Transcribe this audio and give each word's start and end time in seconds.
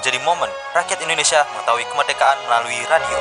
menjadi 0.00 0.16
momen 0.24 0.48
rakyat 0.72 0.96
Indonesia 1.04 1.44
mengetahui 1.52 1.84
kemerdekaan 1.92 2.38
melalui 2.48 2.80
radio. 2.88 3.18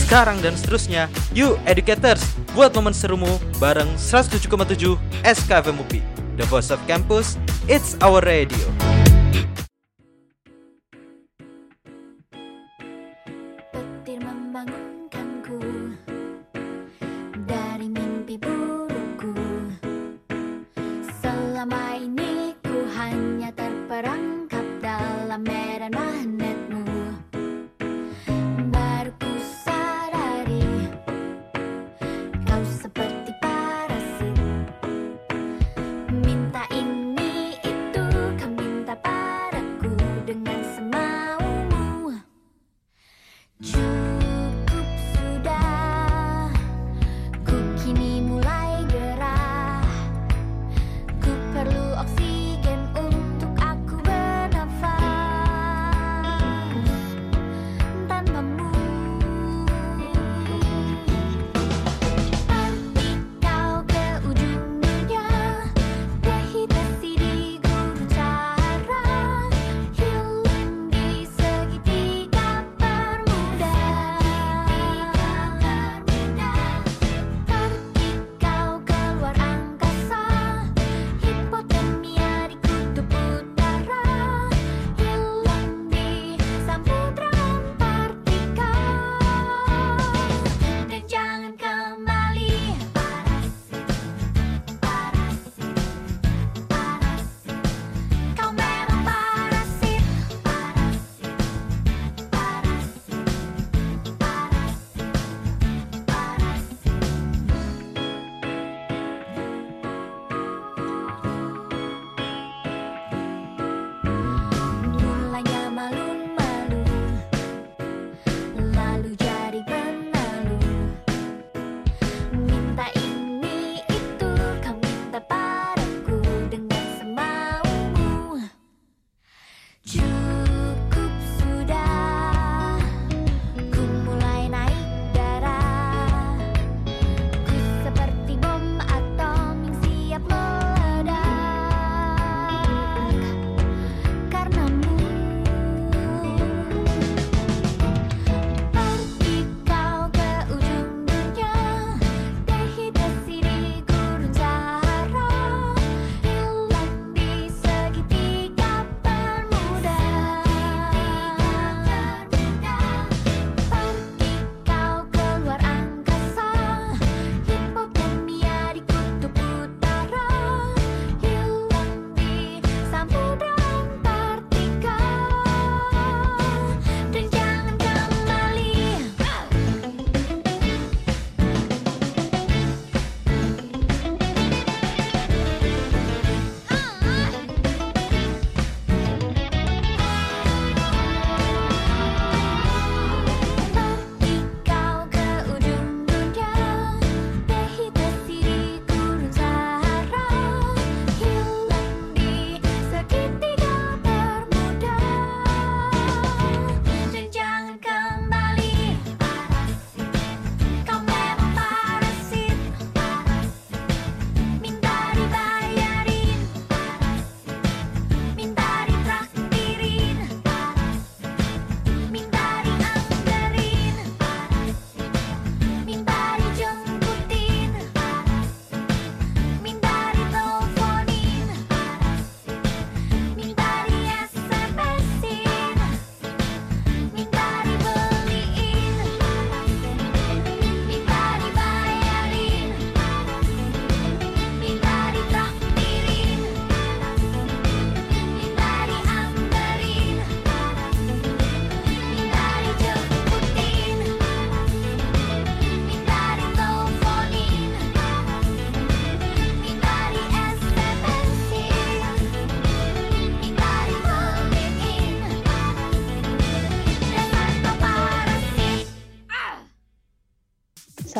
Sekarang 0.00 0.40
dan 0.40 0.56
seterusnya, 0.56 1.12
you 1.36 1.60
educators, 1.68 2.24
buat 2.56 2.72
momen 2.72 2.96
serumu 2.96 3.36
bareng 3.60 3.92
107,7 4.00 4.96
SKV 5.28 5.76
UPI. 5.76 6.00
The 6.40 6.48
Voice 6.48 6.72
of 6.72 6.80
Campus, 6.88 7.36
it's 7.68 8.00
our 8.00 8.24
radio. 8.24 8.93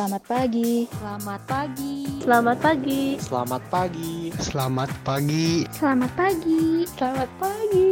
Selamat 0.05 0.25
pagi. 0.29 0.85
Selamat 0.85 1.41
pagi. 1.49 1.93
Selamat 2.21 2.57
pagi. 2.61 3.01
Selamat 3.17 3.61
pagi. 3.73 4.13
Selamat 4.37 4.91
pagi. 5.01 5.45
Selamat 5.73 6.11
pagi. 6.13 6.61
Selamat 6.93 7.29
pagi. 7.41 7.89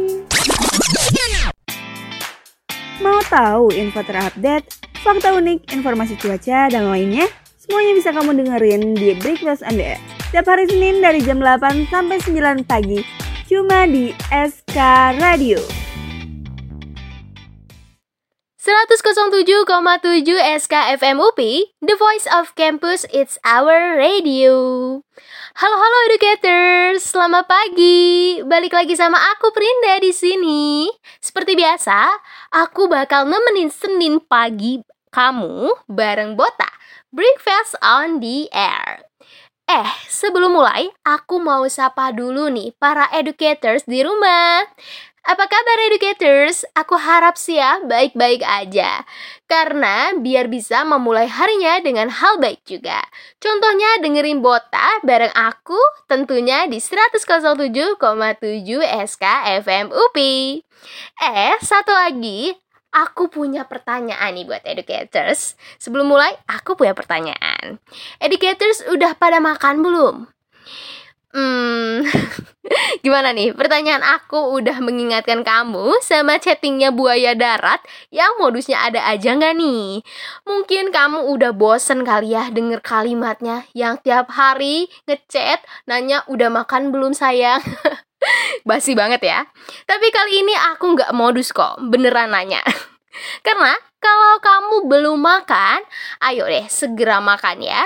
Mau 3.02 3.18
tahu 3.26 3.74
info 3.74 4.06
terupdate, 4.06 4.62
fakta 5.02 5.34
unik, 5.34 5.74
informasi 5.74 6.14
cuaca, 6.14 6.70
dan 6.70 6.86
lainnya? 6.86 7.26
Semuanya 7.58 7.98
bisa 7.98 8.14
kamu 8.14 8.46
dengerin 8.46 8.94
di 8.94 9.18
Breakfast 9.18 9.66
Anda. 9.66 9.98
Setiap 10.30 10.54
hari 10.54 10.70
Senin 10.70 11.02
dari 11.02 11.18
jam 11.18 11.42
8 11.42 11.90
sampai 11.90 12.22
9 12.22 12.62
pagi. 12.62 13.02
Cuma 13.50 13.90
di 13.90 14.14
SK 14.30 14.78
Radio. 15.18 15.83
107,7 18.64 19.68
SKFM 20.40 21.20
UPI, 21.20 21.76
The 21.84 22.00
Voice 22.00 22.24
of 22.32 22.56
Campus, 22.56 23.04
it's 23.12 23.36
our 23.44 23.92
radio. 24.00 24.56
Halo 25.60 25.76
halo 25.76 25.98
educators, 26.08 27.04
selamat 27.04 27.44
pagi. 27.44 28.40
Balik 28.40 28.72
lagi 28.72 28.96
sama 28.96 29.20
aku 29.36 29.52
Prinda 29.52 30.00
di 30.00 30.16
sini. 30.16 30.88
Seperti 31.20 31.60
biasa, 31.60 32.08
aku 32.56 32.88
bakal 32.88 33.28
nemenin 33.28 33.68
Senin 33.68 34.16
pagi 34.24 34.80
kamu 35.12 35.84
bareng 35.84 36.32
Bota. 36.32 36.72
Breakfast 37.12 37.76
on 37.84 38.24
the 38.24 38.48
air. 38.48 39.04
Eh, 39.68 39.92
sebelum 40.08 40.56
mulai, 40.56 40.88
aku 41.04 41.36
mau 41.36 41.68
sapa 41.68 42.16
dulu 42.16 42.48
nih 42.48 42.72
para 42.80 43.12
educators 43.12 43.84
di 43.84 44.00
rumah. 44.00 44.64
Apa 45.24 45.48
kabar 45.48 45.78
educators? 45.88 46.68
Aku 46.76 47.00
harap 47.00 47.40
sih 47.40 47.56
ya 47.56 47.80
baik-baik 47.80 48.44
aja. 48.44 49.08
Karena 49.48 50.12
biar 50.20 50.52
bisa 50.52 50.84
memulai 50.84 51.24
harinya 51.24 51.80
dengan 51.80 52.12
hal 52.12 52.36
baik 52.36 52.60
juga. 52.68 53.00
Contohnya 53.40 54.04
dengerin 54.04 54.44
Bota 54.44 55.00
bareng 55.00 55.32
aku 55.32 55.80
tentunya 56.12 56.68
di 56.68 56.76
107,7 56.76 57.96
SK 58.84 59.24
FM 59.64 59.96
UPI. 59.96 60.60
Eh, 61.16 61.56
satu 61.64 61.96
lagi, 61.96 62.52
aku 62.92 63.32
punya 63.32 63.64
pertanyaan 63.64 64.36
nih 64.36 64.44
buat 64.44 64.60
educators. 64.68 65.56
Sebelum 65.80 66.04
mulai, 66.04 66.36
aku 66.44 66.76
punya 66.76 66.92
pertanyaan. 66.92 67.80
Educators 68.20 68.84
udah 68.92 69.16
pada 69.16 69.40
makan 69.40 69.80
belum? 69.80 70.33
Hmm, 71.34 72.06
gimana 73.04 73.34
nih? 73.34 73.50
Pertanyaan 73.58 74.06
aku 74.06 74.54
udah 74.54 74.78
mengingatkan 74.78 75.42
kamu 75.42 75.98
sama 75.98 76.38
chattingnya 76.38 76.94
buaya 76.94 77.34
darat 77.34 77.82
yang 78.14 78.38
modusnya 78.38 78.78
ada 78.78 79.02
aja 79.02 79.34
nggak 79.34 79.58
nih? 79.58 80.06
Mungkin 80.46 80.94
kamu 80.94 81.26
udah 81.34 81.50
bosen 81.50 82.06
kali 82.06 82.38
ya 82.38 82.54
denger 82.54 82.78
kalimatnya 82.86 83.66
yang 83.74 83.98
tiap 84.06 84.30
hari 84.30 84.86
ngechat 85.10 85.58
nanya 85.90 86.22
udah 86.30 86.54
makan 86.54 86.94
belum 86.94 87.18
sayang? 87.18 87.66
Basi 88.68 88.94
banget 88.94 89.26
ya. 89.26 89.42
Tapi 89.90 90.06
kali 90.14 90.46
ini 90.46 90.54
aku 90.70 90.94
nggak 90.94 91.10
modus 91.18 91.50
kok, 91.50 91.82
beneran 91.82 92.30
nanya. 92.30 92.62
Karena 93.46 93.74
kalau 93.98 94.38
kamu 94.38 94.76
belum 94.86 95.18
makan, 95.18 95.82
ayo 96.30 96.46
deh 96.46 96.66
segera 96.70 97.18
makan 97.18 97.58
ya. 97.58 97.82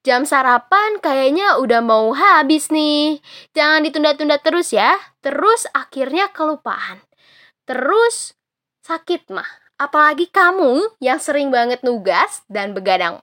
Jam 0.00 0.24
sarapan 0.24 0.96
kayaknya 1.04 1.60
udah 1.60 1.84
mau 1.84 2.16
habis 2.16 2.72
nih. 2.72 3.20
Jangan 3.52 3.84
ditunda-tunda 3.84 4.40
terus 4.40 4.72
ya. 4.72 4.96
Terus 5.20 5.68
akhirnya 5.76 6.32
kelupaan. 6.32 7.04
Terus 7.68 8.32
sakit 8.80 9.28
mah. 9.28 9.46
Apalagi 9.76 10.32
kamu 10.32 10.96
yang 11.04 11.20
sering 11.20 11.52
banget 11.52 11.84
nugas 11.84 12.40
dan 12.48 12.72
begadang. 12.72 13.20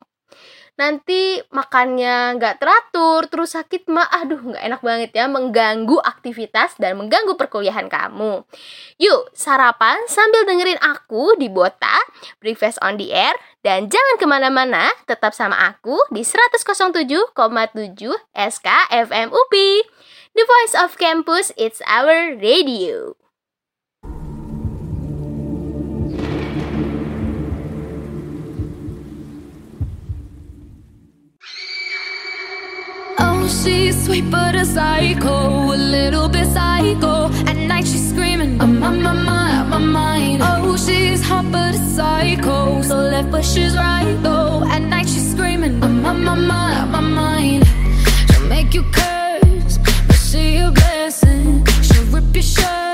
Nanti 0.77 1.41
makannya 1.49 2.37
nggak 2.37 2.61
teratur, 2.61 3.25
terus 3.33 3.57
sakit 3.57 3.89
mah, 3.89 4.05
aduh 4.13 4.37
nggak 4.37 4.61
enak 4.61 4.81
banget 4.85 5.09
ya, 5.09 5.25
mengganggu 5.25 5.97
aktivitas 6.05 6.77
dan 6.77 7.01
mengganggu 7.01 7.33
perkuliahan 7.33 7.89
kamu. 7.89 8.45
Yuk, 9.01 9.33
sarapan 9.33 9.97
sambil 10.05 10.45
dengerin 10.45 10.77
aku 10.77 11.33
di 11.41 11.49
Bota, 11.49 11.97
Breakfast 12.37 12.77
on 12.85 13.01
the 13.01 13.09
Air, 13.09 13.33
dan 13.65 13.89
jangan 13.89 14.15
ke 14.21 14.25
mana-mana, 14.29 14.85
tetap 15.09 15.33
sama 15.33 15.57
aku 15.73 15.97
di 16.13 16.21
107,7 16.21 17.33
SK 18.37 18.67
FM 18.93 19.33
UPI. 19.33 19.73
The 20.37 20.45
Voice 20.45 20.77
of 20.77 21.01
Campus, 21.01 21.49
it's 21.57 21.81
our 21.89 22.37
radio. 22.37 23.17
She's 33.49 34.05
sweet 34.05 34.29
but 34.29 34.55
a 34.55 34.65
psycho, 34.65 35.73
a 35.73 35.77
little 35.77 36.27
bit 36.27 36.47
psycho. 36.47 37.29
At 37.49 37.55
night 37.55 37.87
she's 37.87 38.09
screaming, 38.09 38.59
I'm 38.61 38.83
on 38.83 39.01
my 39.01 39.13
mind, 39.13 39.69
my 39.69 39.77
mind. 39.77 40.41
Oh, 40.43 40.75
she's 40.75 41.21
hot 41.21 41.51
but 41.51 41.75
a 41.75 41.77
psycho, 41.77 42.81
so 42.81 42.95
left 42.97 43.31
but 43.31 43.45
she's 43.45 43.75
right 43.75 44.17
though. 44.21 44.63
At 44.65 44.81
night 44.81 45.07
she's 45.07 45.31
screaming, 45.31 45.83
I'm 45.83 46.05
on 46.05 46.23
my 46.23 46.35
mind, 46.35 46.91
my 46.91 46.99
mind. 47.01 47.65
She'll 48.29 48.47
make 48.47 48.73
you 48.73 48.83
curse, 48.91 49.77
but 50.07 50.15
she 50.15 50.57
a 50.57 50.71
blessing. 50.71 51.65
She'll 51.81 52.05
rip 52.05 52.33
your 52.33 52.43
shirt 52.43 52.86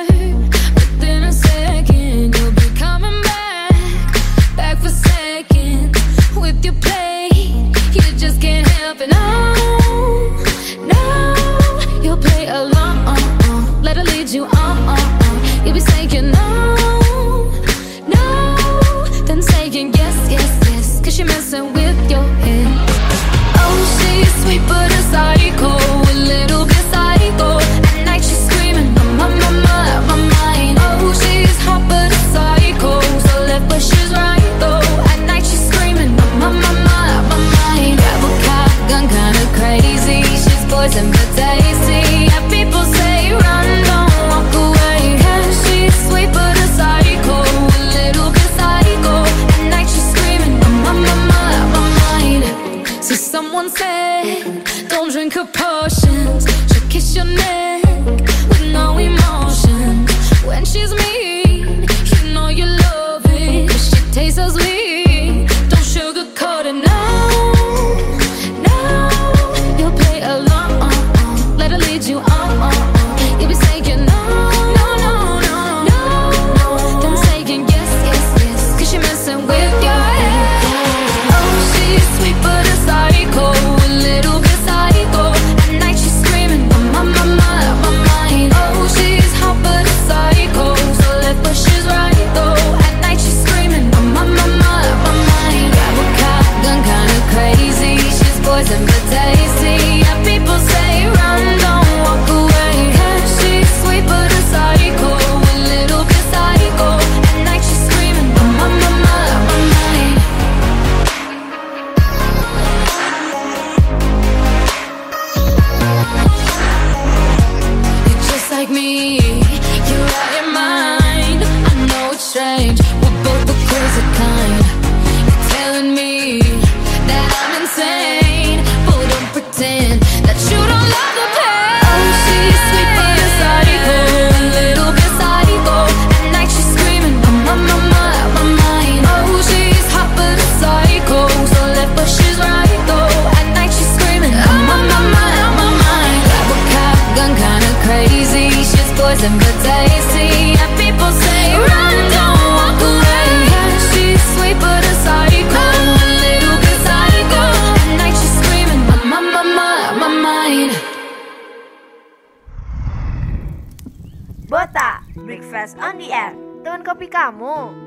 あ、 167.26 167.83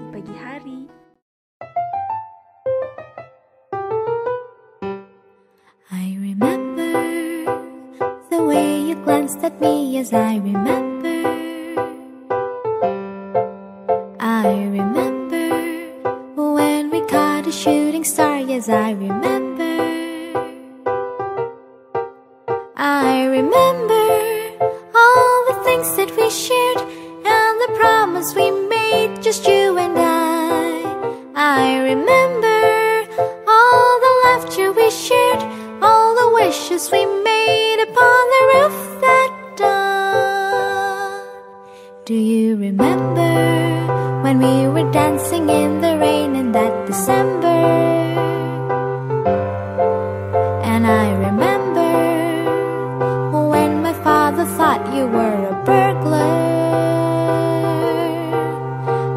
father 54.36 54.56
thought 54.56 54.94
you 54.94 55.06
were 55.06 55.48
a 55.48 55.64
burglar. 55.64 56.20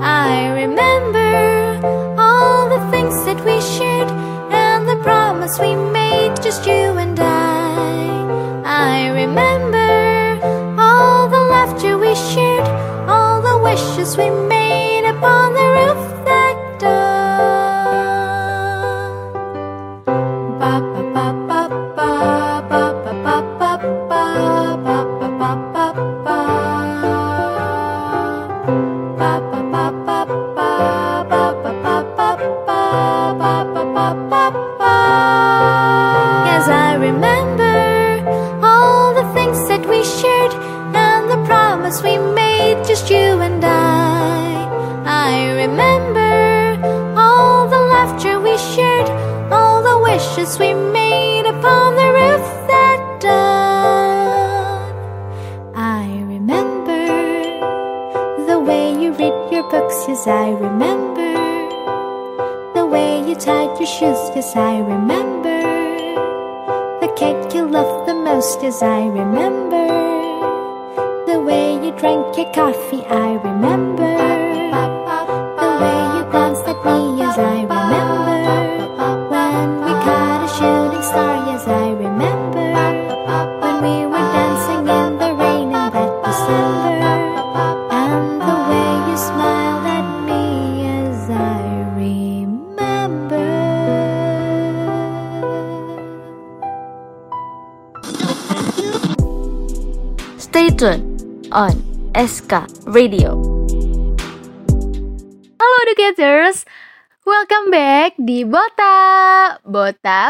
I 0.02 0.48
remember 0.62 2.16
all 2.18 2.70
the 2.70 2.80
things 2.90 3.26
that 3.26 3.44
we 3.44 3.60
shared 3.60 4.10
and 4.52 4.88
the 4.88 4.96
promise 5.04 5.60
we 5.60 5.76
made, 5.76 6.42
just 6.42 6.66
you 6.66 6.98
and 7.04 7.20
I. 7.20 8.64
I 8.64 9.10
remember 9.10 10.80
all 10.80 11.28
the 11.28 11.44
laughter 11.54 11.98
we 11.98 12.16
shared, 12.16 12.68
all 13.10 13.42
the 13.42 13.58
wishes 13.58 14.16
we 14.16 14.30
made 14.30 14.49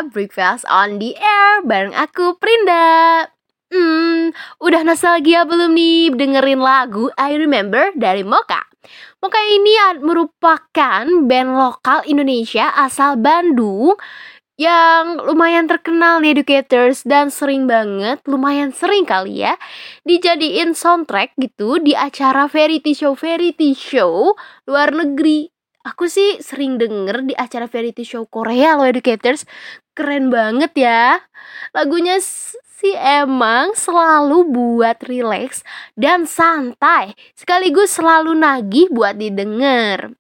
Breakfast 0.10 0.66
on 0.66 0.98
the 0.98 1.14
Air 1.16 1.62
bareng 1.64 1.94
aku 1.94 2.36
Prinda. 2.42 3.30
Hmm, 3.70 4.34
udah 4.58 4.82
nostalgia 4.82 5.46
belum 5.46 5.78
nih 5.78 6.10
dengerin 6.18 6.58
lagu 6.58 7.14
I 7.14 7.38
Remember 7.38 7.94
dari 7.94 8.26
Moka? 8.26 8.66
Moka 9.22 9.38
ini 9.38 10.02
merupakan 10.02 11.06
band 11.06 11.52
lokal 11.54 12.02
Indonesia 12.10 12.74
asal 12.74 13.22
Bandung 13.22 13.94
yang 14.60 15.24
lumayan 15.24 15.72
terkenal 15.72 16.20
nih 16.20 16.36
educators 16.36 17.08
dan 17.08 17.32
sering 17.32 17.64
banget, 17.64 18.20
lumayan 18.28 18.76
sering 18.76 19.08
kali 19.08 19.48
ya 19.48 19.56
dijadiin 20.04 20.76
soundtrack 20.76 21.32
gitu 21.40 21.80
di 21.80 21.96
acara 21.96 22.50
variety 22.52 22.92
show 22.92 23.16
variety 23.16 23.72
show 23.72 24.36
luar 24.68 24.92
negeri. 24.92 25.48
Aku 25.88 26.12
sih 26.12 26.44
sering 26.44 26.76
denger 26.76 27.24
di 27.24 27.34
acara 27.40 27.64
variety 27.66 28.04
show 28.04 28.28
Korea 28.28 28.76
loh 28.76 28.84
educators. 28.88 29.48
Keren 29.96 30.28
banget 30.28 30.76
ya. 30.76 31.24
Lagunya 31.72 32.20
s- 32.20 32.56
sih 32.80 32.92
emang 32.96 33.72
selalu 33.76 34.44
buat 34.52 35.00
relax 35.08 35.64
dan 35.96 36.28
santai. 36.28 37.16
Sekaligus 37.36 37.96
selalu 37.96 38.36
nagih 38.36 38.92
buat 38.92 39.16
didengar. 39.16 40.12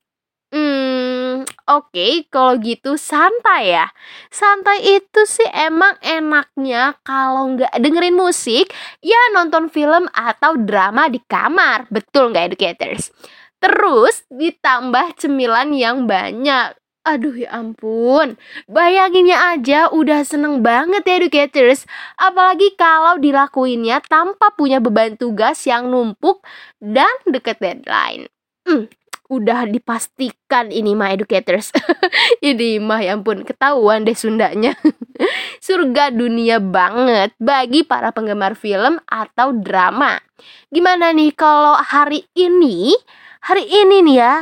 Hmm, 0.49 1.45
oke 1.69 2.09
kalau 2.33 2.57
gitu 2.57 2.97
santai 2.97 3.75
ya. 3.77 3.85
Santai 4.33 4.81
itu 4.97 5.21
sih 5.29 5.45
emang 5.53 5.93
enaknya 6.01 6.97
kalau 7.05 7.53
nggak 7.53 7.73
dengerin 7.77 8.17
musik, 8.17 8.71
ya 9.03 9.19
nonton 9.35 9.69
film 9.69 10.09
atau 10.15 10.57
drama 10.57 11.05
di 11.11 11.21
kamar. 11.21 11.85
Betul 11.93 12.33
nggak 12.33 12.55
educators? 12.55 13.13
Terus 13.59 14.23
ditambah 14.31 15.19
cemilan 15.19 15.75
yang 15.75 16.07
banyak. 16.07 16.79
Aduh 17.07 17.31
ya 17.31 17.55
ampun, 17.55 18.35
bayanginnya 18.67 19.55
aja 19.55 19.87
udah 19.87 20.21
seneng 20.27 20.59
banget 20.59 21.07
ya 21.07 21.15
educators. 21.23 21.87
Apalagi 22.19 22.75
kalau 22.75 23.15
dilakuinnya 23.15 24.03
tanpa 24.03 24.51
punya 24.53 24.83
beban 24.83 25.15
tugas 25.15 25.63
yang 25.63 25.87
numpuk 25.87 26.43
dan 26.83 27.09
deket 27.23 27.57
deadline. 27.63 28.27
Hmm, 28.67 28.91
udah 29.29 29.69
dipastikan 29.69 30.73
ini 30.73 30.97
mah 30.97 31.15
educators. 31.15 31.71
ini 32.45 32.81
mah 32.83 32.99
ya 32.99 33.15
ampun 33.15 33.45
ketahuan 33.45 34.03
deh 34.03 34.17
Sundanya. 34.17 34.75
Surga 35.65 36.09
dunia 36.11 36.57
banget 36.59 37.31
bagi 37.39 37.85
para 37.87 38.09
penggemar 38.09 38.57
film 38.57 38.99
atau 39.07 39.55
drama. 39.55 40.19
Gimana 40.67 41.13
nih 41.15 41.31
kalau 41.37 41.77
hari 41.79 42.27
ini? 42.35 42.91
Hari 43.39 43.63
ini 43.63 44.03
nih 44.03 44.17
ya, 44.19 44.35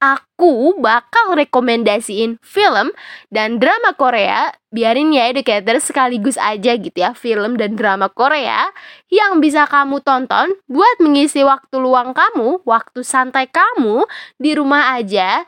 aku 0.00 0.80
bakal 0.80 1.36
rekomendasiin 1.36 2.40
film 2.40 2.88
dan 3.28 3.60
drama 3.60 3.92
Korea. 3.92 4.48
Biarin 4.72 5.12
ya 5.12 5.28
educator 5.28 5.76
sekaligus 5.76 6.40
aja 6.40 6.72
gitu 6.78 6.94
ya 6.94 7.12
film 7.12 7.60
dan 7.60 7.76
drama 7.76 8.08
Korea 8.08 8.72
yang 9.12 9.44
bisa 9.44 9.68
kamu 9.68 10.00
tonton 10.00 10.56
buat 10.70 10.96
mengisi 11.04 11.44
waktu 11.44 11.76
luang 11.76 12.16
kamu, 12.16 12.64
waktu 12.64 13.04
santai 13.04 13.44
kamu 13.52 14.08
di 14.40 14.56
rumah 14.56 14.96
aja 14.96 15.44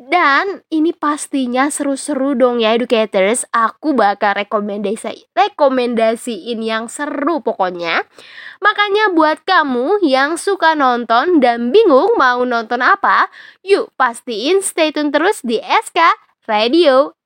Dan 0.00 0.64
ini 0.72 0.96
pastinya 0.96 1.68
seru-seru 1.68 2.32
dong 2.32 2.56
ya 2.56 2.72
educators. 2.72 3.44
Aku 3.52 3.92
bakal 3.92 4.32
rekomendasi 4.32 5.28
rekomendasiin 5.36 6.56
yang 6.64 6.88
seru 6.88 7.44
pokoknya. 7.44 8.08
Makanya 8.64 9.12
buat 9.12 9.44
kamu 9.44 10.00
yang 10.00 10.40
suka 10.40 10.72
nonton 10.72 11.44
dan 11.44 11.68
bingung 11.68 12.16
mau 12.16 12.40
nonton 12.48 12.80
apa, 12.80 13.28
yuk 13.60 13.92
pastiin 14.00 14.64
stay 14.64 14.88
tune 14.88 15.12
terus 15.12 15.44
di 15.44 15.60
SK 15.60 16.00
Radio 16.48 17.19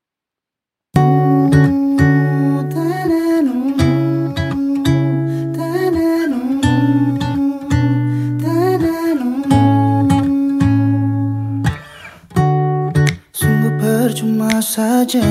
saja. 14.63 15.27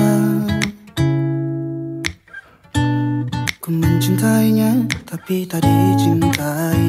Ku 3.63 3.69
mencintainya 3.71 4.87
tapi 5.07 5.47
tak 5.47 5.63
dicintai. 5.63 6.87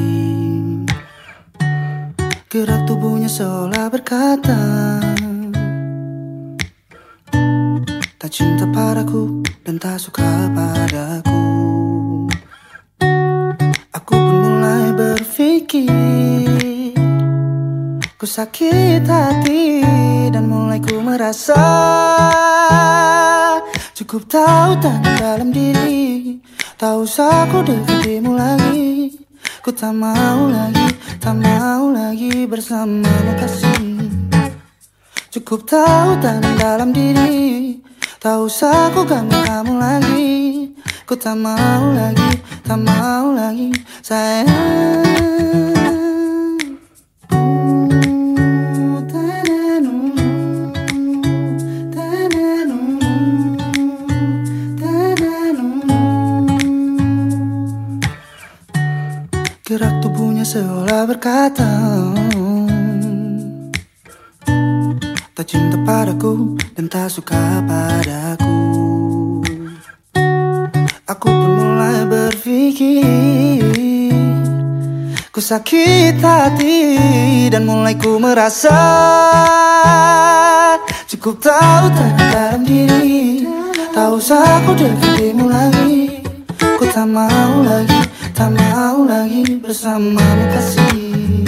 Gerak 2.51 2.87
tubuhnya 2.87 3.27
seolah 3.27 3.91
berkata 3.91 4.59
Tak 8.15 8.31
cinta 8.31 8.63
padaku 8.71 9.43
dan 9.61 9.75
tak 9.77 9.99
suka 9.99 10.49
padaku. 10.55 11.43
Aku 13.91 14.15
pun 14.15 14.35
mulai 14.39 14.95
berpikir 14.95 16.44
Ku 18.25 18.33
sakit 18.33 19.05
hati 19.05 19.85
dan 20.33 20.49
mulai 20.49 20.81
ku 20.81 20.97
merasa 20.97 21.61
Cukup 23.93 24.25
tahu 24.25 24.81
tanda 24.81 25.13
dalam 25.13 25.53
diri. 25.53 26.33
Tak 26.73 27.05
usah 27.05 27.45
ku 27.53 27.61
dekatimu 27.61 28.33
lagi. 28.33 29.13
Ku 29.61 29.69
tak 29.69 29.93
mau 29.93 30.49
lagi, 30.49 30.89
tak 31.21 31.37
mau 31.37 31.93
lagi 31.93 32.49
bersamamu 32.49 33.37
kasih. 33.37 33.93
Cukup 35.29 35.69
tahu 35.69 36.17
tanda 36.17 36.49
dalam 36.57 36.97
diri. 36.97 37.77
Tak 38.17 38.41
usah 38.41 38.89
ku 38.89 39.05
ganggu 39.05 39.37
kamu 39.37 39.73
lagi. 39.77 40.33
Ku 41.05 41.13
tak 41.13 41.37
mau 41.37 41.93
lagi, 41.93 42.41
tak 42.65 42.81
mau 42.81 43.37
lagi 43.37 43.69
sayang 44.01 45.34
seolah 60.55 61.03
berkata 61.03 61.67
Tak 65.35 65.45
cinta 65.51 65.75
padaku 65.83 66.55
dan 66.79 66.87
tak 66.87 67.11
suka 67.11 67.59
padaku. 67.67 68.55
Aku 71.11 71.27
pun 71.27 71.51
mulai 71.59 72.07
berpikir 72.07 73.67
Ku 75.35 75.43
sakit 75.43 76.23
hati 76.23 76.79
dan 77.51 77.67
mulai 77.67 77.99
ku 77.99 78.15
merasa 78.15 78.79
Cukup 81.11 81.43
tahu 81.43 81.91
tanda 81.91 82.25
dalam 82.31 82.63
diri. 82.63 83.43
Tak 83.91 84.07
usah 84.07 84.63
ku 84.63 84.71
dekatimu 84.71 85.51
lagi 85.51 86.23
Ku 86.79 86.83
tak 86.87 87.11
mau 87.11 87.59
lagi, 87.59 88.04
tak 88.35 88.51
mau 88.51 89.07
lagi 89.07 89.55
bersamamu 89.63 90.43
kasih. 90.51 91.47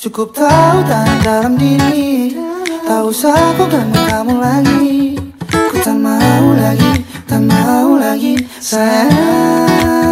Cukup 0.00 0.32
tahu 0.32 0.80
tanda 0.88 1.20
dalam 1.20 1.60
diri. 1.60 2.32
Tak 2.88 3.04
usah 3.04 3.52
ku 3.60 3.68
ganggu 3.68 4.00
kamu 4.08 4.34
lagi. 4.40 5.20
Ku 5.52 5.76
tak 5.84 5.96
mau 6.00 6.56
lagi, 6.56 7.04
tak 7.28 7.44
mau 7.44 8.00
lagi 8.00 8.40
sayang 8.60 10.03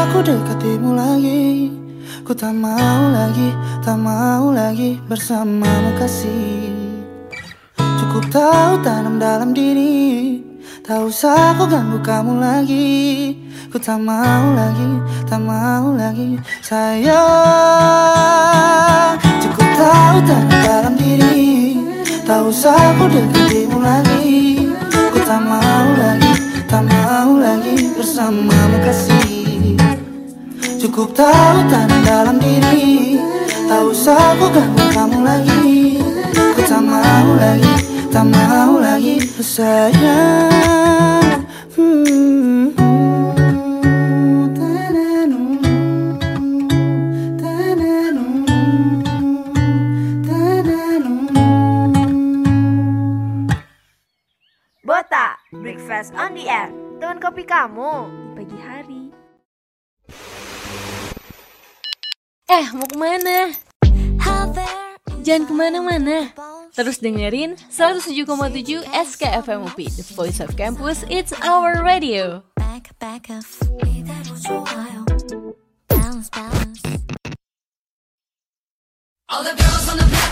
Tak 0.00 0.08
usah 0.08 0.16
ku 0.16 0.24
dekatimu 0.24 0.96
lagi 0.96 1.68
Ku 2.24 2.32
tak 2.32 2.56
mau 2.56 3.12
lagi, 3.12 3.52
tak 3.84 4.00
mau 4.00 4.48
lagi 4.48 4.96
bersamamu 5.04 5.92
kasih. 6.00 6.72
Cukup 7.76 8.24
tahu 8.32 8.80
tanam 8.80 9.20
dalam 9.20 9.52
diri 9.52 10.40
Tak 10.80 11.04
usah 11.04 11.52
ku 11.60 11.68
ganggu 11.68 12.00
kamu 12.00 12.40
lagi. 12.40 13.36
Ku 13.68 13.76
tak 13.76 14.00
mau 14.00 14.56
lagi, 14.56 15.04
tak 15.28 15.44
mau 15.44 15.92
lagi 15.92 16.40
sayang. 16.64 17.20
Cukup 19.20 19.68
tahu 19.76 20.16
tanam 20.24 20.48
dalam 20.64 20.96
diri 20.96 21.76
Tak 22.24 22.48
usah 22.48 22.96
ku 22.96 23.04
dekatimu 23.04 23.84
lagi. 23.84 24.64
Ku 25.12 25.20
tak 25.28 25.44
mau 25.44 25.92
lagi, 25.92 26.32
tak 26.64 26.88
mau 26.88 27.36
lagi 27.36 27.92
bersamamu 28.00 28.80
kasih 28.80 29.09
Cukup 30.80 31.12
tahu 31.12 31.60
tanam 31.68 32.00
dalam 32.08 32.36
diri 32.40 33.20
Tak 33.68 33.84
usah 33.84 34.32
ku 34.40 34.48
ganggu 34.48 34.80
kamu 34.96 35.18
lagi 35.20 36.00
Ku 36.56 36.60
tak 36.64 36.80
mau 36.80 37.36
lagi, 37.36 37.74
tak 38.08 38.24
mau 38.24 38.80
lagi 38.80 39.20
sayang 39.44 41.44
Hmm. 41.76 42.72
Bota, 54.80 55.36
breakfast 55.60 56.16
on 56.16 56.32
the 56.32 56.48
air. 56.48 56.72
Teman 56.98 57.20
kopi 57.20 57.44
kamu 57.44 58.08
pagi 58.32 58.58
hari. 58.64 58.79
Eh, 62.50 62.66
mau 62.74 62.82
ke 62.82 62.98
mana? 62.98 63.54
Jangan 65.22 65.46
ke 65.46 65.54
mana-mana. 65.54 66.34
Terus 66.74 66.98
dengerin 66.98 67.54
107,7 67.70 68.82
SKFM 68.90 69.70
UP, 69.70 69.78
The 69.78 70.02
Voice 70.18 70.42
of 70.42 70.58
Campus, 70.58 71.06
It's 71.06 71.30
Our 71.46 71.78
Radio. 71.86 72.42
All 79.30 79.46
the 79.46 79.54
girls 79.54 79.86
on 79.86 80.02
the 80.02 80.29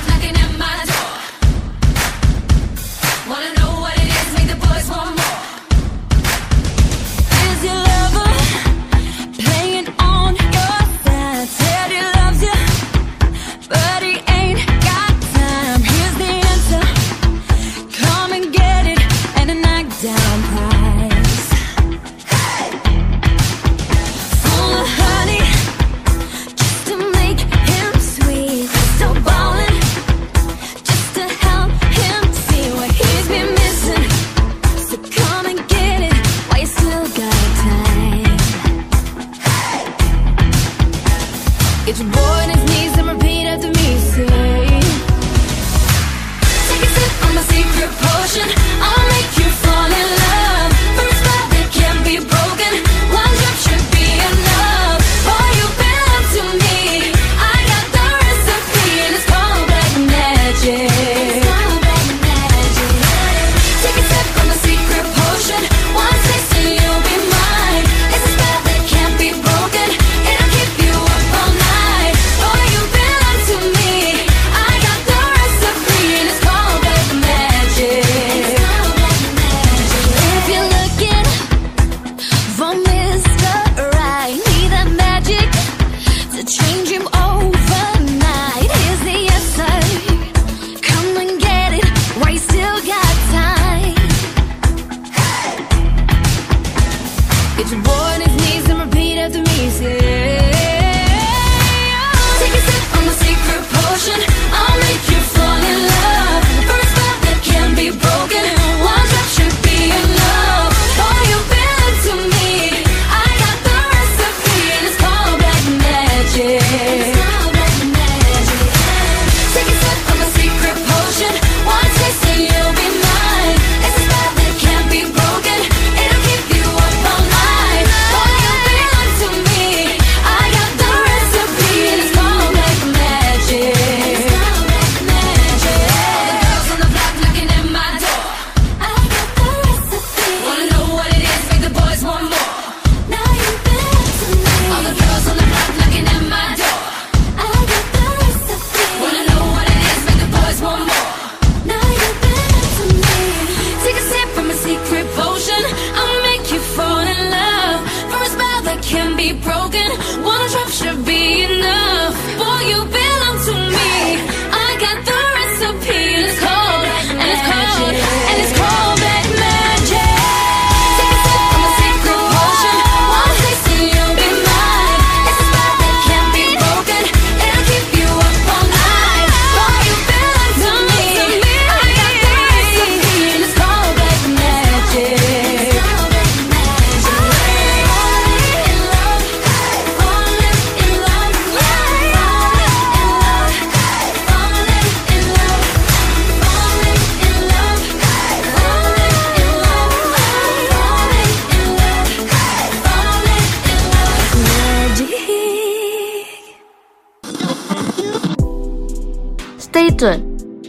tune 209.72 210.22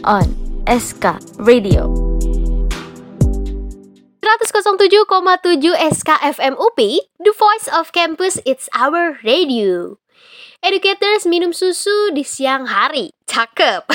on 0.04 0.26
SK 0.68 1.16
Radio. 1.40 1.88
107,7 4.20 5.76
SKFM 5.90 6.54
UPI, 6.56 7.00
The 7.18 7.32
Voice 7.32 7.66
of 7.72 7.92
Campus, 7.92 8.38
It's 8.44 8.68
Our 8.76 9.18
Radio. 9.24 9.98
Educators 10.60 11.24
minum 11.24 11.56
susu 11.56 12.12
di 12.12 12.20
siang 12.20 12.68
hari, 12.68 13.16
cakep. 13.24 13.88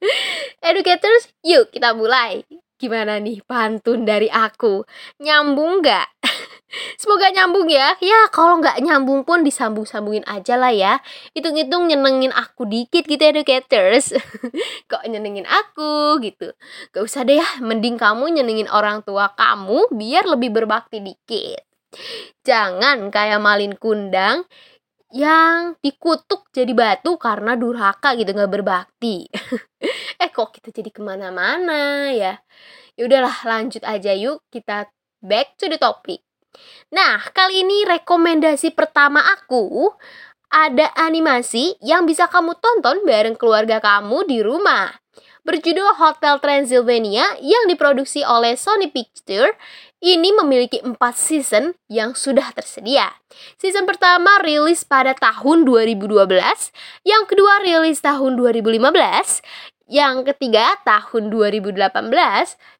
Educators, 0.68 1.32
yuk 1.40 1.72
kita 1.72 1.96
mulai. 1.96 2.44
Gimana 2.76 3.22
nih 3.22 3.40
pantun 3.46 4.04
dari 4.04 4.28
aku? 4.28 4.84
Nyambung 5.22 5.80
nggak? 5.80 6.08
Semoga 6.96 7.28
nyambung 7.28 7.68
ya. 7.68 7.94
Ya 8.00 8.28
kalau 8.32 8.58
nggak 8.60 8.80
nyambung 8.80 9.28
pun 9.28 9.44
disambung-sambungin 9.44 10.24
aja 10.24 10.56
lah 10.56 10.72
ya. 10.72 10.98
Hitung-hitung 11.36 11.88
nyenengin 11.88 12.32
aku 12.32 12.64
dikit 12.64 13.04
gitu 13.04 13.20
educators. 13.20 14.16
Kok 14.90 15.04
nyenengin 15.04 15.44
aku 15.44 16.16
gitu. 16.24 16.56
Gak 16.96 17.02
usah 17.04 17.28
deh 17.28 17.36
ya. 17.36 17.48
Mending 17.60 18.00
kamu 18.00 18.40
nyenengin 18.40 18.68
orang 18.72 19.04
tua 19.04 19.36
kamu 19.36 19.92
biar 19.92 20.24
lebih 20.24 20.52
berbakti 20.52 21.04
dikit. 21.04 21.62
Jangan 22.42 23.12
kayak 23.12 23.40
malin 23.44 23.76
kundang 23.76 24.48
yang 25.12 25.76
dikutuk 25.84 26.48
jadi 26.56 26.72
batu 26.72 27.20
karena 27.20 27.52
durhaka 27.52 28.16
gitu 28.16 28.32
nggak 28.32 28.48
berbakti. 28.48 29.28
eh 30.22 30.30
kok 30.32 30.56
kita 30.56 30.72
jadi 30.72 30.88
ke 30.88 31.04
mana-mana 31.04 32.08
ya? 32.16 32.40
Ya 32.96 33.02
udahlah 33.04 33.36
lanjut 33.44 33.84
aja 33.84 34.16
yuk 34.16 34.40
kita 34.48 34.88
back 35.20 35.60
to 35.60 35.68
the 35.68 35.76
topic. 35.76 36.24
Nah, 36.92 37.24
kali 37.32 37.64
ini 37.64 37.88
rekomendasi 37.88 38.76
pertama 38.76 39.24
aku 39.24 39.88
ada 40.52 40.92
animasi 41.00 41.80
yang 41.80 42.04
bisa 42.04 42.28
kamu 42.28 42.52
tonton 42.60 43.00
bareng 43.08 43.40
keluarga 43.40 43.80
kamu 43.80 44.28
di 44.28 44.44
rumah. 44.44 44.92
Berjudul 45.42 45.98
Hotel 45.98 46.38
Transylvania 46.38 47.26
yang 47.42 47.66
diproduksi 47.66 48.22
oleh 48.22 48.54
Sony 48.54 48.86
Pictures 48.94 49.58
ini 49.98 50.30
memiliki 50.34 50.78
4 50.78 50.94
season 51.18 51.74
yang 51.90 52.14
sudah 52.14 52.54
tersedia. 52.54 53.10
Season 53.58 53.82
pertama 53.82 54.38
rilis 54.42 54.86
pada 54.86 55.14
tahun 55.18 55.66
2012, 55.66 56.26
yang 57.02 57.26
kedua 57.26 57.58
rilis 57.62 57.98
tahun 58.02 58.38
2015, 58.38 59.42
yang 59.90 60.22
ketiga 60.22 60.78
tahun 60.86 61.30
2018 61.30 61.78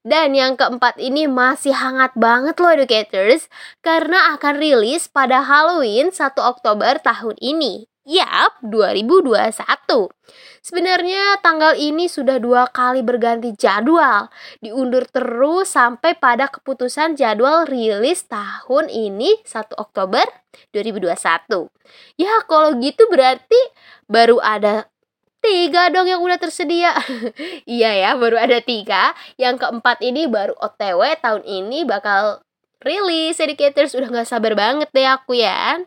dan 0.06 0.28
yang 0.34 0.54
keempat 0.54 0.98
ini 1.00 1.26
masih 1.26 1.74
hangat 1.74 2.14
banget 2.14 2.58
loh 2.58 2.72
educators 2.72 3.50
karena 3.80 4.34
akan 4.38 4.58
rilis 4.58 5.10
pada 5.10 5.42
Halloween 5.42 6.14
1 6.14 6.38
Oktober 6.38 6.98
tahun 7.02 7.38
ini. 7.42 7.90
Yap, 8.02 8.58
2021. 8.66 10.10
Sebenarnya 10.58 11.38
tanggal 11.38 11.78
ini 11.78 12.10
sudah 12.10 12.42
dua 12.42 12.66
kali 12.66 12.98
berganti 12.98 13.54
jadwal, 13.54 14.26
diundur 14.58 15.06
terus 15.06 15.70
sampai 15.70 16.18
pada 16.18 16.50
keputusan 16.50 17.14
jadwal 17.14 17.62
rilis 17.62 18.26
tahun 18.26 18.90
ini 18.90 19.46
1 19.46 19.78
Oktober 19.78 20.26
2021. 20.74 21.70
Ya 22.18 22.42
kalau 22.50 22.74
gitu 22.82 23.06
berarti 23.06 23.58
baru 24.10 24.42
ada 24.42 24.91
tiga 25.42 25.90
dong 25.90 26.08
yang 26.08 26.22
udah 26.22 26.38
tersedia. 26.38 26.94
Iya 27.68 27.90
ya 27.92 28.10
baru 28.16 28.38
ada 28.38 28.62
tiga. 28.62 29.12
Yang 29.36 29.66
keempat 29.66 29.98
ini 30.00 30.30
baru 30.30 30.54
otw 30.56 31.02
tahun 31.18 31.42
ini 31.42 31.84
bakal 31.84 32.40
rilis. 32.80 33.42
Educators 33.42 33.92
udah 33.98 34.08
nggak 34.08 34.28
sabar 34.30 34.54
banget 34.54 34.88
deh 34.94 35.06
aku 35.06 35.36
ya. 35.36 35.82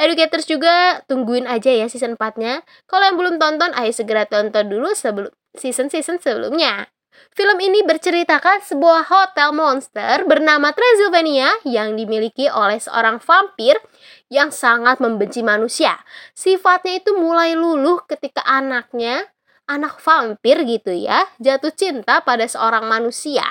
Educators 0.00 0.48
juga 0.48 1.04
tungguin 1.08 1.44
aja 1.44 1.68
ya 1.68 1.84
season 1.88 2.16
4 2.16 2.40
nya 2.40 2.64
kalau 2.88 3.04
yang 3.04 3.16
belum 3.20 3.36
tonton 3.36 3.76
ayo 3.76 3.92
segera 3.92 4.24
tonton 4.24 4.72
dulu 4.72 4.96
sebelum 4.96 5.28
season-season 5.52 6.16
sebelumnya 6.24 6.88
Film 7.30 7.62
ini 7.62 7.86
berceritakan 7.86 8.58
sebuah 8.66 9.06
hotel 9.06 9.54
monster 9.54 10.26
bernama 10.26 10.74
Transylvania 10.74 11.46
yang 11.62 11.94
dimiliki 11.94 12.50
oleh 12.50 12.82
seorang 12.82 13.22
vampir 13.22 13.78
yang 14.26 14.50
sangat 14.50 14.98
membenci 14.98 15.38
manusia. 15.46 15.94
Sifatnya 16.34 16.98
itu 16.98 17.14
mulai 17.14 17.54
luluh 17.54 18.02
ketika 18.10 18.42
anaknya, 18.42 19.30
anak 19.70 20.02
vampir 20.02 20.66
gitu 20.66 20.90
ya, 20.90 21.22
jatuh 21.38 21.70
cinta 21.70 22.18
pada 22.26 22.50
seorang 22.50 22.90
manusia. 22.90 23.46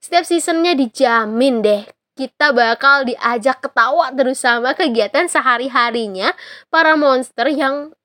Setiap 0.00 0.24
seasonnya 0.24 0.72
dijamin 0.72 1.60
deh 1.60 1.84
kita 2.20 2.52
bakal 2.52 3.08
diajak 3.08 3.64
ketawa 3.64 4.12
terus 4.12 4.44
sama 4.44 4.76
kegiatan 4.76 5.24
sehari-harinya 5.24 6.36
para 6.68 6.92
monster 6.92 7.48
yang 7.48 7.96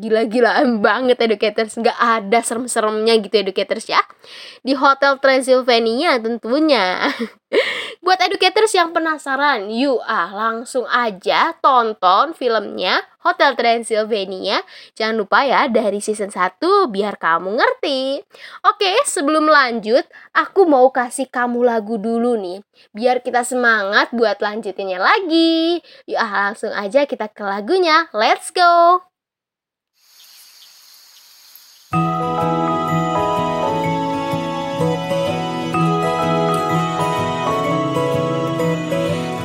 gila-gilaan 0.00 0.80
banget 0.80 1.20
educators. 1.20 1.76
Nggak 1.76 1.98
ada 1.98 2.38
serem-seremnya 2.40 3.20
gitu 3.20 3.36
educators 3.42 3.84
ya. 3.88 4.00
Di 4.64 4.72
Hotel 4.72 5.20
Transylvania 5.20 6.16
tentunya. 6.16 7.12
Buat 8.04 8.18
educators 8.24 8.72
yang 8.72 8.90
penasaran 8.96 9.68
yuk 9.68 10.00
ah 10.08 10.32
langsung 10.32 10.88
aja 10.88 11.52
tonton 11.60 12.32
filmnya 12.32 13.04
Hotel 13.22 13.54
Transylvania. 13.54 14.58
Jangan 14.98 15.20
lupa 15.20 15.46
ya 15.46 15.70
dari 15.70 16.02
season 16.02 16.32
1 16.32 16.58
biar 16.90 17.20
kamu 17.20 17.54
ngerti. 17.54 18.24
Oke 18.66 18.90
sebelum 19.06 19.46
lanjut 19.46 20.02
aku 20.34 20.66
mau 20.66 20.90
kasih 20.90 21.30
kamu 21.30 21.62
lagu 21.62 22.00
dulu 22.00 22.34
nih. 22.40 22.64
Biar 22.90 23.22
kita 23.22 23.46
semangat 23.46 24.10
buat 24.10 24.42
lanjutinnya 24.42 24.98
lagi. 24.98 25.78
Yuk 26.08 26.18
ah 26.18 26.50
langsung 26.50 26.74
aja 26.74 27.04
kita 27.06 27.30
ke 27.30 27.44
lagunya. 27.46 28.10
Let's 28.10 28.50
go 28.50 29.11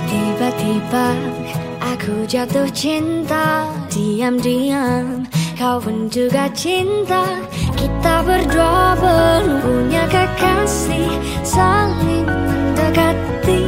Tiba-tiba 0.08 1.08
aku 1.84 2.24
jatuh 2.24 2.72
cinta 2.72 3.68
Diam-diam 3.92 5.28
kau 5.58 5.82
pun 5.82 6.08
juga 6.08 6.48
cinta. 6.54 7.26
Kita 7.76 8.24
berdua 8.24 8.96
belum 8.96 9.60
punya 9.60 10.06
kekasih 10.08 11.12
Saling 11.44 12.24
mendekati. 12.24 13.64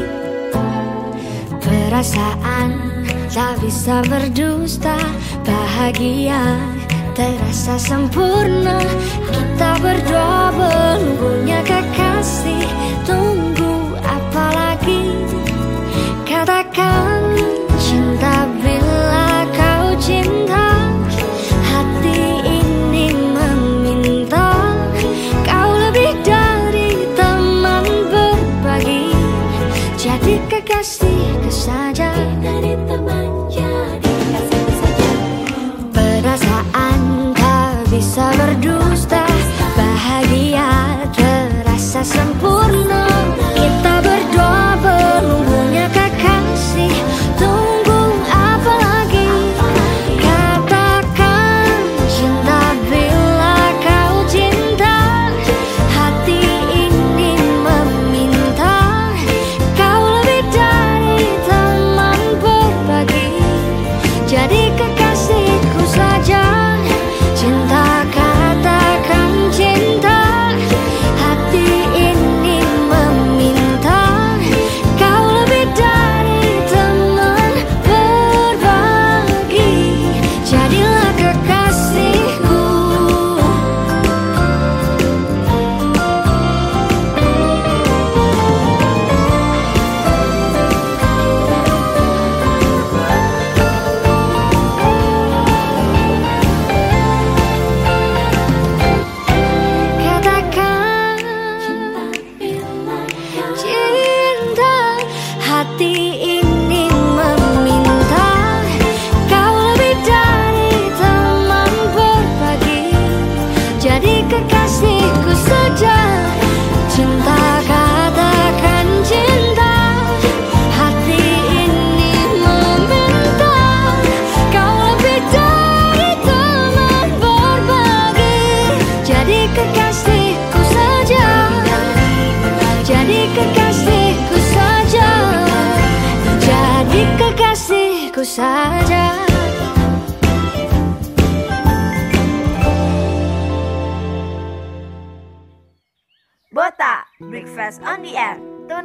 Perasaan 1.59 2.69
tak 3.29 3.59
bisa 3.61 4.01
berdusta 4.07 4.97
Bahagia 5.43 6.78
terasa 7.19 7.75
sempurna. 7.75 8.79
Kita 9.27 9.71
berdua 9.83 10.55
belum 10.55 11.19
punya 11.19 11.59
kekasih. 11.67 12.63
Tunggu 13.03 13.99
apa 14.07 14.45
lagi? 14.55 15.03
Katakan 16.23 17.08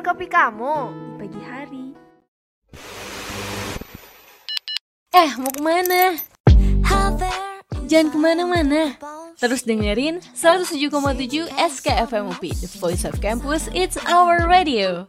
kopi 0.04 0.28
kamu 0.28 0.92
pagi 1.16 1.40
hari. 1.40 1.96
Eh, 5.16 5.30
mau 5.40 5.48
ke 5.48 5.62
mana? 5.64 6.20
Jangan 7.88 8.08
ke 8.12 8.18
mana-mana. 8.20 8.82
Terus 9.40 9.64
dengerin 9.64 10.20
107,7 10.36 11.48
SKFM 11.56 12.36
UP, 12.36 12.44
The 12.44 12.68
Voice 12.76 13.08
of 13.08 13.16
Campus, 13.24 13.72
It's 13.72 13.96
Our 14.04 14.44
Radio. 14.44 15.08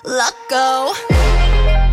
Let's 0.00 0.40
go. 0.48 1.89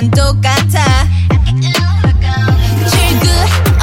달콤한 0.00 0.10
똑같아. 0.12 1.06
출구 2.88 3.28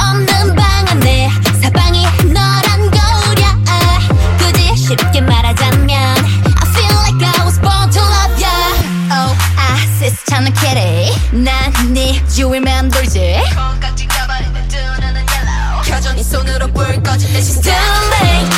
없는 0.00 0.54
방 0.56 0.88
안에 0.88 1.30
사방이 1.60 2.04
너란 2.32 2.90
거울이야. 2.90 3.56
쉽게 4.76 5.20
말하자면 5.20 5.94
I 5.94 6.64
feel 6.74 6.92
like 6.98 7.18
난네 11.32 12.26
주위 12.26 12.58
맴돌지. 12.60 13.36
켜져 15.84 16.12
네 16.14 16.22
손으로 16.22 16.66
불 16.68 17.02
꺼진 17.02 17.32
내 17.32 17.40
시스템 17.40 17.74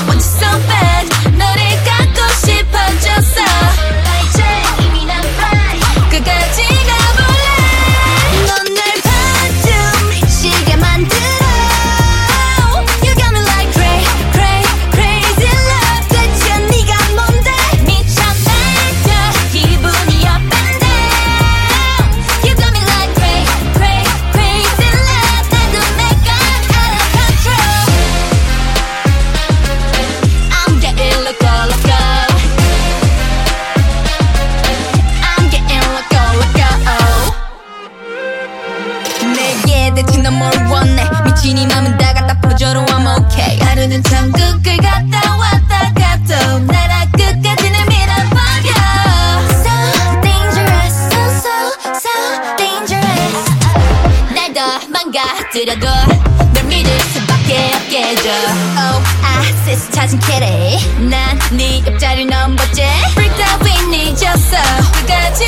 Want 0.09 0.13
you 0.13 0.19
so 0.19 0.49
bad 0.67 1.09
너를 1.37 1.63
갖고 1.85 2.21
싶어졌어 2.35 3.70
넌 40.31 40.39
뭘 40.39 40.67
원해? 40.71 41.05
미친 41.25 41.59
이 41.59 41.67
맘은 41.67 41.99
다 41.99 42.15
갖다 42.15 42.41
퍼져로 42.41 42.87
I'm 42.87 43.25
okay. 43.25 43.59
하루는 43.59 44.01
천국을 44.05 44.77
갔다 44.77 45.37
왔다 45.37 45.93
가도 45.93 46.59
나라 46.67 47.05
끝까지는 47.07 47.89
밀어버려. 47.89 48.71
So 49.51 50.21
dangerous 50.23 50.97
So 51.11 51.19
so 51.43 51.51
so 51.99 52.11
dangerous. 52.57 53.43
날 54.33 54.55
더 54.55 54.79
망가뜨려도 54.89 55.87
널 56.55 56.65
믿을 56.65 56.91
수밖에 57.01 57.73
없겠죠 57.75 58.31
Oh 58.31 59.03
I 59.25 59.49
sis 59.65 59.91
찾은 59.91 60.21
kitty 60.21 60.79
난네 61.11 61.83
옆자리 61.87 62.25
넘버째. 62.27 62.85
Out 63.19 63.65
with 63.65 63.87
me 63.89 64.15
졌어 64.15 64.57
끝까지 64.93 65.45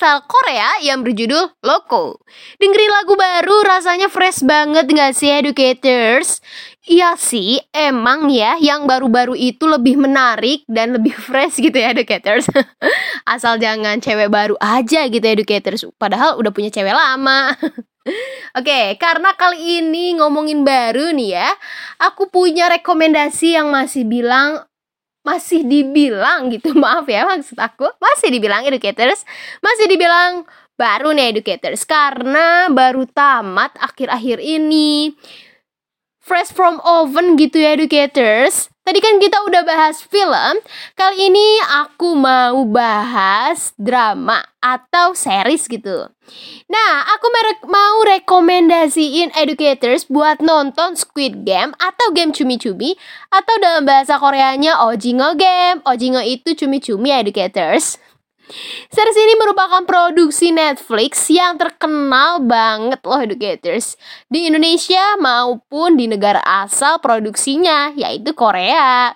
asal 0.00 0.24
Korea 0.24 0.80
yang 0.80 1.04
berjudul 1.04 1.60
Loco. 1.60 2.24
Dengerin 2.56 2.88
lagu 2.88 3.20
baru 3.20 3.52
rasanya 3.68 4.08
fresh 4.08 4.40
banget 4.40 4.88
gak 4.88 5.12
sih 5.12 5.28
educators? 5.28 6.40
Iya 6.88 7.20
sih, 7.20 7.60
emang 7.68 8.32
ya 8.32 8.56
yang 8.56 8.88
baru-baru 8.88 9.36
itu 9.36 9.68
lebih 9.68 10.00
menarik 10.00 10.64
dan 10.64 10.96
lebih 10.96 11.12
fresh 11.28 11.60
gitu 11.60 11.76
ya 11.76 11.92
educators. 11.92 12.48
Asal 13.28 13.60
jangan 13.60 14.00
cewek 14.00 14.32
baru 14.32 14.56
aja 14.56 15.04
gitu 15.04 15.20
educators, 15.20 15.84
padahal 16.00 16.40
udah 16.40 16.48
punya 16.48 16.72
cewek 16.72 16.96
lama. 16.96 17.52
Oke, 18.56 18.96
karena 18.96 19.36
kali 19.36 19.84
ini 19.84 20.16
ngomongin 20.16 20.64
baru 20.64 21.12
nih 21.12 21.44
ya, 21.44 21.48
aku 22.00 22.32
punya 22.32 22.72
rekomendasi 22.72 23.52
yang 23.52 23.68
masih 23.68 24.08
bilang 24.08 24.64
masih 25.20 25.62
dibilang 25.64 26.48
gitu 26.48 26.72
maaf 26.82 27.06
ya 27.06 27.28
maksud 27.28 27.56
aku. 27.56 27.88
Masih 28.00 28.32
dibilang 28.32 28.64
educators. 28.66 29.22
Masih 29.60 29.86
dibilang 29.86 30.48
baru 30.74 31.12
nih 31.12 31.36
educators. 31.36 31.84
Karena 31.84 32.72
baru 32.72 33.04
tamat 33.08 33.76
akhir-akhir 33.78 34.40
ini. 34.40 35.14
Fresh 36.20 36.52
from 36.52 36.78
oven 36.84 37.34
gitu 37.34 37.58
ya 37.58 37.74
educators 37.74 38.70
tadi 38.90 38.98
kan 38.98 39.22
kita 39.22 39.38
udah 39.46 39.62
bahas 39.62 40.02
film 40.02 40.58
kali 40.98 41.30
ini 41.30 41.62
aku 41.86 42.18
mau 42.18 42.66
bahas 42.66 43.70
drama 43.78 44.42
atau 44.58 45.14
series 45.14 45.70
gitu 45.70 46.10
Nah, 46.70 47.02
aku 47.10 47.26
mau 47.66 48.06
rekomendasiin 48.06 49.34
educators 49.34 50.06
buat 50.06 50.38
nonton 50.38 50.94
Squid 50.94 51.42
Game 51.42 51.74
atau 51.74 52.14
game 52.14 52.30
cumi-cumi 52.30 52.94
atau 53.34 53.50
dalam 53.58 53.82
bahasa 53.82 54.14
Koreanya 54.14 54.78
Ojingo 54.86 55.34
Game. 55.34 55.82
Ojingo 55.82 56.22
itu 56.22 56.54
cumi-cumi 56.54 57.10
educators. 57.10 57.98
Series 58.90 59.18
ini 59.18 59.34
merupakan 59.38 59.82
produksi 59.86 60.50
Netflix 60.50 61.30
yang 61.30 61.56
terkenal 61.56 62.42
banget 62.42 63.00
loh 63.06 63.20
educators 63.22 63.94
di 64.26 64.50
Indonesia 64.50 65.16
maupun 65.18 65.94
di 65.94 66.10
negara 66.10 66.42
asal 66.42 66.98
produksinya 66.98 67.94
yaitu 67.94 68.34
Korea. 68.34 69.14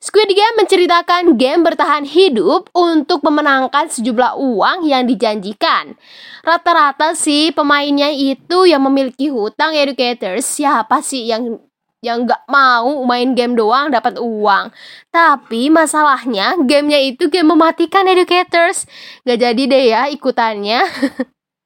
Squid 0.00 0.32
Game 0.32 0.56
menceritakan 0.56 1.36
game 1.36 1.60
bertahan 1.60 2.08
hidup 2.08 2.72
untuk 2.72 3.20
memenangkan 3.20 3.84
sejumlah 3.84 4.32
uang 4.32 4.88
yang 4.88 5.04
dijanjikan. 5.04 5.92
Rata-rata 6.40 7.12
sih 7.12 7.52
pemainnya 7.52 8.08
itu 8.08 8.64
yang 8.64 8.80
memiliki 8.80 9.28
hutang 9.28 9.76
educators. 9.76 10.48
Siapa 10.48 11.04
sih 11.04 11.28
yang 11.28 11.60
yang 12.00 12.24
nggak 12.24 12.48
mau 12.48 13.04
main 13.04 13.36
game 13.36 13.52
doang 13.52 13.92
dapat 13.92 14.16
uang. 14.16 14.72
Tapi 15.12 15.68
masalahnya 15.68 16.56
gamenya 16.64 17.00
itu 17.00 17.28
game 17.28 17.52
mematikan 17.52 18.08
educators. 18.08 18.88
Gak 19.28 19.40
jadi 19.40 19.62
deh 19.68 19.84
ya 19.92 20.02
ikutannya. 20.08 20.80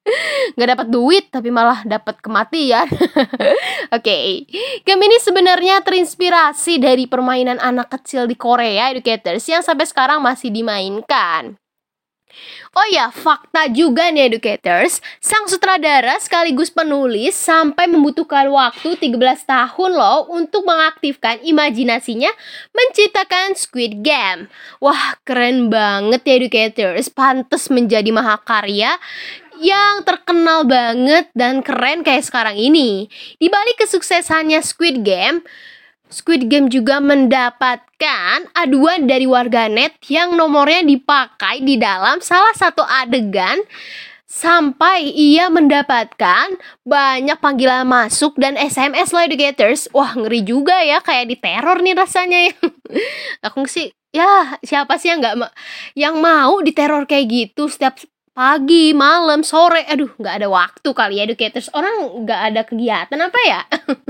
nggak 0.54 0.68
dapat 0.76 0.88
duit 0.92 1.24
tapi 1.32 1.48
malah 1.48 1.80
dapat 1.86 2.20
kematian. 2.20 2.84
Oke, 3.96 4.04
okay. 4.04 4.26
game 4.84 5.02
ini 5.08 5.16
sebenarnya 5.22 5.80
terinspirasi 5.80 6.76
dari 6.76 7.08
permainan 7.08 7.56
anak 7.56 7.88
kecil 7.88 8.28
di 8.28 8.36
Korea 8.36 8.92
educators 8.92 9.48
yang 9.48 9.64
sampai 9.64 9.88
sekarang 9.88 10.20
masih 10.20 10.52
dimainkan. 10.52 11.56
Oh 12.74 12.86
ya, 12.90 13.14
fakta 13.14 13.70
juga 13.70 14.10
nih 14.10 14.30
educators, 14.34 14.98
sang 15.22 15.46
sutradara 15.46 16.18
sekaligus 16.18 16.74
penulis 16.74 17.38
sampai 17.38 17.86
membutuhkan 17.86 18.50
waktu 18.50 18.98
13 18.98 19.18
tahun 19.46 19.90
loh 19.94 20.26
untuk 20.34 20.66
mengaktifkan 20.66 21.38
imajinasinya 21.46 22.30
menciptakan 22.74 23.54
Squid 23.54 24.02
Game. 24.02 24.50
Wah, 24.82 25.14
keren 25.22 25.70
banget 25.70 26.26
ya 26.26 26.34
educators, 26.40 27.06
pantas 27.12 27.70
menjadi 27.70 28.10
mahakarya 28.10 28.98
yang 29.62 30.02
terkenal 30.02 30.66
banget 30.66 31.30
dan 31.36 31.62
keren 31.62 32.02
kayak 32.02 32.26
sekarang 32.26 32.58
ini. 32.58 33.06
Di 33.38 33.46
balik 33.46 33.86
kesuksesannya 33.86 34.58
Squid 34.66 35.06
Game, 35.06 35.46
Squid 36.14 36.46
Game 36.46 36.70
juga 36.70 37.02
mendapatkan 37.02 38.46
aduan 38.54 39.10
dari 39.10 39.26
warganet 39.26 39.98
yang 40.06 40.38
nomornya 40.38 40.86
dipakai 40.86 41.66
di 41.66 41.74
dalam 41.74 42.22
salah 42.22 42.54
satu 42.54 42.86
adegan 42.86 43.58
sampai 44.30 45.10
ia 45.10 45.50
mendapatkan 45.50 46.54
banyak 46.86 47.38
panggilan 47.42 47.82
masuk 47.82 48.38
dan 48.38 48.54
SMS 48.54 49.10
loh 49.10 49.26
educators. 49.26 49.90
Wah, 49.90 50.14
ngeri 50.14 50.46
juga 50.46 50.78
ya 50.86 51.02
kayak 51.02 51.34
di 51.34 51.36
teror 51.38 51.82
nih 51.82 51.98
rasanya 51.98 52.38
ya. 52.46 52.54
Aku 53.50 53.66
sih 53.66 53.90
ya 54.14 54.54
siapa 54.62 54.94
sih 55.02 55.10
yang 55.10 55.18
nggak 55.18 55.34
ma 55.34 55.50
yang 55.98 56.22
mau 56.22 56.62
diteror 56.62 57.10
kayak 57.10 57.26
gitu 57.26 57.66
setiap 57.66 57.98
pagi, 58.34 58.90
malam, 58.90 59.46
sore, 59.46 59.86
aduh 59.86 60.10
nggak 60.18 60.42
ada 60.42 60.48
waktu 60.50 60.88
kali 60.90 61.22
ya. 61.22 61.24
Educators 61.30 61.70
orang 61.72 62.26
nggak 62.26 62.40
ada 62.50 62.60
kegiatan 62.66 63.18
apa 63.18 63.40
ya? 63.46 63.60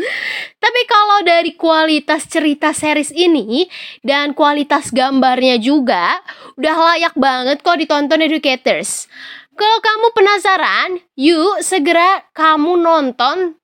Tapi 0.65 0.81
kalau 0.89 1.19
dari 1.23 1.53
kualitas 1.55 2.27
cerita 2.27 2.73
series 2.73 3.13
ini 3.13 3.69
dan 4.01 4.33
kualitas 4.33 4.89
gambarnya 4.91 5.61
juga 5.61 6.19
udah 6.57 6.75
layak 6.75 7.15
banget 7.15 7.61
kok 7.61 7.77
ditonton 7.77 8.25
educators 8.25 9.11
kalau 9.55 9.79
kamu 9.79 10.07
penasaran 10.15 10.91
yuk 11.15 11.63
segera 11.63 12.27
kamu 12.35 12.79
nonton 12.79 13.59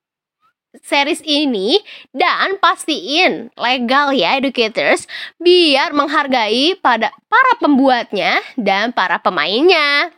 series 0.79 1.19
ini 1.27 1.83
dan 2.15 2.55
pastiin 2.63 3.51
legal 3.59 4.15
ya 4.15 4.39
educators 4.39 5.03
biar 5.35 5.91
menghargai 5.91 6.79
pada 6.79 7.11
para 7.27 7.53
pembuatnya 7.59 8.39
dan 8.55 8.95
para 8.95 9.19
pemainnya 9.19 10.15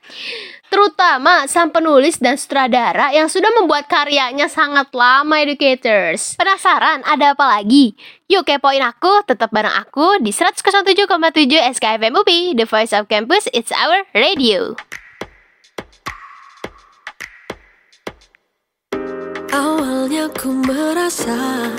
terutama 0.70 1.46
sang 1.46 1.70
penulis 1.70 2.18
dan 2.18 2.34
sutradara 2.34 3.14
yang 3.14 3.30
sudah 3.30 3.50
membuat 3.62 3.86
karyanya 3.86 4.50
sangat 4.50 4.90
lama 4.90 5.38
educators. 5.38 6.34
Penasaran 6.34 7.06
ada 7.06 7.38
apa 7.38 7.46
lagi? 7.46 7.94
Yuk 8.26 8.42
kepoin 8.42 8.82
aku, 8.82 9.22
tetap 9.30 9.54
bareng 9.54 9.70
aku 9.70 10.18
di 10.18 10.34
107,7 10.34 11.06
SKFM 11.78 12.18
UPI, 12.18 12.58
The 12.58 12.66
Voice 12.66 12.90
of 12.98 13.06
Campus, 13.06 13.46
It's 13.54 13.70
Our 13.70 14.10
Radio. 14.18 14.74
Awalnya 19.54 20.34
ku 20.34 20.50
merasa 20.66 21.70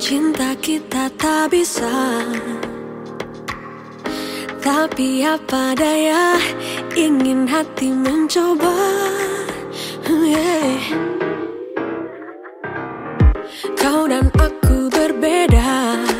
Cinta 0.00 0.56
kita 0.56 1.12
tak 1.20 1.52
bisa. 1.52 1.92
Tapi 4.64 5.20
apa 5.20 5.76
daya 5.76 6.40
Ingin 6.96 7.44
hati 7.44 7.92
mencoba? 7.92 8.72
Yeah. 10.08 10.80
Kau 13.76 14.08
dan 14.08 14.32
aku 14.32 14.88
berbeda 14.88 16.11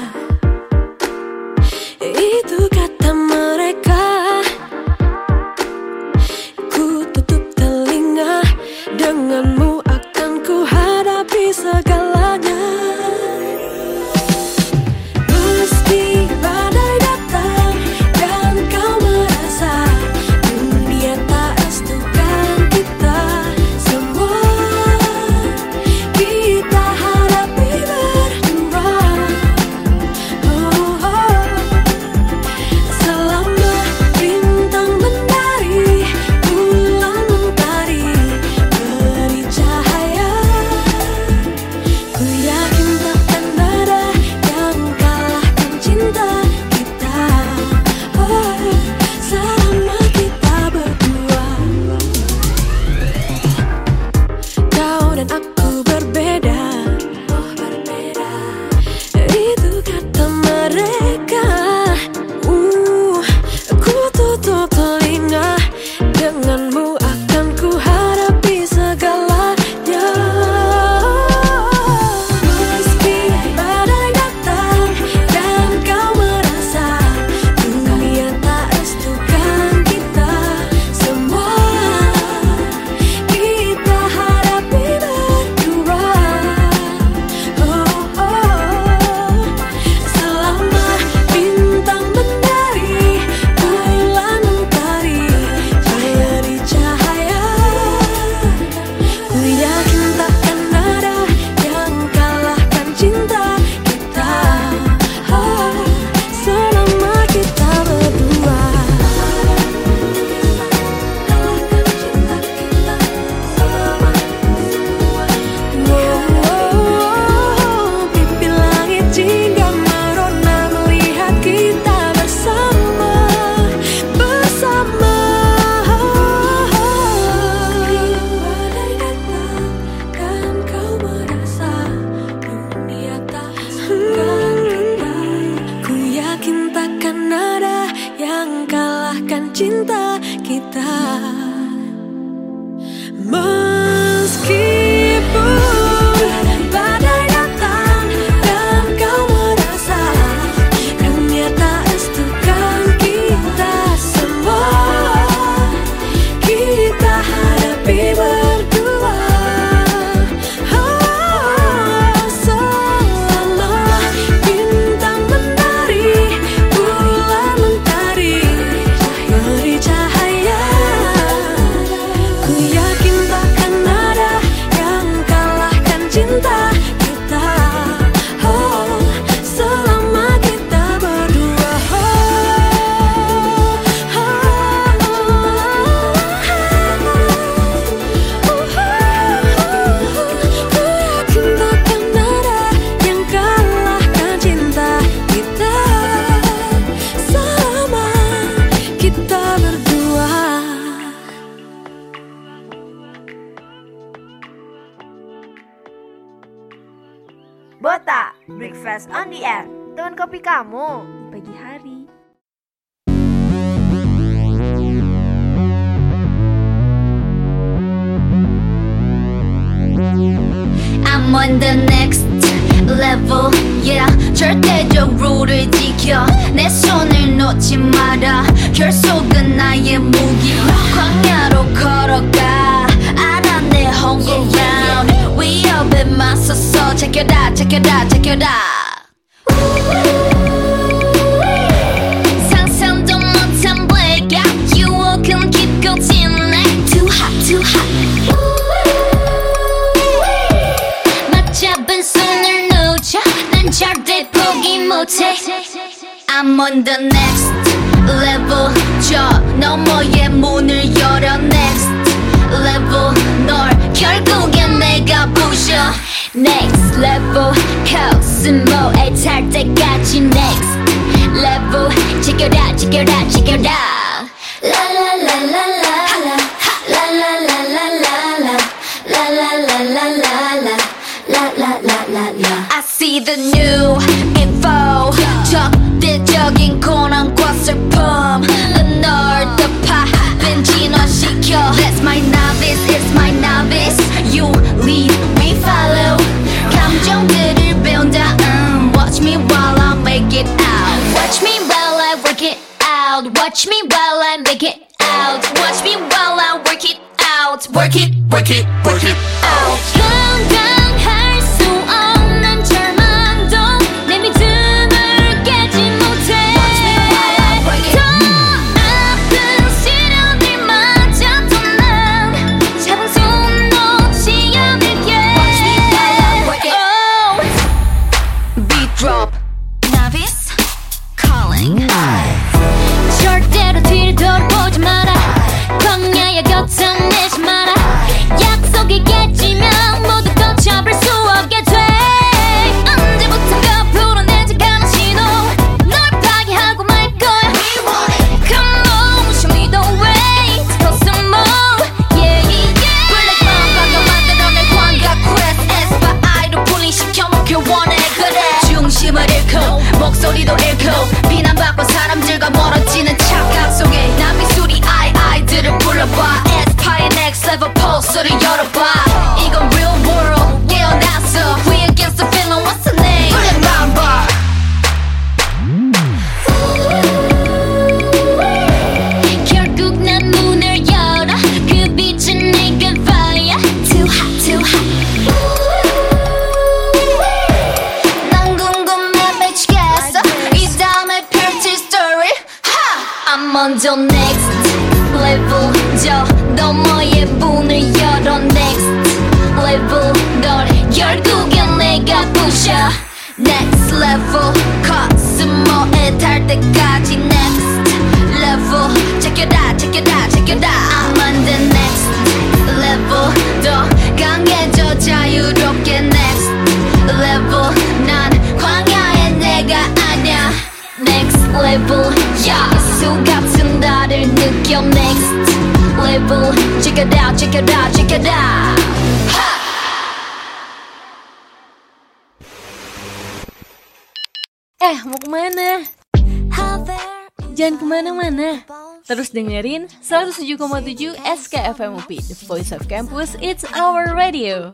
Terus 439.12 439.28
dengerin 439.28 439.92
107,7 440.00 441.20
SKFMUP 441.20 442.10
The 442.16 442.36
Voice 442.48 442.72
of 442.72 442.88
Campus, 442.88 443.36
It's 443.44 443.60
Our 443.76 444.16
Radio. 444.16 444.72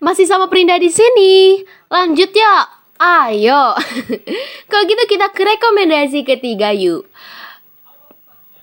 Masih 0.00 0.24
sama 0.24 0.48
Prinda 0.48 0.80
di 0.80 0.88
sini. 0.88 1.60
Lanjut 1.92 2.32
ya. 2.32 2.80
Ayo. 2.96 3.76
Kalau 4.72 4.84
gitu 4.88 5.04
kita 5.04 5.28
ke 5.28 5.44
rekomendasi 5.44 6.24
ketiga 6.24 6.72
yuk. 6.72 7.04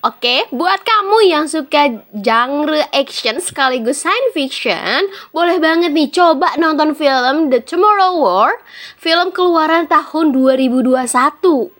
Oke, 0.05 0.45
buat 0.53 0.85
kamu 0.85 1.33
yang 1.33 1.49
suka 1.49 1.89
genre 2.13 2.77
action 2.93 3.41
sekaligus 3.41 4.05
science 4.05 4.37
fiction, 4.37 5.09
boleh 5.33 5.57
banget 5.57 5.97
nih 5.97 6.13
coba 6.13 6.53
nonton 6.61 6.93
film 6.93 7.49
The 7.49 7.65
Tomorrow 7.65 8.21
War, 8.21 8.53
film 9.01 9.33
keluaran 9.33 9.89
tahun 9.89 10.29
2021. 10.29 11.09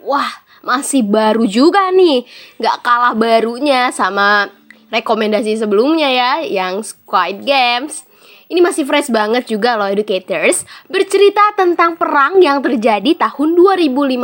Wah, 0.02 0.42
masih 0.66 1.06
baru 1.06 1.46
juga 1.46 1.94
nih, 1.94 2.26
gak 2.58 2.82
kalah 2.82 3.14
barunya 3.14 3.94
sama 3.94 4.50
rekomendasi 4.90 5.62
sebelumnya 5.62 6.10
ya, 6.10 6.32
yang 6.42 6.82
Squid 6.82 7.46
Games. 7.46 8.10
Ini 8.50 8.58
masih 8.58 8.90
fresh 8.90 9.14
banget 9.14 9.50
juga 9.50 9.74
loh 9.74 9.90
educators 9.90 10.70
Bercerita 10.86 11.58
tentang 11.58 11.98
perang 11.98 12.38
yang 12.38 12.62
terjadi 12.62 13.18
tahun 13.18 13.58
2051 13.58 14.22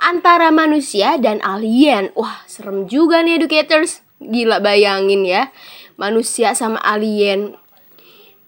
antara 0.00 0.52
manusia 0.52 1.16
dan 1.20 1.40
alien. 1.44 2.12
Wah, 2.16 2.44
serem 2.48 2.88
juga 2.88 3.20
nih 3.20 3.40
educators. 3.40 4.00
Gila 4.16 4.64
bayangin 4.64 5.28
ya, 5.28 5.52
manusia 6.00 6.56
sama 6.56 6.80
alien. 6.80 7.52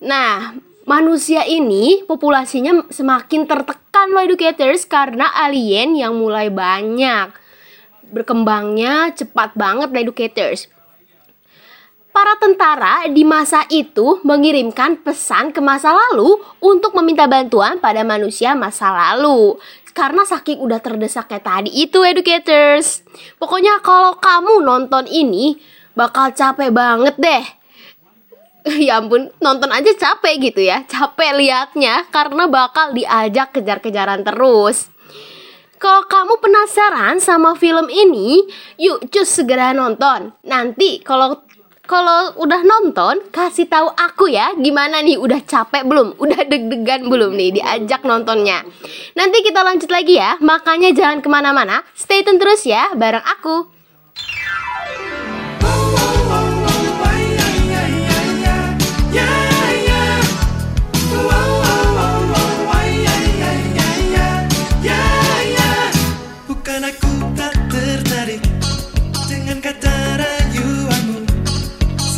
Nah, 0.00 0.56
manusia 0.88 1.44
ini 1.44 2.00
populasinya 2.08 2.88
semakin 2.88 3.44
tertekan 3.44 4.08
loh 4.14 4.24
educators 4.24 4.88
karena 4.88 5.28
alien 5.36 5.92
yang 5.92 6.16
mulai 6.16 6.48
banyak. 6.48 7.36
Berkembangnya 8.08 9.12
cepat 9.12 9.52
banget 9.52 9.92
loh 9.92 10.00
educators. 10.00 10.72
Para 12.08 12.34
tentara 12.40 13.06
di 13.06 13.22
masa 13.22 13.62
itu 13.70 14.18
mengirimkan 14.26 14.98
pesan 15.06 15.54
ke 15.54 15.62
masa 15.62 15.94
lalu 15.94 16.40
untuk 16.58 16.90
meminta 16.98 17.30
bantuan 17.30 17.78
pada 17.78 18.02
manusia 18.02 18.58
masa 18.58 18.90
lalu. 18.90 19.54
Karena 19.98 20.22
saking 20.22 20.62
udah 20.62 20.78
terdesaknya 20.78 21.42
tadi 21.42 21.74
itu 21.74 22.06
educators. 22.06 23.02
Pokoknya 23.34 23.82
kalau 23.82 24.14
kamu 24.22 24.62
nonton 24.62 25.10
ini 25.10 25.58
bakal 25.98 26.30
capek 26.30 26.70
banget 26.70 27.18
deh. 27.18 27.44
Ya 28.68 29.00
ampun, 29.00 29.32
nonton 29.40 29.72
aja 29.72 29.90
capek 29.96 30.52
gitu 30.52 30.60
ya. 30.60 30.84
Capek 30.86 31.34
liatnya 31.40 32.04
karena 32.14 32.46
bakal 32.46 32.92
diajak 32.94 33.56
kejar-kejaran 33.56 34.22
terus. 34.22 34.92
Kalau 35.78 36.04
kamu 36.04 36.42
penasaran 36.42 37.16
sama 37.22 37.56
film 37.56 37.88
ini, 37.88 38.44
yuk 38.76 39.08
cus 39.08 39.30
segera 39.30 39.72
nonton. 39.72 40.36
Nanti 40.44 41.00
kalau 41.00 41.47
kalau 41.88 42.36
udah 42.36 42.60
nonton, 42.60 43.24
kasih 43.32 43.64
tahu 43.64 43.88
aku 43.96 44.28
ya 44.28 44.52
gimana 44.60 45.00
nih 45.00 45.16
udah 45.16 45.40
capek 45.40 45.88
belum? 45.88 46.20
Udah 46.20 46.44
deg-degan 46.44 47.08
belum 47.08 47.32
nih 47.32 47.56
diajak 47.56 48.04
nontonnya? 48.04 48.60
Nanti 49.16 49.40
kita 49.40 49.64
lanjut 49.64 49.88
lagi 49.88 50.20
ya, 50.20 50.36
makanya 50.44 50.92
jangan 50.92 51.24
ke 51.24 51.28
mana-mana. 51.32 51.80
Stay 51.96 52.20
tune 52.20 52.36
terus 52.36 52.68
ya, 52.68 52.92
bareng 52.92 53.24
aku. 53.24 53.77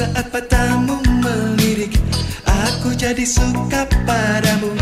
Saat 0.01 0.32
matamu 0.32 0.96
melirik 1.20 1.92
Aku 2.48 2.96
jadi 2.96 3.20
suka 3.20 3.84
padamu. 4.09 4.72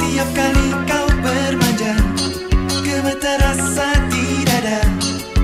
Tiap 0.00 0.28
kali 0.32 0.68
kau 0.88 1.04
bermanja 1.20 1.92
Gemetar 2.80 3.36
rasa 3.44 3.92
di 4.08 4.40
dada. 4.48 4.80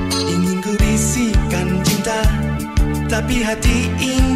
Ingin 0.09 0.65
ku 0.65 0.73
bisikan 0.81 1.85
cinta 1.85 2.17
Tapi 3.13 3.45
hati 3.45 3.93
ini 4.01 4.28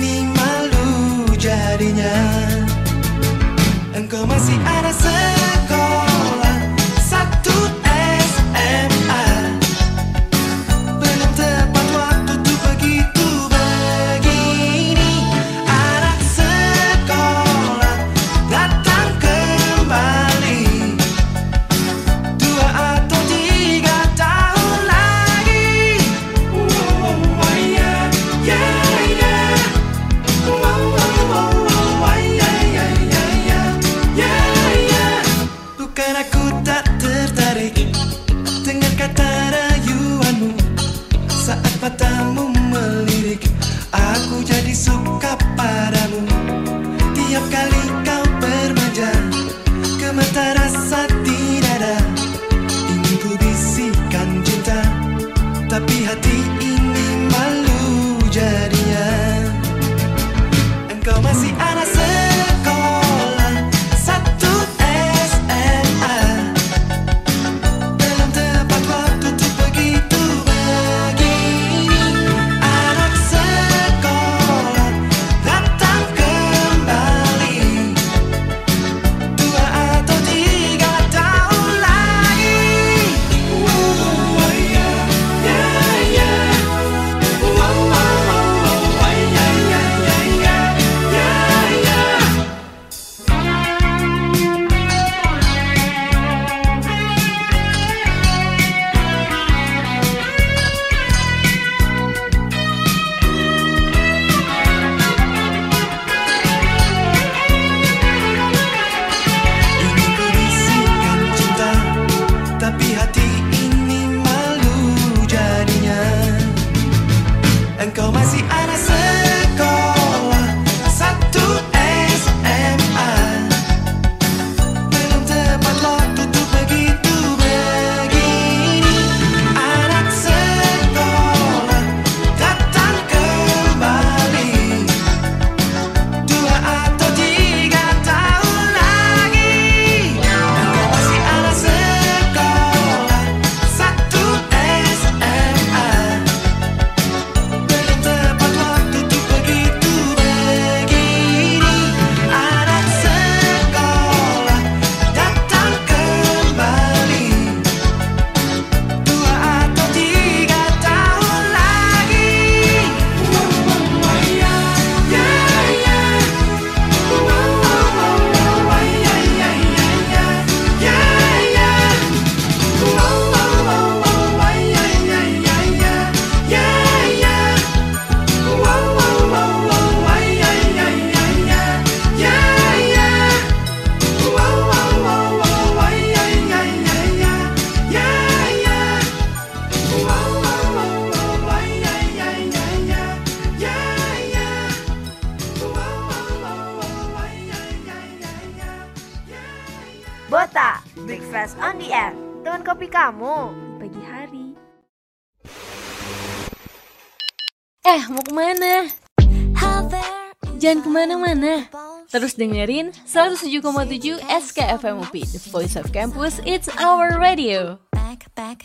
Jangan 210.62 210.78
ke 210.78 210.90
mana-mana. 210.94 211.66
Terus 212.06 212.38
dengerin 212.38 212.94
107,7 213.02 214.22
SKFM 214.22 215.02
UP, 215.02 215.10
The 215.10 215.40
Voice 215.50 215.74
of 215.74 215.90
Campus, 215.90 216.38
It's 216.46 216.70
Our 216.78 217.18
Radio. 217.18 217.82
back 217.90 218.30
back 218.38 218.62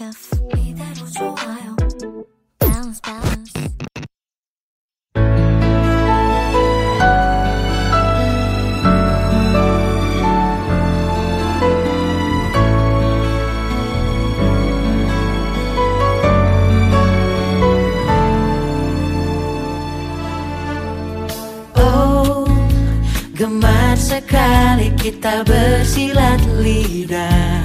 kita 24.97 25.45
bersilat 25.45 26.41
lidah. 26.57 27.61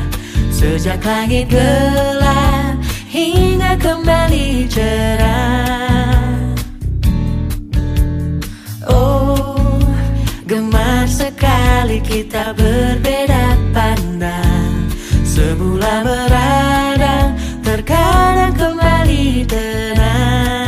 Sejak 0.52 1.00
langit 1.00 1.48
gelap 1.48 2.76
hingga 3.08 3.80
kembali 3.80 4.68
cerah. 4.68 6.12
Oh, 8.84 9.80
gemar 10.44 11.08
sekali 11.08 12.04
kita 12.04 12.52
berbeda 12.52 13.56
pandang. 13.72 14.92
Semula 15.24 16.04
beradang, 16.04 17.32
terkadang 17.64 18.52
kembali 18.60 19.48
tenang 19.48 20.61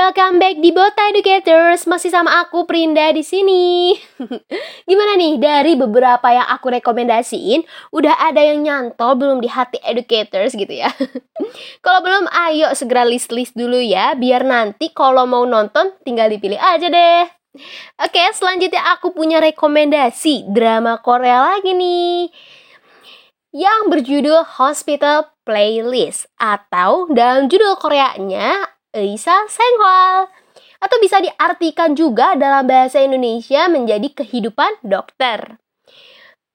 Welcome 0.00 0.40
back 0.40 0.64
di 0.64 0.72
Bota 0.72 1.12
Educators, 1.12 1.84
masih 1.84 2.08
sama 2.08 2.40
aku 2.40 2.64
Prinda 2.64 3.12
di 3.12 3.20
sini. 3.20 3.92
Gimana 4.88 5.12
nih 5.12 5.36
dari 5.36 5.76
beberapa 5.76 6.24
yang 6.32 6.48
aku 6.48 6.72
rekomendasiin, 6.72 7.60
udah 7.92 8.16
ada 8.16 8.40
yang 8.40 8.64
nyantol 8.64 9.20
belum 9.20 9.44
di 9.44 9.52
hati 9.52 9.76
educators 9.84 10.56
gitu 10.56 10.72
ya? 10.72 10.88
kalau 11.84 12.00
belum, 12.00 12.32
ayo 12.32 12.72
segera 12.72 13.04
list-list 13.04 13.52
dulu 13.52 13.76
ya, 13.76 14.16
biar 14.16 14.40
nanti 14.40 14.88
kalau 14.88 15.28
mau 15.28 15.44
nonton 15.44 15.92
tinggal 16.00 16.32
dipilih 16.32 16.56
aja 16.56 16.88
deh. 16.88 17.28
Oke, 18.00 18.24
selanjutnya 18.32 18.80
aku 18.96 19.12
punya 19.12 19.36
rekomendasi 19.36 20.48
drama 20.48 20.96
Korea 21.04 21.44
lagi 21.44 21.76
nih 21.76 22.32
yang 23.52 23.92
berjudul 23.92 24.48
Hospital 24.64 25.28
Playlist 25.44 26.24
atau 26.40 27.04
dalam 27.12 27.52
judul 27.52 27.76
Koreanya 27.76 28.79
Eisa 28.90 29.46
Senghwal 29.46 30.26
atau 30.82 30.98
bisa 30.98 31.22
diartikan 31.22 31.94
juga 31.94 32.34
dalam 32.34 32.66
bahasa 32.66 32.98
Indonesia 32.98 33.70
menjadi 33.70 34.10
kehidupan 34.10 34.82
dokter. 34.82 35.62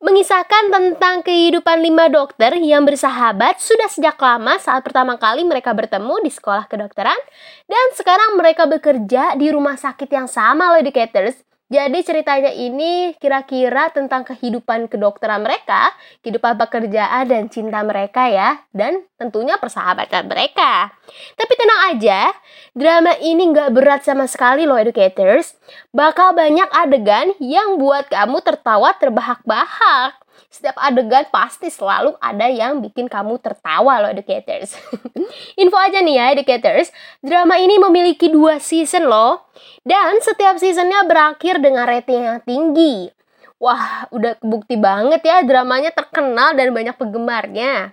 mengisahkan 0.04 0.70
tentang 0.70 1.24
kehidupan 1.24 1.82
lima 1.82 2.12
dokter 2.12 2.54
yang 2.62 2.84
bersahabat 2.86 3.58
sudah 3.58 3.90
sejak 3.90 4.20
lama 4.20 4.60
saat 4.62 4.84
pertama 4.86 5.16
kali 5.18 5.42
mereka 5.48 5.74
bertemu 5.74 6.22
di 6.22 6.30
sekolah 6.30 6.68
kedokteran 6.70 7.18
dan 7.66 7.86
sekarang 7.96 8.38
mereka 8.38 8.70
bekerja 8.70 9.34
di 9.40 9.50
rumah 9.50 9.80
sakit 9.80 10.12
yang 10.12 10.28
sama 10.30 10.76
loh 10.76 10.84
educators. 10.84 11.40
Jadi 11.66 12.06
ceritanya 12.06 12.54
ini 12.54 13.18
kira-kira 13.18 13.90
tentang 13.90 14.22
kehidupan 14.22 14.86
kedokteran 14.86 15.42
mereka, 15.42 15.90
kehidupan 16.22 16.62
pekerjaan 16.62 17.26
dan 17.26 17.50
cinta 17.50 17.82
mereka 17.82 18.30
ya, 18.30 18.62
dan 18.70 19.02
tentunya 19.18 19.58
persahabatan 19.58 20.30
mereka. 20.30 20.94
Tapi 21.34 21.54
tenang 21.58 21.82
aja, 21.90 22.30
drama 22.78 23.18
ini 23.18 23.50
nggak 23.50 23.74
berat 23.74 24.06
sama 24.06 24.30
sekali 24.30 24.70
loh 24.70 24.78
educators. 24.78 25.58
Bakal 25.90 26.38
banyak 26.38 26.70
adegan 26.70 27.34
yang 27.42 27.82
buat 27.82 28.14
kamu 28.14 28.46
tertawa 28.46 28.94
terbahak-bahak. 29.02 30.25
Setiap 30.56 30.80
adegan 30.80 31.28
pasti 31.36 31.68
selalu 31.68 32.16
ada 32.24 32.48
yang 32.48 32.80
bikin 32.80 33.12
kamu 33.12 33.44
tertawa 33.44 34.00
loh 34.00 34.08
educators. 34.08 34.72
Info 35.60 35.76
aja 35.76 36.00
nih 36.00 36.16
ya 36.16 36.26
educators, 36.32 36.96
drama 37.20 37.60
ini 37.60 37.76
memiliki 37.76 38.32
dua 38.32 38.64
season 38.64 39.12
loh. 39.12 39.52
Dan 39.84 40.16
setiap 40.24 40.56
seasonnya 40.56 41.04
berakhir 41.04 41.60
dengan 41.60 41.84
rating 41.84 42.24
yang 42.24 42.40
tinggi. 42.48 43.12
Wah, 43.60 44.08
udah 44.16 44.40
kebukti 44.40 44.80
banget 44.80 45.28
ya 45.28 45.44
dramanya 45.44 45.92
terkenal 45.92 46.56
dan 46.56 46.72
banyak 46.72 46.96
penggemarnya. 46.96 47.92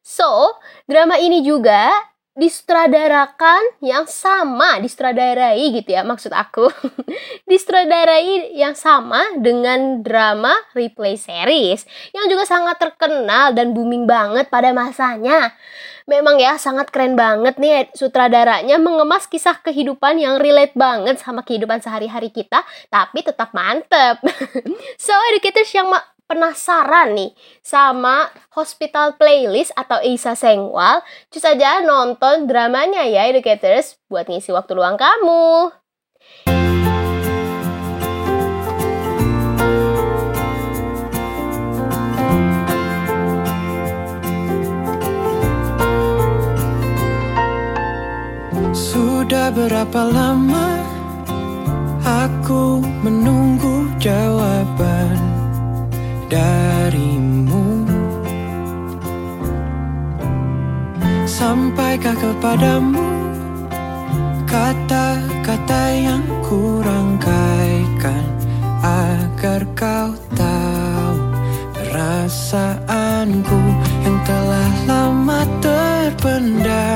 So, 0.00 0.56
drama 0.88 1.20
ini 1.20 1.44
juga 1.44 1.92
disutradarakan 2.40 3.84
yang 3.84 4.08
sama, 4.08 4.80
disutradarai 4.80 5.60
gitu 5.76 5.92
ya 5.92 6.00
maksud 6.00 6.32
aku. 6.32 6.72
disutradarai 7.50 8.56
yang 8.56 8.72
sama 8.72 9.20
dengan 9.36 10.00
drama 10.00 10.56
replay 10.72 11.20
series 11.20 11.84
yang 12.16 12.32
juga 12.32 12.48
sangat 12.48 12.80
terkenal 12.80 13.52
dan 13.52 13.76
booming 13.76 14.08
banget 14.08 14.48
pada 14.48 14.72
masanya. 14.72 15.52
Memang 16.08 16.40
ya 16.40 16.56
sangat 16.56 16.88
keren 16.88 17.12
banget 17.14 17.60
nih 17.60 17.92
sutradaranya 17.92 18.80
mengemas 18.80 19.28
kisah 19.28 19.60
kehidupan 19.60 20.16
yang 20.16 20.40
relate 20.40 20.72
banget 20.72 21.20
sama 21.20 21.44
kehidupan 21.44 21.84
sehari-hari 21.84 22.32
kita 22.32 22.64
tapi 22.88 23.20
tetap 23.20 23.52
mantep. 23.52 24.16
so 24.96 25.12
educators 25.30 25.70
yang 25.76 25.92
penasaran 26.30 27.18
nih 27.18 27.34
sama 27.58 28.30
Hospital 28.54 29.18
Playlist 29.18 29.74
atau 29.74 29.98
Isa 29.98 30.38
Sengwal, 30.38 31.02
cus 31.26 31.42
aja 31.42 31.82
nonton 31.82 32.46
dramanya 32.46 33.02
ya 33.02 33.26
educators 33.26 33.98
buat 34.06 34.30
ngisi 34.30 34.54
waktu 34.54 34.78
luang 34.78 34.94
kamu. 34.94 35.74
Sudah 48.70 49.50
berapa 49.50 50.00
lama 50.06 50.78
aku 52.06 52.78
menunggu 53.02 53.90
jawaban 53.98 54.79
darimu. 56.30 57.70
Sampaikah 61.30 62.20
kepadamu 62.20 63.00
Kata-kata 64.44 65.82
yang 65.94 66.20
kurangkaikan 66.44 68.24
Agar 68.84 69.64
kau 69.72 70.12
tahu 70.36 71.16
Perasaanku 71.72 73.60
yang 74.04 74.18
telah 74.26 74.72
lama 74.84 75.40
terpendam 75.64 76.89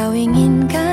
kau 0.00 0.16
inginkan 0.16 0.89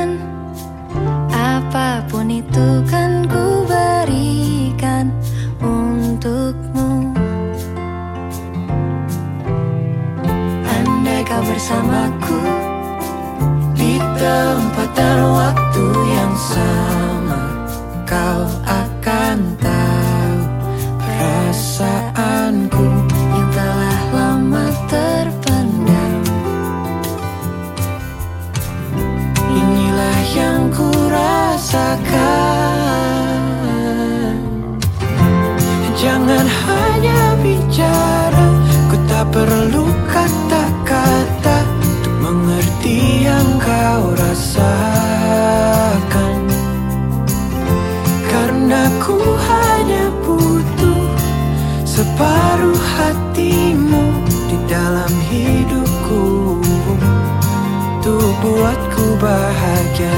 Untuk 58.48 58.64
buatku 58.64 59.20
bahagia. 59.20 60.16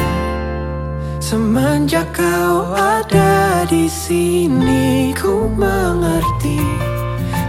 Semenjak 1.18 2.14
kau 2.14 2.78
ada 2.78 3.66
di 3.66 3.90
sini 3.90 5.10
ku 5.18 5.50
mengerti 5.50 6.62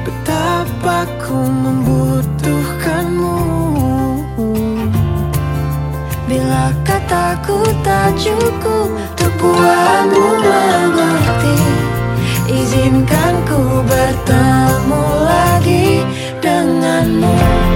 betapa 0.08 1.04
ku 1.20 1.36
membutuhkanmu. 1.36 3.36
Bila 6.24 6.72
kataku 6.88 7.60
tak 7.84 8.16
cukup 8.16 8.88
Untuk 8.88 9.36
buatmu 9.36 10.28
mengerti. 10.40 11.60
Izinkan 12.48 13.36
ku 13.44 13.84
bertemu 13.84 15.04
lagi 15.28 16.00
denganmu 16.40 17.69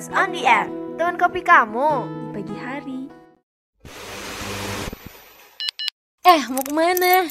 Teman 0.00 1.16
kopi 1.20 1.44
kamu 1.44 2.08
di 2.08 2.28
pagi 2.32 2.56
hari. 2.56 3.00
Eh, 6.24 6.42
mau 6.48 6.64
ke 6.64 6.72
mana? 6.72 7.28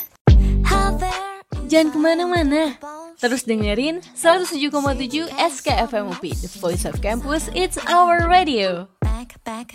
Jangan 1.66 1.90
ke 1.90 1.98
mana-mana. 1.98 2.78
Terus 3.18 3.46
dengerin 3.50 4.06
107,7 4.14 5.34
SKFM 5.34 6.14
UP, 6.14 6.22
The 6.22 6.50
Voice 6.62 6.86
of 6.86 7.02
Campus, 7.02 7.50
It's 7.58 7.82
Our 7.90 8.30
Radio. 8.30 8.90
back, 9.02 9.44
back 9.44 9.74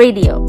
Radio. 0.00 0.40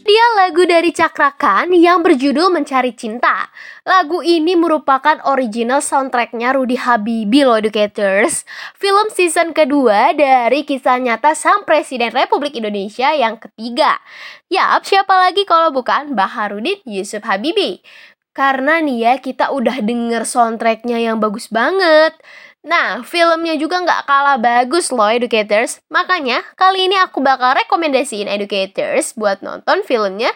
Dia 0.00 0.26
lagu 0.40 0.64
dari 0.64 0.88
Cakrakan 0.88 1.76
yang 1.76 2.00
berjudul 2.00 2.48
Mencari 2.48 2.96
Cinta. 2.96 3.52
Lagu 3.84 4.24
ini 4.24 4.56
merupakan 4.56 5.20
original 5.28 5.84
soundtracknya 5.84 6.56
Rudy 6.56 6.80
Habibi 6.80 7.44
loh 7.44 7.60
Educators. 7.60 8.48
Film 8.80 9.12
season 9.12 9.52
kedua 9.52 10.16
dari 10.16 10.64
kisah 10.64 10.96
nyata 10.96 11.36
Sang 11.36 11.68
Presiden 11.68 12.16
Republik 12.16 12.56
Indonesia 12.56 13.12
yang 13.12 13.36
ketiga. 13.36 14.00
Yap, 14.48 14.88
siapa 14.88 15.12
lagi 15.12 15.44
kalau 15.44 15.76
bukan 15.76 16.16
Baharudin 16.16 16.80
Yusuf 16.88 17.20
Habibi. 17.20 17.84
Karena 18.32 18.80
nih 18.80 18.96
ya 18.96 19.14
kita 19.20 19.52
udah 19.52 19.76
denger 19.84 20.24
soundtracknya 20.24 21.04
yang 21.04 21.20
bagus 21.20 21.52
banget. 21.52 22.16
Nah, 22.62 23.02
filmnya 23.02 23.58
juga 23.58 23.82
nggak 23.82 24.06
kalah 24.06 24.38
bagus 24.38 24.94
loh 24.94 25.10
educators. 25.10 25.82
Makanya 25.90 26.46
kali 26.54 26.86
ini 26.86 26.94
aku 26.94 27.18
bakal 27.18 27.58
rekomendasiin 27.58 28.30
educators 28.30 29.18
buat 29.18 29.42
nonton 29.42 29.82
filmnya 29.82 30.30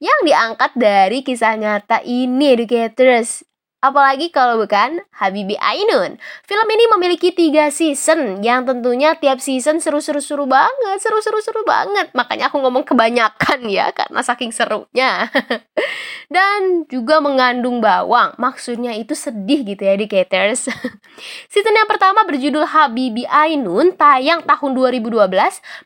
yang 0.00 0.16
diangkat 0.24 0.72
dari 0.72 1.20
kisah 1.20 1.52
nyata 1.60 2.00
ini 2.00 2.56
educators. 2.56 3.44
Apalagi 3.84 4.32
kalau 4.32 4.56
bukan 4.56 5.04
Habibi 5.20 5.54
Ainun. 5.60 6.16
Film 6.48 6.68
ini 6.72 6.84
memiliki 6.96 7.30
tiga 7.36 7.68
season 7.68 8.40
yang 8.40 8.64
tentunya 8.64 9.12
tiap 9.20 9.36
season 9.36 9.76
seru-seru-seru 9.76 10.48
banget, 10.48 10.96
seru-seru-seru 11.04 11.60
banget. 11.68 12.08
Makanya 12.16 12.48
aku 12.48 12.56
ngomong 12.64 12.88
kebanyakan 12.88 13.68
ya 13.68 13.92
karena 13.92 14.24
saking 14.24 14.48
serunya. 14.48 15.28
dan 16.26 16.84
juga 16.90 17.22
mengandung 17.22 17.78
bawang. 17.78 18.34
Maksudnya 18.38 18.94
itu 18.94 19.14
sedih 19.14 19.62
gitu 19.62 19.82
ya 19.86 19.94
educators. 19.94 20.66
Season 21.52 21.74
yang 21.74 21.88
pertama 21.88 22.26
berjudul 22.26 22.66
Habibi 22.66 23.24
Ainun 23.26 23.94
tayang 23.94 24.42
tahun 24.42 24.70
2012 24.74 25.26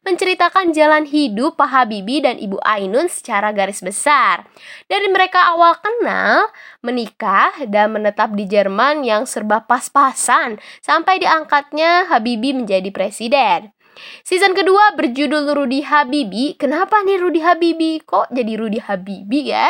menceritakan 0.05 0.73
jalan 0.73 1.05
hidup 1.07 1.61
Pak 1.61 1.71
Habibi 1.71 2.25
dan 2.25 2.37
Ibu 2.41 2.59
Ainun 2.65 3.07
secara 3.13 3.53
garis 3.53 3.85
besar. 3.85 4.49
Dari 4.89 5.07
mereka 5.13 5.53
awal 5.55 5.77
kenal, 5.79 6.49
menikah 6.81 7.55
dan 7.69 7.93
menetap 7.93 8.33
di 8.33 8.49
Jerman 8.49 9.05
yang 9.05 9.29
serba 9.29 9.65
pas-pasan 9.65 10.57
sampai 10.81 11.21
diangkatnya 11.21 12.09
Habibi 12.09 12.57
menjadi 12.57 12.89
presiden. 12.89 13.71
Season 14.25 14.57
kedua 14.57 14.97
berjudul 14.97 15.53
Rudy 15.53 15.85
Habibi. 15.85 16.57
Kenapa 16.57 17.05
nih 17.05 17.21
Rudy 17.21 17.41
Habibi? 17.45 18.01
Kok 18.01 18.33
jadi 18.33 18.53
Rudy 18.57 18.81
Habibi 18.81 19.53
ya? 19.53 19.69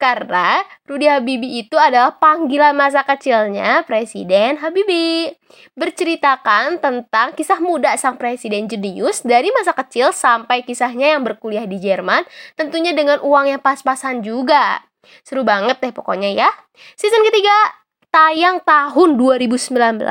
Karena 0.00 0.64
Rudy 0.88 1.06
Habibi 1.06 1.60
itu 1.60 1.76
adalah 1.76 2.16
panggilan 2.16 2.72
masa 2.72 3.04
kecilnya 3.04 3.84
Presiden 3.84 4.58
Habibi. 4.58 5.32
Berceritakan 5.74 6.78
tentang 6.78 7.34
kisah 7.34 7.58
muda 7.58 7.94
sang 7.98 8.14
presiden 8.14 8.70
jenius 8.70 9.26
dari 9.26 9.50
masa 9.50 9.74
kecil 9.74 10.14
sampai 10.14 10.62
kisahnya 10.62 11.18
yang 11.18 11.26
berkuliah 11.26 11.66
di 11.66 11.82
Jerman, 11.82 12.22
tentunya 12.54 12.94
dengan 12.94 13.18
uang 13.20 13.50
yang 13.50 13.60
pas-pasan 13.60 14.22
juga. 14.22 14.82
Seru 15.26 15.42
banget 15.42 15.82
deh 15.82 15.90
pokoknya 15.90 16.30
ya. 16.30 16.50
Season 16.94 17.24
ketiga 17.26 17.80
tayang 18.10 18.58
tahun 18.66 19.14
2019 19.14 20.02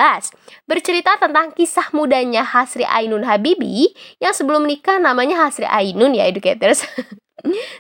bercerita 0.64 1.20
tentang 1.20 1.52
kisah 1.52 1.92
mudanya 1.92 2.48
Hasri 2.48 2.88
Ainun 2.88 3.28
Habibi 3.28 3.92
yang 4.24 4.32
sebelum 4.32 4.64
nikah 4.64 5.04
namanya 5.04 5.48
Hasri 5.48 5.68
Ainun 5.68 6.16
ya 6.16 6.24
educators 6.26 6.88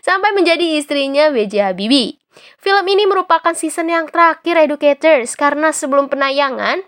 sampai 0.05 0.31
menjadi 0.35 0.79
istrinya 0.79 1.29
B.J. 1.29 1.71
Habibie. 1.71 2.19
Film 2.59 2.85
ini 2.87 3.03
merupakan 3.09 3.51
season 3.51 3.91
yang 3.91 4.07
terakhir 4.07 4.55
educators 4.59 5.35
karena 5.35 5.73
sebelum 5.75 6.07
penayangan 6.07 6.83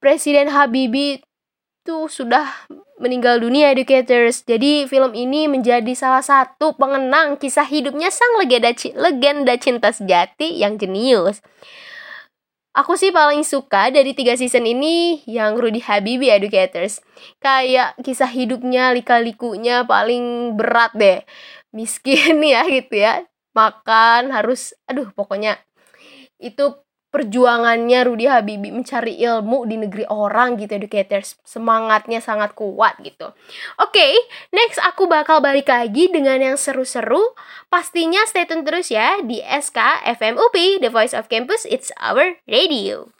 Presiden 0.00 0.48
Habibie 0.48 1.20
itu 1.84 2.08
sudah 2.08 2.48
meninggal 3.00 3.40
dunia 3.40 3.72
educators. 3.72 4.44
Jadi 4.44 4.84
film 4.84 5.16
ini 5.16 5.48
menjadi 5.48 5.92
salah 5.96 6.20
satu 6.20 6.76
pengenang 6.76 7.40
kisah 7.40 7.64
hidupnya 7.64 8.12
sang 8.12 8.36
legenda, 8.36 8.72
legenda 8.96 9.56
cinta 9.56 9.88
sejati 9.88 10.60
yang 10.60 10.76
jenius. 10.76 11.40
Aku 12.70 12.94
sih 12.94 13.10
paling 13.10 13.42
suka 13.42 13.90
dari 13.90 14.14
tiga 14.14 14.38
season 14.38 14.62
ini 14.62 15.26
yang 15.26 15.58
Rudy 15.58 15.82
Habibie 15.82 16.30
Educators. 16.30 17.02
Kayak 17.42 17.98
kisah 17.98 18.30
hidupnya, 18.30 18.94
lika-likunya 18.94 19.82
paling 19.82 20.54
berat 20.54 20.94
deh. 20.94 21.26
Miskin 21.74 22.38
ya 22.54 22.62
gitu 22.70 22.94
ya. 22.94 23.26
Makan 23.58 24.30
harus, 24.30 24.70
aduh 24.86 25.10
pokoknya 25.10 25.58
itu 26.38 26.78
perjuangannya 27.10 28.06
Rudy 28.06 28.26
Habibie 28.30 28.72
mencari 28.72 29.18
ilmu 29.18 29.66
di 29.66 29.76
negeri 29.76 30.06
orang 30.06 30.58
gitu 30.58 30.78
educators 30.78 31.36
semangatnya 31.42 32.22
sangat 32.22 32.54
kuat 32.54 32.96
gitu. 33.02 33.34
Oke 33.82 33.98
okay, 33.98 34.12
next 34.54 34.78
aku 34.80 35.10
bakal 35.10 35.42
balik 35.42 35.68
lagi 35.68 36.08
dengan 36.08 36.38
yang 36.38 36.56
seru-seru. 36.56 37.34
Pastinya 37.68 38.22
stay 38.26 38.46
tune 38.46 38.62
terus 38.66 38.88
ya 38.88 39.18
di 39.22 39.42
SK 39.42 40.06
FMUP 40.18 40.82
The 40.82 40.90
Voice 40.90 41.14
of 41.14 41.26
Campus. 41.26 41.66
It's 41.66 41.90
Our 41.98 42.38
Radio 42.46 43.19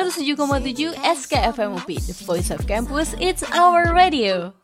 107,7 0.00 0.94
SKFMUP, 0.94 2.06
The 2.06 2.24
Voice 2.24 2.50
of 2.50 2.66
Campus, 2.66 3.14
It's 3.20 3.42
Our 3.42 3.92
Radio. 3.94 4.54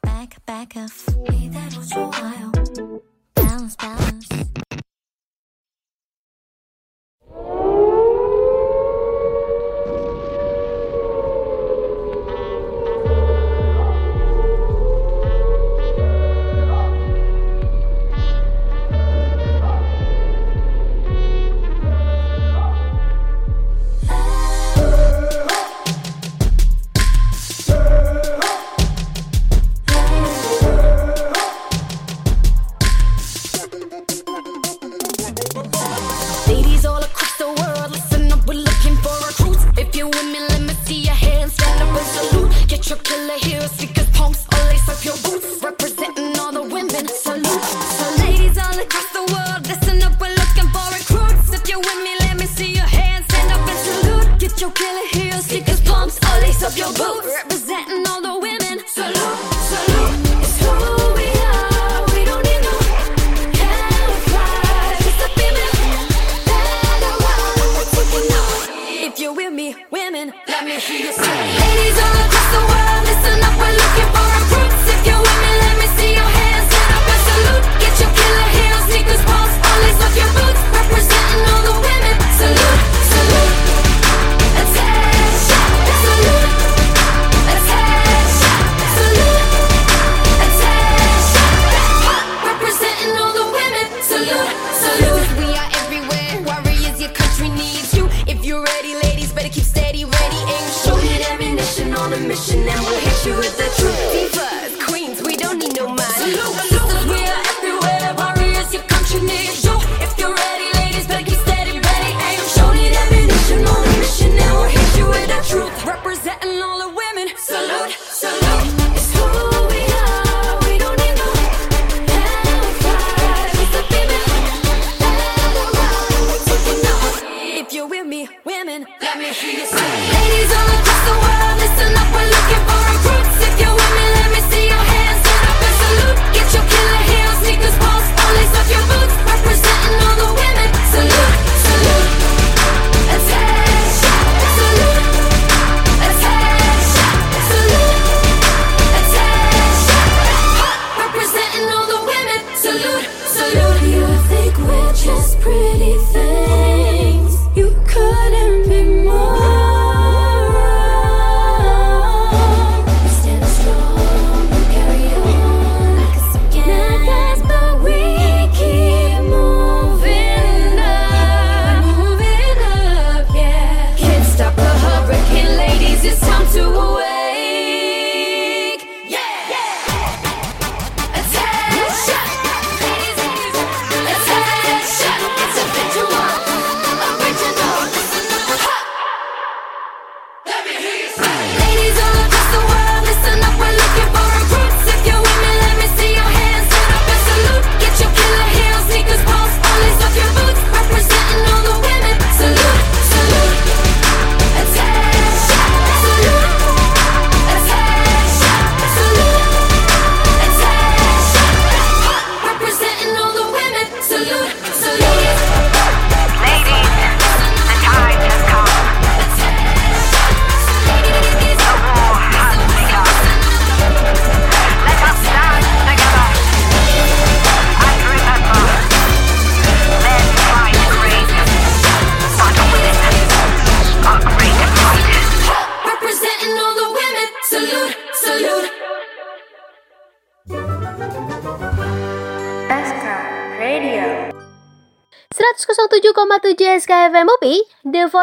superheroes 43.37 43.96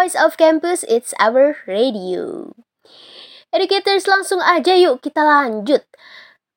voice 0.04 0.20
of 0.20 0.36
campus, 0.36 0.84
it's 0.92 1.16
our 1.16 1.56
radio. 1.64 2.52
Educators, 3.56 4.04
langsung 4.04 4.44
aja 4.44 4.76
yuk 4.76 5.00
kita 5.00 5.24
lanjut. 5.24 5.80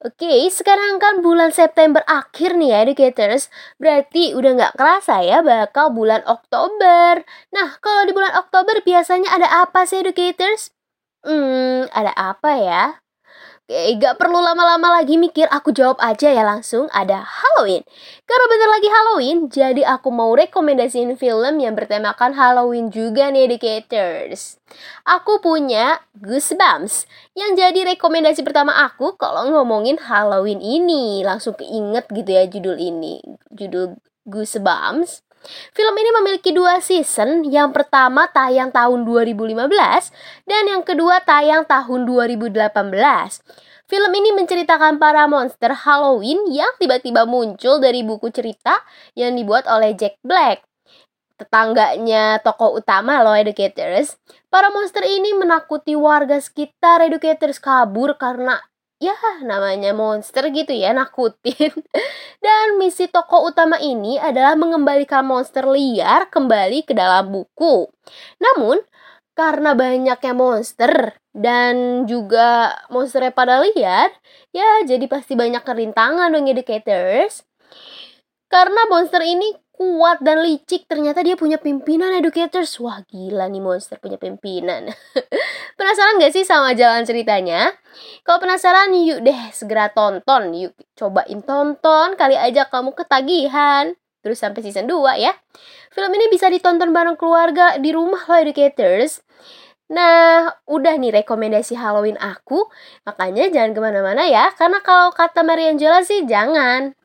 Oke, 0.03 0.51
sekarang 0.51 0.99
kan 0.99 1.23
bulan 1.23 1.55
September 1.55 2.03
akhir 2.11 2.59
nih 2.59 2.75
ya 2.75 2.79
educators, 2.83 3.47
berarti 3.79 4.35
udah 4.35 4.51
nggak 4.59 4.75
kerasa 4.75 5.23
ya 5.23 5.47
bakal 5.47 5.95
bulan 5.95 6.27
Oktober. 6.27 7.23
Nah, 7.55 7.79
kalau 7.79 8.03
di 8.11 8.13
bulan 8.19 8.35
Oktober 8.35 8.83
biasanya 8.83 9.31
ada 9.31 9.47
apa 9.63 9.87
sih 9.87 10.03
educators? 10.03 10.75
Hmm, 11.23 11.87
ada 11.95 12.11
apa 12.19 12.51
ya? 12.59 12.83
Oke, 13.67 13.99
gak 13.99 14.23
perlu 14.23 14.39
lama-lama 14.39 14.95
lagi 14.95 15.19
mikir, 15.19 15.51
aku 15.51 15.75
jawab 15.75 15.99
aja 15.99 16.31
ya 16.31 16.47
langsung 16.47 16.87
ada 16.95 17.19
Halloween. 17.27 17.83
Karena 18.23 18.45
bentar 18.47 18.71
lagi 18.71 18.89
Halloween, 18.95 19.39
jadi 19.51 19.83
aku 19.91 20.15
mau 20.15 20.31
rekomendasiin 20.39 21.19
film 21.19 21.59
yang 21.59 21.75
bertemakan 21.75 22.31
Halloween 22.31 22.95
juga 22.95 23.27
nih 23.27 23.51
educators. 23.51 24.63
Aku 25.03 25.43
punya 25.43 25.99
Goosebumps, 26.15 27.11
yang 27.35 27.59
jadi 27.59 27.99
rekomendasi 27.99 28.47
pertama 28.47 28.71
aku 28.87 29.19
kalau 29.19 29.51
ngomongin 29.51 29.99
Halloween 29.99 30.63
ini. 30.63 31.27
Langsung 31.27 31.59
keinget 31.59 32.07
gitu 32.15 32.31
ya 32.31 32.47
judul 32.47 32.79
ini, 32.79 33.19
judul 33.51 33.99
Goosebumps. 34.31 35.26
Film 35.75 35.95
ini 35.95 36.11
memiliki 36.21 36.51
dua 36.51 36.83
season, 36.83 37.47
yang 37.47 37.71
pertama 37.71 38.27
tayang 38.31 38.75
tahun 38.75 39.07
2015 39.07 39.67
dan 40.47 40.63
yang 40.67 40.83
kedua 40.83 41.23
tayang 41.23 41.63
tahun 41.65 42.03
2018. 42.05 42.53
Film 43.87 44.11
ini 44.19 44.35
menceritakan 44.35 44.99
para 44.99 45.31
monster 45.31 45.71
Halloween 45.71 46.51
yang 46.51 46.75
tiba-tiba 46.83 47.23
muncul 47.23 47.79
dari 47.79 48.03
buku 48.03 48.35
cerita 48.35 48.83
yang 49.15 49.39
dibuat 49.39 49.71
oleh 49.71 49.95
Jack 49.95 50.19
Black. 50.27 50.67
Tetangganya 51.39 52.43
tokoh 52.43 52.83
utama 52.83 53.23
loh 53.23 53.39
educators. 53.39 54.19
Para 54.51 54.75
monster 54.75 55.07
ini 55.07 55.39
menakuti 55.39 55.95
warga 55.95 56.43
sekitar 56.43 57.07
educators 57.07 57.63
kabur 57.63 58.19
karena 58.19 58.59
ya 58.97 59.15
namanya 59.45 59.93
monster 59.93 60.49
gitu 60.53 60.73
ya 60.73 60.93
nakutin. 60.97 61.73
Dan 62.45 62.81
misi 62.81 63.09
tokoh 63.11 63.51
utama 63.53 63.77
ini 63.81 64.17
adalah 64.21 64.57
mengembalikan 64.57 65.25
monster 65.27 65.65
liar 65.69 66.29
kembali 66.33 66.87
ke 66.87 66.93
dalam 66.97 67.33
buku. 67.33 67.89
Namun 68.41 68.81
karena 69.37 69.77
banyaknya 69.77 70.33
monster 70.33 71.13
dan 71.37 72.09
juga 72.09 72.73
monsternya 72.89 73.37
pada 73.37 73.61
liar 73.61 74.09
ya 74.49 74.89
jadi 74.89 75.05
pasti 75.05 75.37
banyak 75.37 75.61
kerintangan 75.61 76.33
dong 76.33 76.49
educators. 76.49 77.45
Karena 78.47 78.89
monster 78.89 79.21
ini 79.27 79.53
kuat 79.77 80.25
dan 80.25 80.41
licik. 80.41 80.89
Ternyata 80.89 81.21
dia 81.21 81.37
punya 81.37 81.61
pimpinan 81.61 82.17
educators. 82.17 82.81
Wah 82.81 83.05
gila 83.05 83.47
nih 83.53 83.61
monster 83.61 84.01
punya 84.01 84.17
pimpinan. 84.17 84.91
Penasaran 85.79 86.19
gak 86.19 86.33
sih 86.33 86.43
sama 86.43 86.73
jalan 86.73 87.05
ceritanya? 87.05 87.71
Kalau 88.25 88.41
penasaran 88.41 88.97
yuk 88.97 89.21
deh 89.21 89.41
segera 89.53 89.93
tonton. 89.93 90.57
Yuk 90.57 90.73
cobain 90.97 91.45
tonton. 91.45 92.17
Kali 92.17 92.35
aja 92.35 92.67
kamu 92.67 92.97
ketagihan. 92.97 93.93
Terus 94.25 94.43
sampai 94.43 94.65
season 94.65 94.91
2 94.91 95.23
ya. 95.23 95.31
Film 95.95 96.11
ini 96.17 96.27
bisa 96.27 96.51
ditonton 96.51 96.91
bareng 96.91 97.15
keluarga 97.15 97.79
di 97.79 97.95
rumah 97.95 98.27
loh 98.27 98.43
educators. 98.43 99.23
Nah, 99.87 100.51
udah 100.67 100.99
nih 100.99 101.23
rekomendasi 101.23 101.79
Halloween 101.79 102.19
aku, 102.19 102.67
makanya 103.07 103.47
jangan 103.55 103.71
ke 103.71 103.81
mana-mana 103.81 104.27
ya, 104.27 104.51
karena 104.59 104.83
kalau 104.83 105.15
kata 105.15 105.47
Mariangela 105.47 106.03
sih 106.03 106.27
jangan. 106.27 106.99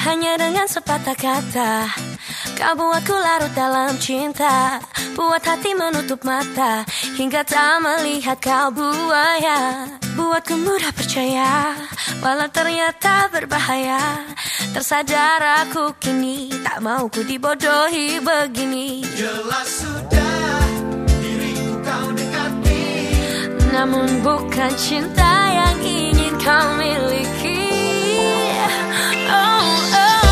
Hanya 0.00 0.32
dengan 0.40 0.64
sepatah 0.64 1.12
kata 1.12 1.92
Kau 2.56 2.72
buatku 2.72 3.12
larut 3.12 3.52
dalam 3.52 4.00
cinta. 4.00 4.80
Buat 5.12 5.44
hati 5.44 5.76
menutup 5.76 6.24
mata 6.24 6.88
Hingga 7.20 7.44
tak 7.44 7.84
melihat 7.84 8.40
kau 8.40 8.72
buaya. 8.72 9.92
Buatku 10.16 10.56
mudah 10.56 10.96
percaya 10.96 11.76
Walau 12.24 12.48
ternyata 12.48 13.28
berbahaya. 13.28 14.24
Tersadar 14.72 15.68
aku 15.68 15.92
kini 16.00 16.48
Tak 16.64 16.80
mau 16.80 17.12
ku 17.12 17.20
dibodohi 17.20 18.24
begini. 18.24 19.04
Jelas 19.12 19.84
sudah 19.84 20.23
Namun 23.74 24.22
bukan 24.22 24.70
cinta 24.78 25.50
yang 25.50 25.82
ingin 25.82 26.38
kau 26.38 26.78
miliki 26.78 27.74
Oh, 29.26 29.66
oh. 29.98 30.23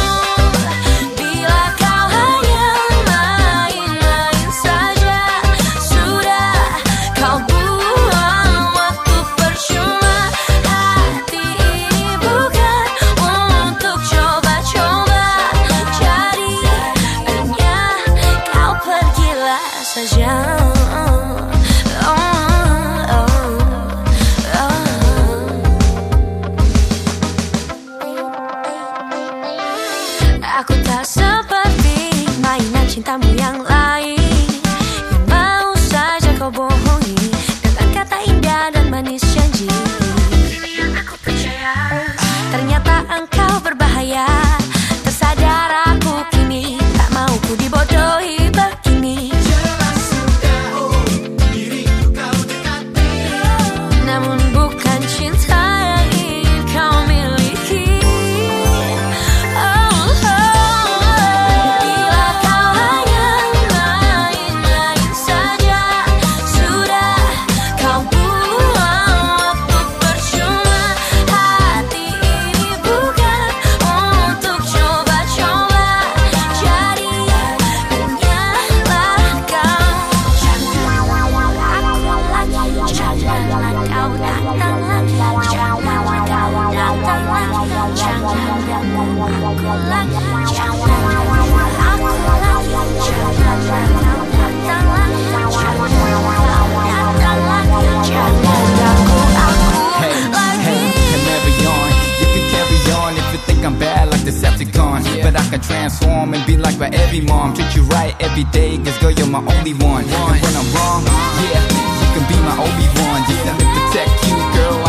I'm 103.73 103.79
bad 103.79 104.11
like 104.11 104.23
Decepticon. 104.23 105.01
But 105.23 105.39
I 105.39 105.49
can 105.49 105.61
transform 105.61 106.35
and 106.35 106.45
be 106.47 106.57
like 106.57 106.79
my 106.79 106.89
every 106.89 107.21
mom. 107.21 107.55
Treat 107.55 107.75
you 107.77 107.83
right 107.85 108.15
every 108.21 108.45
day, 108.51 108.77
cause 108.79 108.99
girl, 108.99 109.13
you're 109.13 109.29
my 109.29 109.39
only 109.39 109.73
one. 109.75 110.05
And 110.05 110.41
when 110.43 110.55
I'm 110.61 110.69
wrong, 110.75 111.07
yeah, 111.47 111.63
you 112.03 112.09
can 112.15 112.25
be 112.27 112.37
my 112.43 112.57
Obi-Wan. 112.59 113.23
Yeah, 113.31 113.55
protect 113.55 114.15
you, 114.27 114.37
girl, 114.59 114.82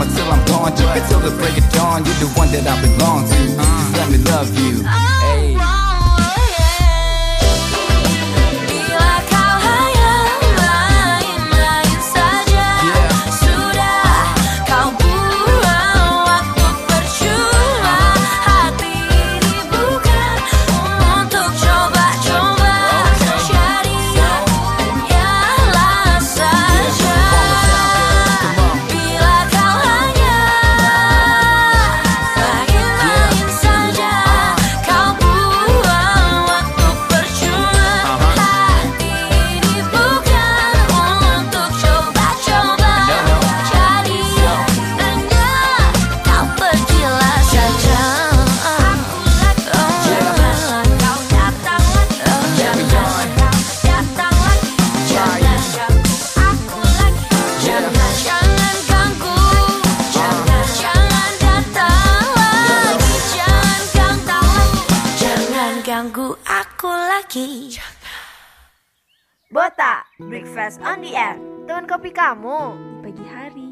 Until 0.00 0.32
I'm 0.32 0.44
gone, 0.46 0.76
jump 0.76 0.96
until 0.96 1.20
the 1.20 1.30
break 1.36 1.56
of 1.56 1.66
dawn. 1.72 2.04
You're 2.04 2.14
the 2.14 2.30
one 2.36 2.50
that 2.52 2.66
I 2.66 2.80
belong 2.82 3.26
to. 3.28 3.34
Just 3.34 3.96
let 3.96 4.10
me 4.10 4.18
love 4.18 4.50
you. 4.58 4.82
Oh, 4.84 5.58
hey. 5.58 5.73
Teman 71.83 71.85
kopi 71.87 72.11
kamu 72.11 72.57
di 72.77 72.95
pagi 73.03 73.25
hari. 73.27 73.69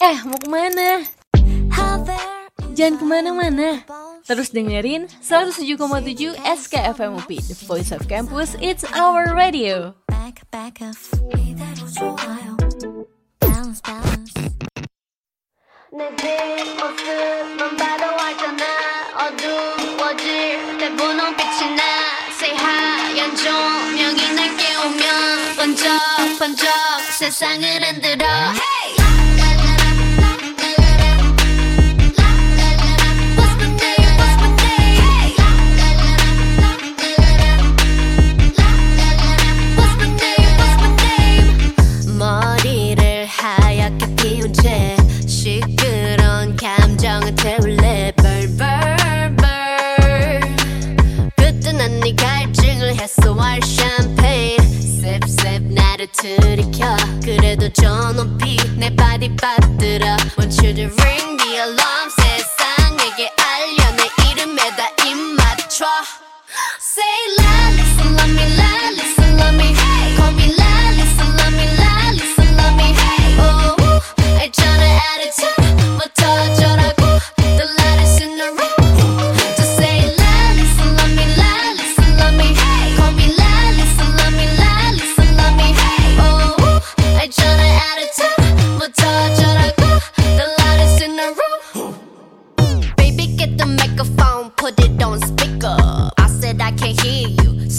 Eh, 0.00 0.18
mau 0.24 0.38
kemana? 0.40 1.04
Jangan 2.72 2.94
kemana-mana. 2.96 3.84
Terus 4.24 4.54
dengerin 4.54 5.10
107,7 5.20 6.38
SKFM 6.38 7.18
UP, 7.18 7.30
The 7.30 7.56
Voice 7.66 7.90
of 7.90 8.06
Campus, 8.06 8.54
It's 8.62 8.86
Our 8.94 9.34
Radio. 9.34 9.98
back, 10.08 10.44
back 10.54 10.78
up. 10.80 10.96
이대로 11.36 11.84
좋아요. 11.90 12.54
Balance, 13.42 13.80
balance. 13.82 14.32
내네 15.90 16.78
모습만 16.78 17.74
봐도 17.76 18.04
알잖아 18.14 18.62
어두워질 19.26 20.78
때 20.78 20.86
분홍빛이 20.94 21.74
나 21.74 21.82
새하얀 22.37 23.33
조명이 23.33 24.33
날 24.33 24.57
깨우면 24.57 25.55
번쩍 25.55 25.89
번쩍 26.37 26.67
세상을 27.17 27.63
흔들어. 27.81 28.25
What's 28.27 29.14
갈증을 53.34 53.34
해소할 53.34 53.60
샴페인 53.62 54.56
셉셉 55.00 55.62
나를 55.62 56.06
들이켜 56.12 56.96
그래도 57.24 57.68
저 57.72 58.12
높이 58.12 58.56
내 58.76 58.94
발이 58.94 59.34
빠뜨려 59.36 60.16
Want 60.38 60.64
you 60.64 60.74
to 60.74 60.84
ring 61.02 61.36
the 61.38 61.56
alarm 61.56 62.10
세상에게 62.16 63.32
알려 63.36 63.90
내 63.96 64.30
이름에다 64.30 64.88
입 65.04 65.16
맞춰 65.36 65.86
Say 66.80 67.04
la, 67.38 67.70
listen, 67.74 68.16
love 68.16 68.30
me, 68.32 68.44
la, 68.56 68.90
listen, 68.90 69.36
love 69.38 69.54
me, 69.54 69.72
hey. 69.72 70.16
Call 70.16 70.32
me 70.34 70.46
la, 70.58 70.90
listen, 70.98 71.30
love 71.36 71.54
me, 71.54 71.66
la, 71.78 72.10
listen, 72.10 72.56
love 72.56 72.74
me, 72.74 72.92
hey. 72.92 73.38
Oh, 73.38 73.76
알잖아 74.40 74.82
attitude, 75.14 75.63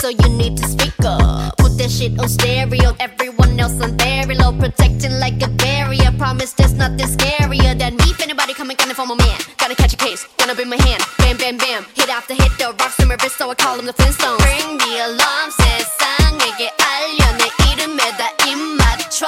so 0.05 0.09
you 0.09 0.29
need 0.29 0.57
to 0.57 0.67
speak 0.67 0.93
up. 1.05 1.57
Put 1.57 1.77
that 1.77 1.89
shit 1.89 2.19
on 2.19 2.27
stereo, 2.29 2.95
everyone 2.99 3.59
else 3.59 3.79
on 3.81 3.97
very 3.97 4.35
low, 4.35 4.51
protecting 4.51 5.19
like 5.19 5.41
a 5.41 5.47
barrier. 5.47 6.11
Promise 6.17 6.53
there's 6.53 6.73
nothing 6.73 7.07
scarier 7.07 7.77
than 7.77 7.95
me. 7.97 8.11
If 8.11 8.21
anybody 8.21 8.53
coming, 8.53 8.77
coming 8.77 8.95
for 8.95 9.05
my 9.05 9.15
man, 9.15 9.39
gotta 9.57 9.75
catch 9.75 9.93
a 9.93 9.97
case, 9.97 10.27
gonna 10.37 10.55
be 10.55 10.65
my 10.65 10.77
hand. 10.87 11.03
Bam, 11.17 11.37
bam, 11.37 11.57
bam, 11.57 11.85
hit 11.95 12.09
after 12.09 12.33
hit, 12.33 12.51
the 12.57 12.75
rocks 12.79 12.99
in 12.99 13.07
my 13.07 13.17
wrist, 13.21 13.37
so 13.37 13.49
I 13.49 13.55
call 13.55 13.77
them 13.77 13.85
the 13.85 13.93
Flintstones. 13.93 14.43
Ring 14.45 14.77
the 14.77 14.91
alarm, 15.07 15.49
세상에게 15.59 16.71
알려 16.77 17.37
내 17.37 17.49
이름에다 17.71 18.21
입 18.47 18.57
맞춰. 18.77 19.27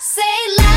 Say 0.00 0.22
la, 0.58 0.73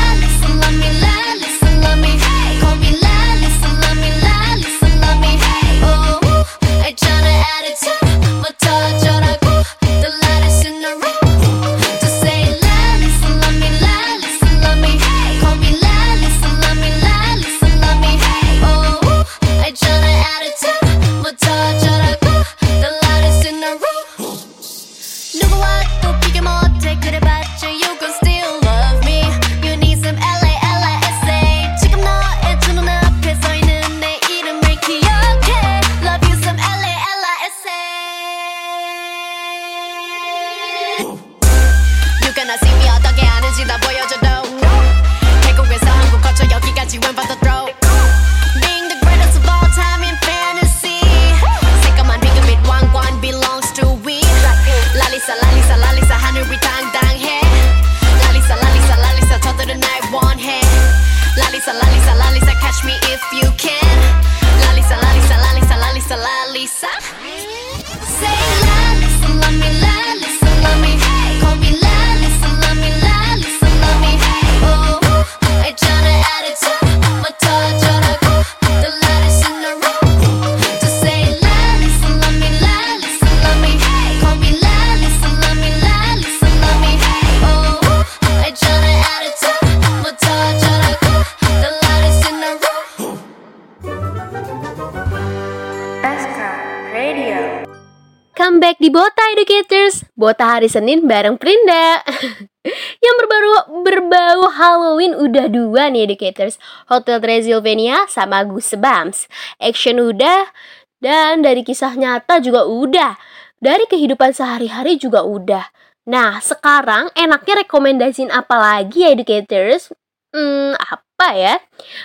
Bota 100.29 100.45
hari 100.45 100.69
Senin 100.69 101.09
bareng 101.09 101.41
Prinda. 101.41 102.05
Yang 103.01 103.15
berbau, 103.17 103.81
berbau 103.81 104.45
Halloween 104.53 105.17
udah 105.17 105.49
dua 105.49 105.89
nih 105.89 106.05
Educators. 106.05 106.61
Hotel 106.85 107.17
Transylvania 107.17 108.05
sama 108.05 108.45
Goosebumps 108.45 109.25
Action 109.57 109.97
udah 109.97 110.53
Dan 111.01 111.41
dari 111.41 111.65
kisah 111.65 111.97
nyata 111.97 112.37
juga 112.45 112.69
udah. 112.69 113.17
Dari 113.57 113.89
kehidupan 113.89 114.29
sehari-hari 114.29 115.01
juga 115.01 115.25
udah. 115.25 115.65
Nah 116.05 116.37
sekarang 116.37 117.09
enaknya 117.17 117.65
rekomendasiin 117.65 118.29
apa 118.29 118.53
lagi 118.53 119.09
ya 119.09 119.17
Educators? 119.17 119.89
Hmm 120.29 120.77
apa 120.77 121.33
ya? 121.33 121.57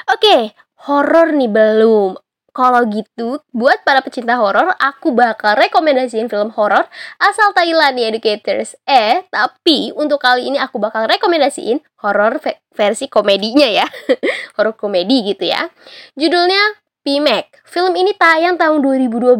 Oke 0.09 0.57
horor 0.89 1.29
nih 1.37 1.53
belum 1.53 2.24
kalau 2.55 2.87
gitu, 2.87 3.43
buat 3.51 3.83
para 3.83 3.99
pecinta 3.99 4.39
horor, 4.39 4.79
aku 4.79 5.11
bakal 5.11 5.59
rekomendasiin 5.59 6.31
film 6.31 6.55
horor 6.55 6.87
asal 7.19 7.51
Thailand 7.51 7.99
nih 7.99 8.15
educators. 8.15 8.79
Eh, 8.87 9.27
tapi 9.27 9.91
untuk 9.99 10.23
kali 10.23 10.47
ini 10.47 10.63
aku 10.63 10.79
bakal 10.79 11.11
rekomendasiin 11.11 11.83
horor 11.99 12.39
ve- 12.39 12.63
versi 12.71 13.11
komedinya 13.11 13.67
ya. 13.67 13.87
horor 14.57 14.79
komedi 14.79 15.35
gitu 15.35 15.51
ya. 15.51 15.67
Judulnya 16.15 16.79
Pimek. 17.05 17.61
Film 17.69 17.93
ini 18.01 18.17
tayang 18.17 18.57
tahun 18.57 18.81
2012 18.81 19.37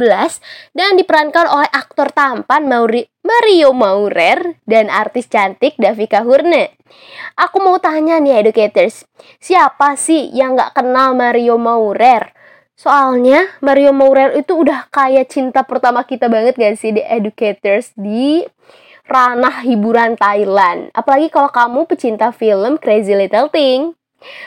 dan 0.77 1.01
diperankan 1.01 1.49
oleh 1.49 1.71
aktor 1.73 2.13
tampan 2.13 2.69
Mauri 2.69 3.09
Mario 3.25 3.73
Maurer 3.73 4.61
dan 4.69 4.93
artis 4.93 5.33
cantik 5.33 5.73
Davika 5.81 6.21
Hurne. 6.21 6.77
Aku 7.41 7.65
mau 7.65 7.81
tanya 7.81 8.21
nih 8.21 8.45
educators, 8.45 9.09
siapa 9.41 9.97
sih 9.97 10.29
yang 10.37 10.61
nggak 10.61 10.77
kenal 10.77 11.17
Mario 11.17 11.57
Maurer? 11.57 12.34
Soalnya 12.75 13.47
Mario 13.63 13.95
Maurer 13.95 14.35
itu 14.35 14.59
udah 14.59 14.91
kayak 14.91 15.31
cinta 15.31 15.63
pertama 15.63 16.03
kita 16.03 16.27
banget 16.27 16.59
gak 16.59 16.75
sih 16.75 16.91
di 16.91 17.03
Educators 17.03 17.95
di 17.95 18.43
ranah 19.07 19.63
hiburan 19.63 20.19
Thailand. 20.19 20.91
Apalagi 20.91 21.31
kalau 21.31 21.53
kamu 21.53 21.87
pecinta 21.87 22.35
film 22.35 22.81
Crazy 22.81 23.15
Little 23.15 23.53
Thing. 23.53 23.95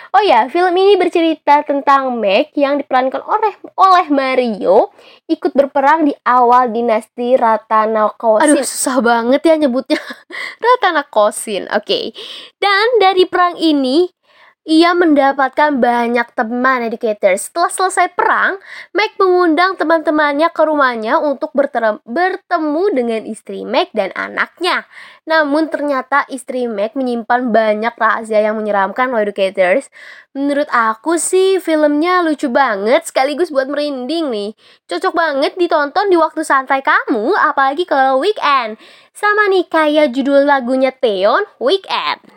Oh 0.09 0.23
ya, 0.25 0.49
film 0.49 0.73
ini 0.73 0.97
bercerita 0.97 1.61
tentang 1.61 2.17
Meg 2.17 2.49
yang 2.57 2.81
diperankan 2.81 3.21
oleh 3.21 3.53
oleh 3.77 4.07
Mario 4.09 4.89
ikut 5.29 5.53
berperang 5.53 6.09
di 6.09 6.17
awal 6.25 6.73
dinasti 6.73 7.37
Ratanakosin. 7.37 8.57
Aduh, 8.57 8.65
susah 8.65 8.97
banget 9.05 9.45
ya 9.45 9.53
nyebutnya. 9.53 10.01
Ratanakosin. 10.65 11.69
Oke. 11.77 11.85
Okay. 11.85 12.05
Dan 12.57 12.97
dari 12.97 13.29
perang 13.29 13.53
ini 13.61 14.09
ia 14.67 14.91
mendapatkan 14.91 15.79
banyak 15.79 16.27
teman 16.35 16.83
educator. 16.83 17.31
Setelah 17.39 17.71
selesai 17.71 18.11
perang, 18.11 18.59
Mac 18.91 19.15
mengundang 19.15 19.79
teman-temannya 19.79 20.51
ke 20.51 20.61
rumahnya 20.67 21.23
untuk 21.23 21.55
bertemu 21.55 22.83
dengan 22.91 23.23
istri 23.23 23.63
Mac 23.63 23.95
dan 23.95 24.11
anaknya. 24.11 24.83
Namun 25.23 25.71
ternyata 25.71 26.27
istri 26.27 26.67
Mac 26.67 26.99
menyimpan 26.99 27.47
banyak 27.55 27.95
rahasia 27.95 28.43
yang 28.43 28.59
menyeramkan 28.59 29.07
loh 29.07 29.23
educators. 29.23 29.87
Menurut 30.35 30.67
aku 30.67 31.15
sih 31.15 31.63
filmnya 31.63 32.19
lucu 32.19 32.51
banget 32.51 33.07
sekaligus 33.07 33.47
buat 33.47 33.71
merinding 33.71 34.27
nih. 34.27 34.51
Cocok 34.91 35.15
banget 35.15 35.55
ditonton 35.55 36.11
di 36.11 36.19
waktu 36.19 36.43
santai 36.43 36.83
kamu 36.83 37.39
apalagi 37.39 37.87
kalau 37.87 38.19
weekend. 38.19 38.75
Sama 39.15 39.47
nih 39.47 39.63
kayak 39.65 40.11
judul 40.11 40.43
lagunya 40.43 40.91
Teon, 40.93 41.47
Weekend. 41.57 42.36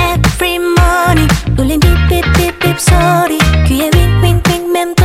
Every 0.00 0.56
morning 0.56 1.30
울린 1.56 1.78
삐삐삐삐 1.78 2.80
소리. 2.80 3.38
귀에 3.68 3.90
윙윙윙 3.94 4.72
맴 4.72 4.99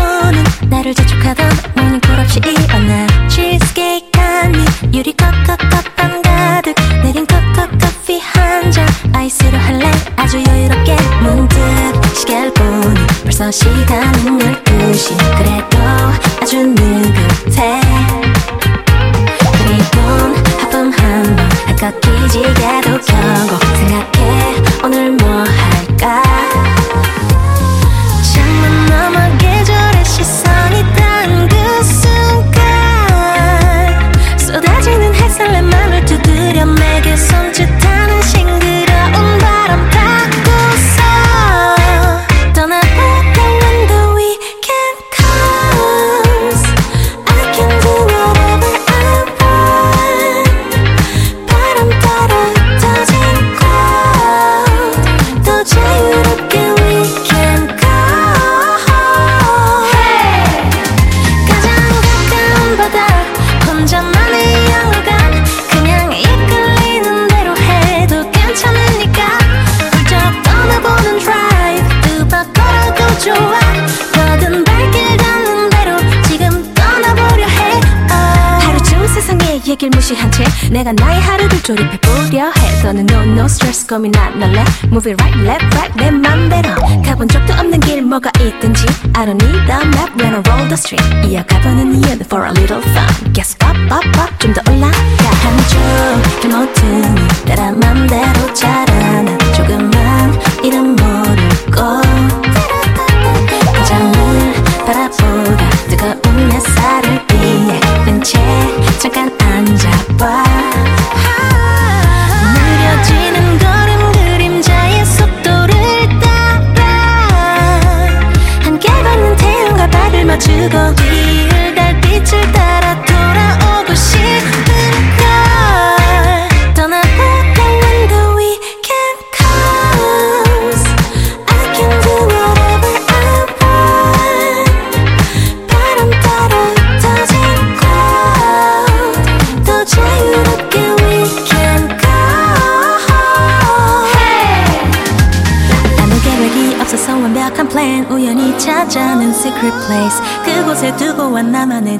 꼼꼼히 83.96 84.10
나날래 84.12 84.66
Move 84.92 85.12
it 85.12 85.24
right 85.24 85.40
left 85.42 85.66
right 85.78 85.94
내 85.98 86.12
맘대로 86.12 86.70
가본 87.04 87.30
적도 87.30 87.54
없는 87.54 87.80
길 87.80 88.02
뭐가 88.02 88.30
있든지 88.42 88.86
I 89.14 89.26
don't 89.26 89.42
need 89.42 89.72
a 89.72 89.88
map 89.88 90.12
when 90.20 90.36
I 90.36 90.44
roll 90.46 90.68
the 90.68 90.74
street 90.74 91.04
이어가보는 91.26 91.96
이유는 91.96 92.26
for 92.26 92.46
a 92.46 92.52
little 92.52 92.82
fun 92.92 93.34
Guess 93.34 93.56
up 93.64 93.78
up 93.94 94.06
up 94.20 94.38
좀 94.40 94.54
더 94.54 94.62
올라 94.70 94.92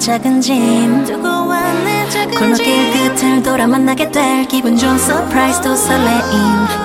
작은 0.06 0.40
짐. 0.40 1.04
무거운 1.04 1.84
내 1.84 2.08
작은 2.12 2.38
골목길 2.38 2.92
끝을 2.92 3.42
돌아 3.42 3.66
만나게 3.66 4.12
될 4.12 4.46
기분 4.48 4.78
좋은 4.78 5.00
서프라이즈 5.00 5.62
도 5.62 5.76
설레임. 5.76 6.22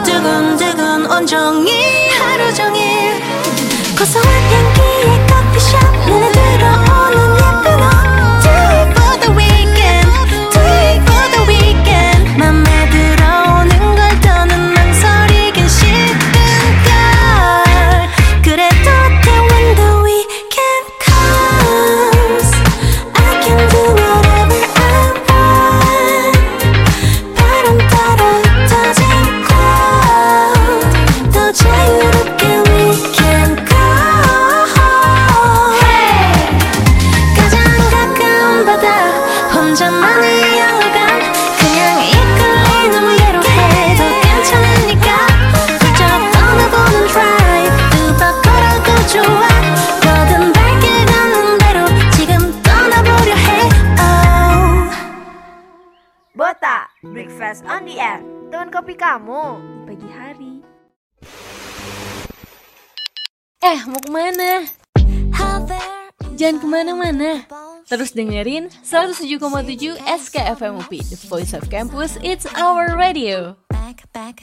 두근두근 0.07 1.05
온종일 1.05 1.71
하루 2.19 2.55
종일. 2.55 3.21
고소한 3.99 4.27
향기의 4.27 5.27
커피숍 5.27 5.79
눈에 6.07 6.33
들어 6.33 6.90
Jangan 66.51 66.67
ke 66.67 66.67
mana-mana, 66.67 67.47
terus 67.87 68.11
dengerin 68.11 68.75
107,7 68.83 70.03
SKFMUP, 70.03 70.91
The 70.99 71.19
Voice 71.31 71.55
of 71.55 71.71
Campus, 71.71 72.19
It's 72.27 72.43
Our 72.59 72.99
Radio. 72.99 73.55
Back, 73.71 74.11
back 74.11 74.43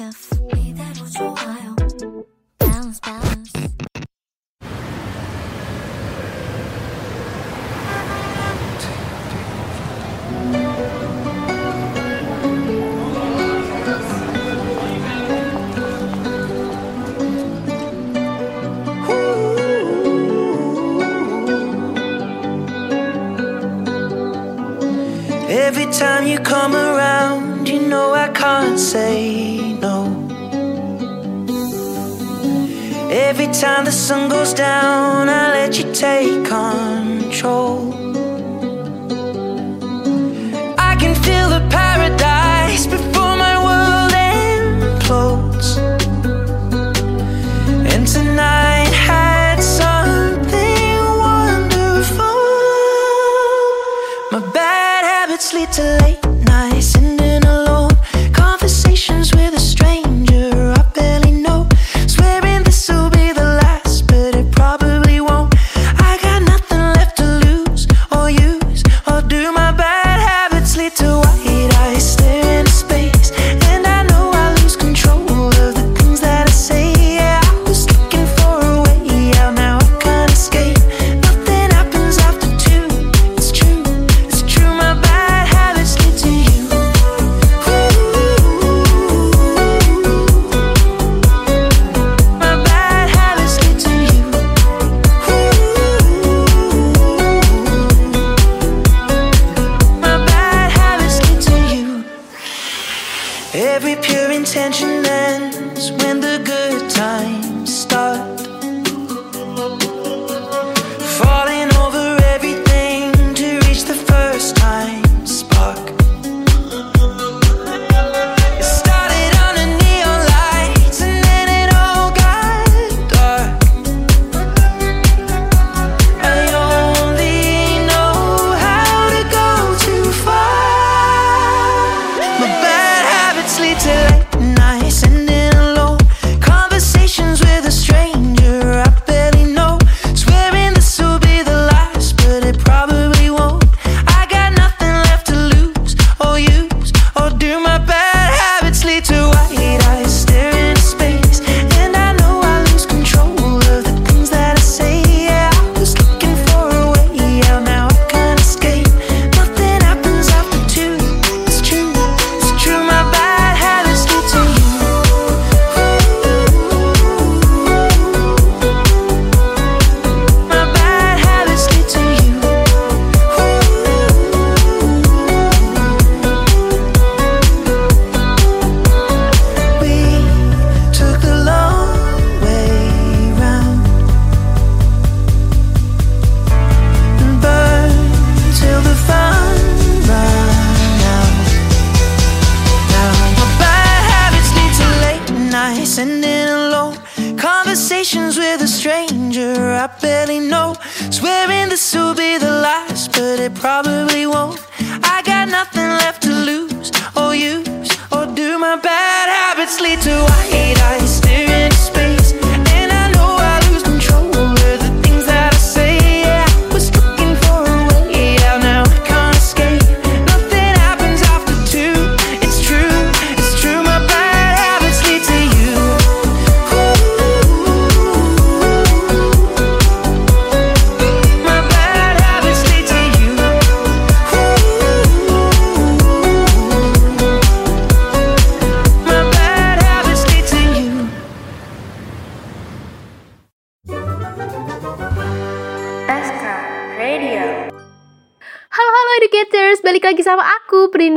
Every 25.68 25.91
time 25.91 26.26
you 26.26 26.39
come 26.39 26.73
around, 26.73 27.68
you 27.68 27.81
know 27.81 28.14
I 28.14 28.30
can't 28.30 28.80
say 28.80 29.73
no. 29.73 30.06
Every 33.11 33.48
time 33.48 33.84
the 33.84 33.91
sun 33.91 34.30
goes 34.30 34.53
down, 34.53 35.27
I 35.27 35.49
let 35.49 35.77
you 35.77 35.91
take 35.91 36.45
control. 36.45 38.07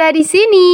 Prinda 0.00 0.16
di 0.16 0.24
sini. 0.24 0.70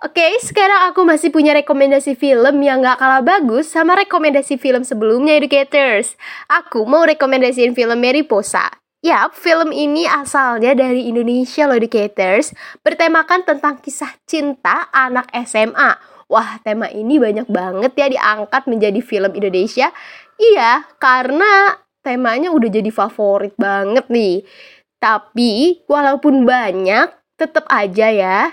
Oke, 0.00 0.40
sekarang 0.40 0.88
aku 0.88 1.04
masih 1.04 1.28
punya 1.28 1.52
rekomendasi 1.52 2.16
film 2.16 2.64
yang 2.64 2.80
gak 2.80 2.96
kalah 2.96 3.20
bagus 3.20 3.68
sama 3.68 3.92
rekomendasi 3.92 4.56
film 4.56 4.88
sebelumnya 4.88 5.36
educators. 5.36 6.16
Aku 6.48 6.88
mau 6.88 7.04
rekomendasiin 7.04 7.76
film 7.76 8.00
Mariposa. 8.00 8.72
Yap, 9.04 9.36
film 9.36 9.68
ini 9.76 10.08
asalnya 10.08 10.72
dari 10.72 11.12
Indonesia 11.12 11.68
loh 11.68 11.76
educators, 11.76 12.56
bertemakan 12.80 13.44
tentang 13.44 13.76
kisah 13.84 14.16
cinta 14.24 14.88
anak 14.96 15.28
SMA. 15.44 16.00
Wah, 16.32 16.56
tema 16.64 16.88
ini 16.88 17.20
banyak 17.20 17.52
banget 17.52 17.92
ya 18.00 18.08
diangkat 18.08 18.64
menjadi 18.64 19.04
film 19.04 19.36
Indonesia. 19.36 19.92
Iya, 20.40 20.88
karena 20.96 21.76
temanya 22.00 22.48
udah 22.48 22.72
jadi 22.72 22.88
favorit 22.88 23.52
banget 23.60 24.08
nih. 24.08 24.48
Tapi 24.96 25.84
walaupun 25.84 26.48
banyak, 26.48 27.19
tetap 27.40 27.64
aja 27.72 28.12
ya 28.12 28.52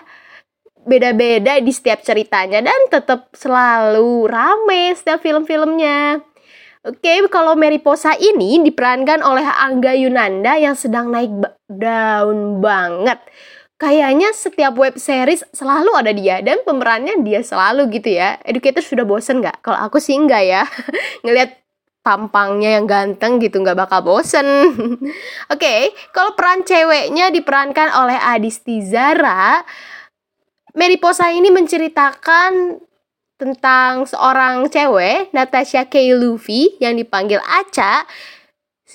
beda-beda 0.87 1.59
di 1.59 1.69
setiap 1.75 1.99
ceritanya 1.99 2.63
dan 2.63 2.79
tetap 2.87 3.27
selalu 3.35 4.25
rame 4.31 4.95
setiap 4.95 5.19
film-filmnya. 5.19 6.23
Oke, 6.87 7.19
kalau 7.27 7.59
Mariposa 7.59 8.15
ini 8.15 8.63
diperankan 8.63 9.19
oleh 9.19 9.43
Angga 9.43 9.91
Yunanda 9.91 10.55
yang 10.55 10.79
sedang 10.79 11.11
naik 11.11 11.35
daun 11.67 12.63
banget. 12.63 13.19
Kayaknya 13.77 14.31
setiap 14.31 14.73
web 14.79 14.95
series 14.95 15.43
selalu 15.51 15.91
ada 15.93 16.15
dia 16.15 16.39
dan 16.39 16.63
pemerannya 16.63 17.19
dia 17.27 17.43
selalu 17.43 17.91
gitu 17.99 18.15
ya. 18.15 18.39
Educator 18.41 18.81
sudah 18.81 19.03
bosen 19.03 19.43
nggak? 19.43 19.61
Kalau 19.61 19.77
aku 19.83 19.99
sih 19.99 20.15
enggak 20.15 20.47
ya. 20.47 20.63
Ngelihat 21.27 21.66
tampangnya 22.07 22.79
yang 22.79 22.87
ganteng 22.87 23.43
gitu 23.43 23.59
nggak 23.59 23.75
bakal 23.75 23.99
bosen. 23.99 24.47
Oke, 25.53 25.91
kalau 26.15 26.31
peran 26.39 26.63
ceweknya 26.63 27.27
diperankan 27.35 27.91
oleh 27.91 28.15
Adisti 28.15 28.79
Zara. 28.87 29.59
Mariposa 30.71 31.27
ini 31.35 31.51
menceritakan 31.51 32.79
tentang 33.35 34.07
seorang 34.07 34.71
cewek, 34.71 35.35
Natasha 35.35 35.83
Kay 35.83 36.15
Luffy, 36.15 36.79
yang 36.79 36.95
dipanggil 36.95 37.41
Aca, 37.43 38.07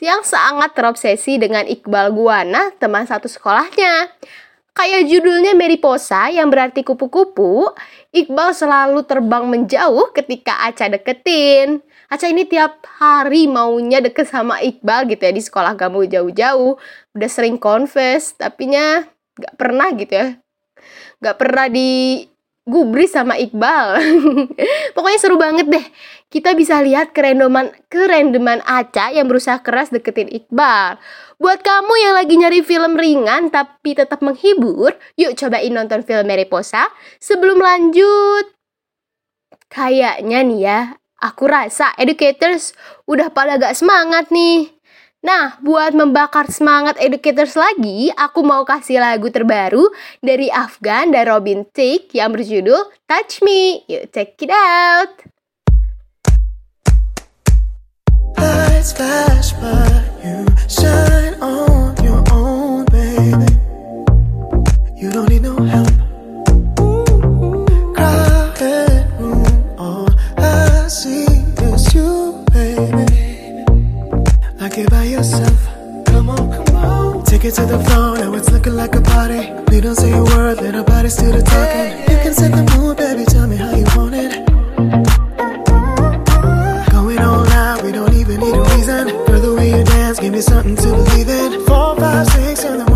yang 0.01 0.25
sangat 0.25 0.73
terobsesi 0.73 1.37
dengan 1.37 1.69
Iqbal 1.69 2.15
Guana, 2.17 2.73
teman 2.81 3.05
satu 3.05 3.29
sekolahnya. 3.29 4.09
Kayak 4.73 5.05
judulnya 5.05 5.53
Mariposa 5.53 6.33
yang 6.33 6.49
berarti 6.49 6.81
kupu-kupu, 6.81 7.77
Iqbal 8.15 8.57
selalu 8.57 9.05
terbang 9.05 9.45
menjauh 9.45 10.17
ketika 10.17 10.65
Aca 10.65 10.89
deketin. 10.89 11.85
Aca 12.13 12.29
ini 12.29 12.45
tiap 12.45 12.85
hari 13.01 13.49
maunya 13.49 14.05
deket 14.05 14.29
sama 14.29 14.61
Iqbal 14.61 15.09
gitu 15.09 15.25
ya 15.25 15.33
di 15.33 15.41
sekolah 15.41 15.73
gak 15.73 15.89
mau 15.89 16.05
jauh-jauh. 16.05 16.77
Udah 17.17 17.31
sering 17.33 17.57
confess, 17.57 18.37
tapi 18.37 18.69
nya 18.69 19.09
gak 19.33 19.57
pernah 19.57 19.89
gitu 19.97 20.13
ya. 20.13 20.29
Gak 21.25 21.41
pernah 21.41 21.73
di 21.73 22.21
gubris 22.69 23.17
sama 23.17 23.41
Iqbal. 23.41 23.97
Pokoknya 24.95 25.19
seru 25.25 25.41
banget 25.41 25.73
deh. 25.73 25.87
Kita 26.29 26.53
bisa 26.53 26.85
lihat 26.85 27.17
kerendoman 27.17 27.73
kerendeman 27.89 28.61
Aca 28.69 29.09
yang 29.09 29.25
berusaha 29.25 29.65
keras 29.65 29.89
deketin 29.89 30.29
Iqbal. 30.29 31.01
Buat 31.41 31.65
kamu 31.65 31.95
yang 31.97 32.15
lagi 32.21 32.35
nyari 32.37 32.61
film 32.61 32.93
ringan 32.93 33.49
tapi 33.49 33.97
tetap 33.97 34.21
menghibur, 34.21 34.93
yuk 35.17 35.33
cobain 35.33 35.73
nonton 35.73 36.05
film 36.05 36.29
Mariposa. 36.29 36.93
Sebelum 37.25 37.57
lanjut, 37.57 38.53
kayaknya 39.73 40.45
nih 40.45 40.61
ya, 40.61 40.81
aku 41.23 41.47
rasa 41.47 41.95
educators 41.95 42.75
udah 43.07 43.31
pada 43.31 43.55
gak 43.55 43.79
semangat 43.79 44.29
nih. 44.35 44.75
Nah, 45.23 45.55
buat 45.63 45.95
membakar 45.95 46.51
semangat 46.51 46.99
educators 46.99 47.55
lagi, 47.55 48.11
aku 48.19 48.43
mau 48.43 48.67
kasih 48.67 48.99
lagu 48.99 49.31
terbaru 49.31 49.87
dari 50.19 50.51
Afgan 50.51 51.15
dan 51.15 51.31
Robin 51.31 51.63
Thicke 51.71 52.19
yang 52.19 52.35
berjudul 52.35 52.91
Touch 53.07 53.39
Me. 53.47 53.87
Yuk 53.87 54.11
check 54.11 54.35
it 54.43 54.51
out. 54.51 55.15
You 64.99 65.11
don't 65.11 65.31
need 65.31 65.43
no 65.43 65.55
help. 65.67 66.02
See 70.93 71.25
is 71.25 71.95
you, 71.95 72.45
baby. 72.53 73.65
Like 74.61 74.77
you're 74.77 74.89
by 74.91 75.05
yourself. 75.05 75.59
Come 76.05 76.29
on, 76.29 76.67
come 76.67 76.77
on. 76.77 77.25
Take 77.25 77.47
it 77.47 77.55
to 77.55 77.65
the 77.65 77.83
floor, 77.85 78.19
now 78.19 78.35
it's 78.35 78.51
looking 78.51 78.77
like 78.77 78.95
a 78.95 79.01
party. 79.01 79.41
We 79.71 79.81
don't 79.81 79.95
say 79.97 80.13
a 80.13 80.23
word, 80.23 80.61
let 80.61 80.75
our 80.75 80.85
do 80.85 81.33
the 81.33 81.43
talking. 81.43 81.93
You 82.13 82.19
can 82.23 82.35
set 82.35 82.53
the 82.53 82.65
mood, 82.77 82.99
baby. 82.99 83.25
Tell 83.25 83.47
me 83.47 83.57
how 83.57 83.75
you 83.75 83.87
want 83.97 84.15
it. 84.15 84.33
Going 86.93 87.19
all 87.21 87.49
out, 87.49 87.83
we 87.83 87.91
don't 87.91 88.13
even 88.13 88.41
need 88.41 88.55
a 88.55 88.63
reason. 88.77 89.09
For 89.25 89.41
the 89.41 89.55
way 89.57 89.71
you 89.71 89.85
dance, 89.85 90.21
give 90.21 90.33
me 90.33 90.43
something 90.43 90.77
to 90.77 90.89
believe 90.93 91.29
in. 91.31 91.65
Four, 91.65 91.97
five, 91.97 92.27
six 92.27 92.65
in 92.65 92.77
the 92.77 92.92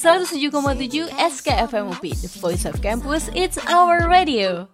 107,7 0.00 1.10
SKFM 1.10 1.92
UP, 1.92 2.00
The 2.00 2.38
Voice 2.40 2.64
of 2.64 2.80
Campus, 2.80 3.28
It's 3.34 3.58
Our 3.68 4.08
Radio. 4.08 4.66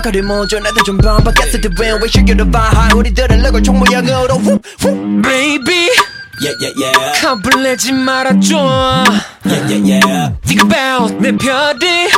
아까를 0.00 0.22
먼저 0.22 0.58
나도 0.58 0.82
좀 0.84 0.98
반박했을 0.98 1.60
때 1.60 1.68
when 1.78 2.00
we 2.02 2.08
shake 2.08 2.26
the 2.36 2.44
vibe 2.50 2.94
우리들은 2.96 3.42
럭을 3.42 3.62
총모양으로 3.62 4.34
후, 4.36 4.58
후. 4.80 5.22
Baby 5.22 5.88
Yeah, 6.42 6.54
yeah, 6.60 6.72
yeah. 6.84 7.20
겁을 7.22 7.62
내지 7.62 7.92
말아줘 7.92 9.04
Yeah, 9.46 9.72
yeah, 9.72 10.00
yeah. 10.04 10.32
Think 10.44 10.62
about 10.62 11.14
내 11.20 11.32
별이 11.32 12.08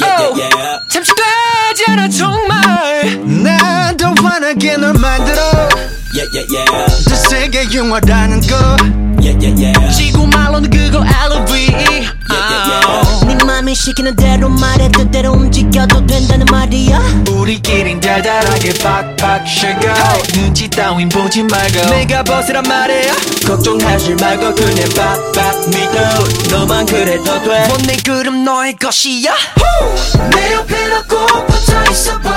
Yeah, 0.00 0.30
yeah, 0.34 0.50
yeah. 0.56 0.78
잠시 0.90 1.12
되지 1.14 1.84
않아 1.88 2.08
정말 2.08 3.20
난더 3.42 4.14
환하게 4.22 4.76
널 4.78 4.94
만들어 4.94 5.40
Yeah, 6.14 6.26
yeah, 6.34 6.46
yeah. 6.54 7.04
저 7.08 7.14
세계 7.14 7.64
영화라는 7.72 8.40
거 8.42 8.56
Yeah, 9.22 9.38
yeah, 9.38 9.54
yeah. 9.62 9.90
지구 9.96 10.26
말로는 10.26 10.70
그거 10.70 10.98
LV 11.04 11.50
yeah, 11.70 11.90
yeah. 11.90 12.01
네 13.73 13.75
시키는 13.75 14.15
대로 14.15 14.49
말해 14.49 14.87
뜻대로 14.89 15.31
움직여도 15.31 16.05
된다는 16.05 16.45
말이야. 16.45 17.23
우리끼린 17.27 17.99
달달하게 17.99 18.71
팍팍 18.77 19.47
쉐고. 19.47 19.81
눈치 20.31 20.69
따윈 20.69 21.09
보지 21.09 21.41
말고. 21.41 21.89
내가 21.89 22.21
벗으란 22.21 22.61
말이야. 22.67 23.11
걱정하지 23.47 24.13
말고 24.21 24.53
그냥 24.53 24.87
팍팍 24.95 25.69
믿어. 25.69 26.55
너만 26.55 26.85
그래도 26.85 27.23
돼못내 27.41 27.97
그럼 28.05 28.43
너의 28.43 28.75
것이야? 28.75 29.33
내 30.35 30.53
옆에 30.53 30.87
너꼭 30.89 31.47
붙어 31.47 31.83
있어봐. 31.91 32.29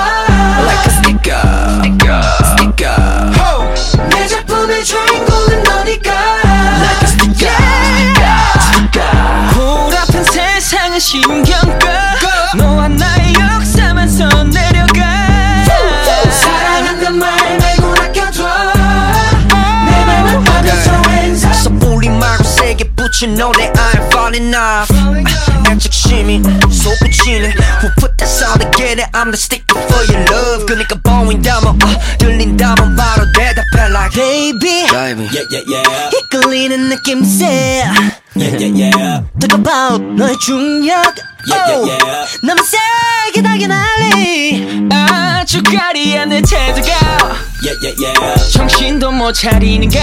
Like 0.63 0.85
a 0.87 0.97
sticker 0.97 1.39
Sticker 1.85 2.21
Sticker 2.57 4.09
내 4.09 4.27
작품의 4.27 4.83
주인공 4.83 5.26
애착심이 26.26 26.42
솟구치네 26.70 27.54
Who 27.80 27.88
put 27.98 28.16
that 28.18 28.26
song 28.26 28.58
together 28.58 29.06
I'm 29.14 29.30
the 29.30 29.36
sticker 29.36 29.78
for 29.78 30.02
your 30.10 30.24
love 30.30 30.66
그니까 30.66 30.96
보인다면 31.02 31.78
어, 31.82 32.18
들린다면 32.18 32.96
바로 32.96 33.24
대답해 33.32 33.88
like 33.90 34.14
Baby 34.14 34.86
Yeah, 34.90 35.46
yeah, 35.50 35.64
yeah. 35.68 36.10
이끌리는 36.18 36.88
느낌새 36.88 37.84
Yeah, 38.34 38.56
yeah, 38.56 38.90
yeah. 38.96 39.20
Talk 39.38 39.54
about 39.54 40.02
너의 40.02 40.36
중력 40.40 41.14
Yeah, 41.47 41.69
yeah, 41.69 41.97
yeah. 42.05 42.39
너무 42.41 42.61
세게 42.63 43.41
달게 43.41 43.67
날리 43.67 44.89
아주 44.91 45.63
까리한 45.63 46.29
내 46.29 46.41
태도가 46.41 46.89
Yeah, 47.63 47.77
yeah, 47.81 48.03
yeah. 48.03 48.51
정신도 48.53 49.11
못 49.11 49.31
차리는 49.33 49.87
거 49.89 49.99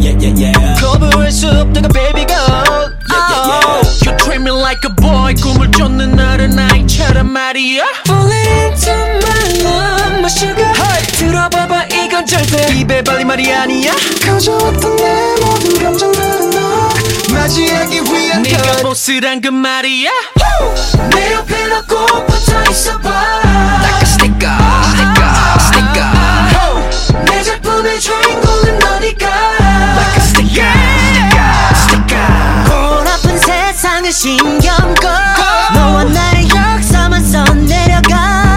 Yeah, 0.00 0.14
yeah, 0.22 0.32
yeah. 0.38 0.80
거부할 0.80 1.32
수 1.32 1.48
없다가 1.48 1.88
baby 1.88 2.24
girl 2.26 2.94
yeah. 3.10 3.82
You 4.06 4.16
treat 4.18 4.40
me 4.40 4.50
like 4.52 4.80
a 4.84 4.94
boy 4.94 5.34
꿈을 5.34 5.70
쫓는 5.72 6.18
어른아이처럼 6.18 7.28
말이야 7.30 7.84
Falling 8.06 8.48
into 8.48 8.92
my 8.92 9.42
love 9.66 10.18
my 10.18 10.30
sugar 10.30 10.72
들어봐봐 11.18 11.86
이건 11.86 12.24
절대 12.24 12.72
입에 12.78 13.02
발린 13.02 13.26
말이 13.26 13.52
아니야 13.52 13.92
가져왔던 14.24 14.96
내 14.96 15.34
모든 15.40 15.74
너 15.82 16.17
맞이하기 17.48 18.02
위한 18.12 18.42
네가 18.42 18.82
보스란 18.82 19.40
그 19.40 19.48
말이야? 19.48 20.10
내 21.14 21.32
옆에 21.32 21.66
너꼭 21.68 22.26
붙어 22.26 22.62
있어봐. 22.70 23.08
a 23.08 24.02
sticker 24.02 24.52
Sticker 24.92 25.32
Sticker 25.56 27.24
내 27.24 27.42
작품의 27.42 28.00
주인공은 28.00 28.78
너니까. 28.78 29.28
Like 29.96 30.14
a 30.14 30.20
sticker 30.20 30.72
Sticker 31.72 32.64
골아픈 32.68 33.38
세상을 33.38 34.12
신경 34.12 34.94
꺼. 34.96 35.08
너와 35.72 36.04
나의 36.04 36.48
역사만 36.50 37.24
선 37.24 37.64
내려가 37.64 38.47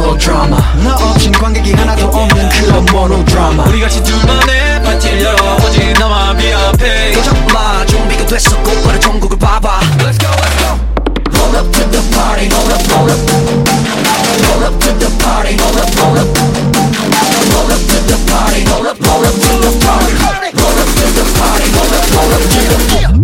melodrama 0.00 0.56
너 0.82 0.94
없인 1.10 1.30
관객이 1.32 1.72
하나도 1.74 2.06
없는 2.06 2.48
그런 2.48 2.84
monodrama 2.90 3.68
우리 3.68 3.80
같이 3.80 4.02
둘만의 4.02 4.82
파티를 4.82 5.22
열어보지 5.22 5.92
너만 5.98 6.36
비합해 6.38 7.12
도전마 7.12 7.84
준비가 7.86 8.26
됐어 8.26 8.56
곧바로 8.62 8.98
전국을 8.98 9.38
봐봐 9.38 9.80
Let's 9.98 10.18
go 10.18 10.28
let's 10.32 10.56
go 10.58 10.80
Roll 11.36 11.56
up 11.56 11.70
to 11.72 11.84
the 11.90 12.00
party 12.16 12.48
roll 12.48 12.72
up 12.72 12.80
roll 12.90 13.10
up 13.10 13.20
Roll 14.48 14.64
up 14.64 14.80
to 14.80 14.90
the 14.98 15.10
party 15.20 15.56
roll 15.60 15.78
up 15.78 15.90
roll 16.00 16.16
up 16.16 16.28
Roll 17.52 17.70
up 17.70 17.82
to 17.84 17.98
the 18.08 18.16
party 18.24 18.64
roll 18.72 18.88
up 18.88 18.96
roll 19.04 19.24
up 19.24 19.36
to 19.36 19.52
the 19.60 19.70
party 19.84 20.12
Roll 20.56 20.80
up 20.80 20.90
to 20.96 21.06
the 21.12 21.24
party 21.36 21.68
roll 21.76 21.92
up 21.92 22.06
roll 22.16 22.32
up 22.32 22.44
to 22.48 22.60
the 22.72 22.78
party 22.88 23.19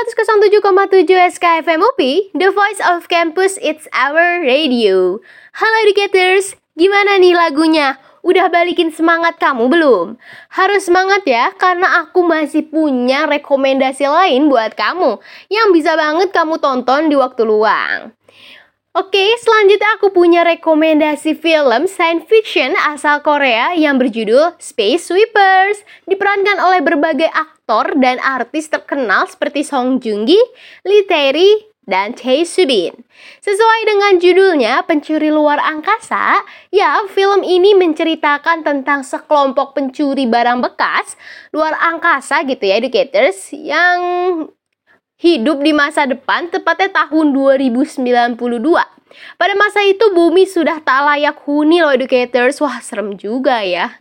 107,7 0.00 1.12
SKFM 1.12 1.84
UPI, 1.84 2.32
The 2.32 2.48
Voice 2.56 2.80
of 2.88 3.04
Campus, 3.12 3.60
It's 3.60 3.84
Our 3.92 4.40
Radio. 4.40 5.20
Halo 5.52 5.76
educators, 5.84 6.56
gimana 6.72 7.20
nih 7.20 7.36
lagunya? 7.36 8.00
Udah 8.24 8.48
balikin 8.48 8.96
semangat 8.96 9.36
kamu 9.36 9.68
belum? 9.68 10.16
Harus 10.56 10.88
semangat 10.88 11.28
ya, 11.28 11.52
karena 11.52 12.00
aku 12.00 12.24
masih 12.24 12.64
punya 12.72 13.28
rekomendasi 13.28 14.08
lain 14.08 14.48
buat 14.48 14.72
kamu 14.72 15.20
yang 15.52 15.68
bisa 15.68 15.92
banget 16.00 16.32
kamu 16.32 16.56
tonton 16.56 17.12
di 17.12 17.20
waktu 17.20 17.44
luang. 17.44 18.16
Oke, 18.90 19.22
selanjutnya 19.38 20.02
aku 20.02 20.10
punya 20.10 20.42
rekomendasi 20.42 21.38
film 21.38 21.86
science 21.86 22.26
fiction 22.26 22.74
asal 22.74 23.22
Korea 23.22 23.70
yang 23.78 24.02
berjudul 24.02 24.58
Space 24.58 25.06
Sweepers. 25.06 25.86
Diperankan 26.10 26.58
oleh 26.58 26.82
berbagai 26.82 27.30
aktor 27.30 27.94
dan 28.02 28.18
artis 28.18 28.66
terkenal 28.66 29.30
seperti 29.30 29.62
Song 29.62 30.02
Joong 30.02 30.26
Ki, 30.26 30.42
Lee 30.82 31.06
Tae-ri, 31.06 31.70
dan 31.86 32.18
Tae 32.18 32.42
Subin. 32.42 32.90
Sesuai 33.38 33.80
dengan 33.86 34.18
judulnya, 34.18 34.82
Pencuri 34.82 35.30
Luar 35.30 35.62
Angkasa, 35.62 36.42
ya 36.74 37.06
film 37.14 37.46
ini 37.46 37.78
menceritakan 37.78 38.66
tentang 38.66 39.06
sekelompok 39.06 39.78
pencuri 39.78 40.26
barang 40.26 40.66
bekas 40.66 41.14
luar 41.54 41.78
angkasa 41.78 42.42
gitu 42.42 42.66
ya 42.66 42.82
educators 42.82 43.54
yang 43.54 43.98
hidup 45.20 45.60
di 45.60 45.76
masa 45.76 46.08
depan, 46.08 46.48
tepatnya 46.48 47.04
tahun 47.04 47.36
2092. 47.36 48.40
Pada 49.36 49.54
masa 49.58 49.84
itu 49.84 50.08
bumi 50.16 50.48
sudah 50.48 50.80
tak 50.80 51.04
layak 51.04 51.36
huni 51.44 51.84
loh 51.84 51.92
educators. 51.92 52.56
Wah, 52.64 52.80
serem 52.80 53.14
juga 53.20 53.60
ya. 53.60 53.92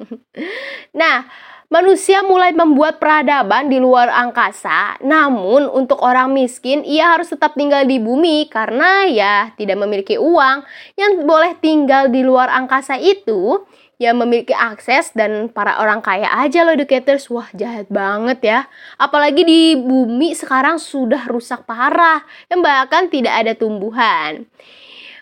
Nah, 0.90 1.28
manusia 1.70 2.26
mulai 2.26 2.56
membuat 2.56 2.98
peradaban 2.98 3.68
di 3.70 3.78
luar 3.78 4.10
angkasa. 4.10 4.98
Namun, 5.04 5.70
untuk 5.70 6.02
orang 6.02 6.34
miskin, 6.34 6.82
ia 6.82 7.14
harus 7.14 7.30
tetap 7.30 7.54
tinggal 7.54 7.86
di 7.86 8.02
bumi 8.02 8.50
karena 8.50 9.06
ya 9.06 9.36
tidak 9.60 9.78
memiliki 9.78 10.18
uang. 10.18 10.66
Yang 10.98 11.14
boleh 11.28 11.54
tinggal 11.62 12.10
di 12.10 12.26
luar 12.26 12.50
angkasa 12.50 12.98
itu 12.98 13.68
yang 14.00 14.16
memiliki 14.16 14.56
akses 14.56 15.12
dan 15.12 15.52
para 15.52 15.76
orang 15.84 16.00
kaya 16.00 16.32
aja 16.40 16.64
loh 16.64 16.72
educators. 16.72 17.28
Wah, 17.28 17.52
jahat 17.52 17.92
banget 17.92 18.40
ya. 18.48 18.60
Apalagi 18.96 19.44
di 19.44 19.76
bumi 19.76 20.32
sekarang 20.32 20.80
sudah 20.80 21.28
rusak 21.28 21.68
parah, 21.68 22.24
yang 22.48 22.64
bahkan 22.64 23.12
tidak 23.12 23.36
ada 23.36 23.54
tumbuhan. 23.60 24.48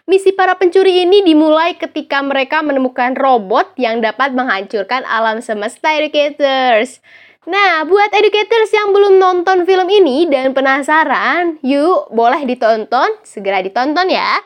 Misi 0.08 0.32
para 0.32 0.56
pencuri 0.56 1.04
ini 1.04 1.26
dimulai 1.26 1.76
ketika 1.76 2.24
mereka 2.24 2.64
menemukan 2.64 3.12
robot 3.18 3.76
yang 3.76 4.00
dapat 4.00 4.32
menghancurkan 4.32 5.04
alam 5.04 5.44
semesta 5.44 5.98
educators. 5.98 7.04
Nah, 7.44 7.84
buat 7.84 8.14
educators 8.14 8.72
yang 8.72 8.94
belum 8.96 9.20
nonton 9.20 9.68
film 9.68 9.88
ini 9.90 10.30
dan 10.32 10.56
penasaran, 10.56 11.60
yuk 11.66 12.14
boleh 12.14 12.46
ditonton, 12.46 13.20
segera 13.26 13.60
ditonton 13.60 14.08
ya. 14.08 14.40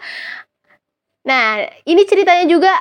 Nah, 1.26 1.62
ini 1.86 2.02
ceritanya 2.10 2.50
juga 2.50 2.74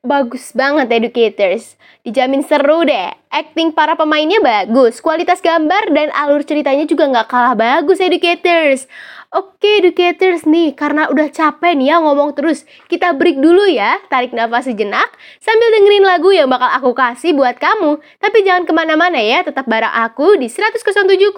bagus 0.00 0.56
banget 0.56 0.88
educators. 0.88 1.76
Dijamin 2.00 2.40
seru 2.40 2.88
deh. 2.88 3.12
Acting 3.30 3.76
para 3.76 3.94
pemainnya 3.94 4.40
bagus, 4.42 4.98
kualitas 4.98 5.38
gambar 5.44 5.92
dan 5.92 6.08
alur 6.16 6.42
ceritanya 6.42 6.88
juga 6.88 7.06
nggak 7.06 7.28
kalah 7.28 7.54
bagus 7.54 8.00
educators. 8.00 8.88
Oke 9.30 9.78
educators 9.78 10.42
nih, 10.42 10.74
karena 10.74 11.06
udah 11.06 11.30
capek 11.30 11.78
nih 11.78 11.94
ya 11.94 12.02
ngomong 12.02 12.34
terus, 12.34 12.66
kita 12.90 13.14
break 13.14 13.38
dulu 13.38 13.62
ya, 13.70 14.02
tarik 14.10 14.34
nafas 14.34 14.66
sejenak 14.66 15.06
sambil 15.38 15.70
dengerin 15.70 16.02
lagu 16.02 16.34
yang 16.34 16.50
bakal 16.50 16.66
aku 16.66 16.90
kasih 16.90 17.30
buat 17.38 17.54
kamu. 17.62 18.02
Tapi 18.18 18.42
jangan 18.42 18.66
ke 18.66 18.72
mana-mana 18.74 19.22
ya, 19.22 19.46
tetap 19.46 19.70
bareng 19.70 19.94
aku 19.94 20.34
di 20.34 20.50
107,7 20.50 21.30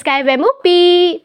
SKFM 0.00 0.40
UPI. 0.40 1.20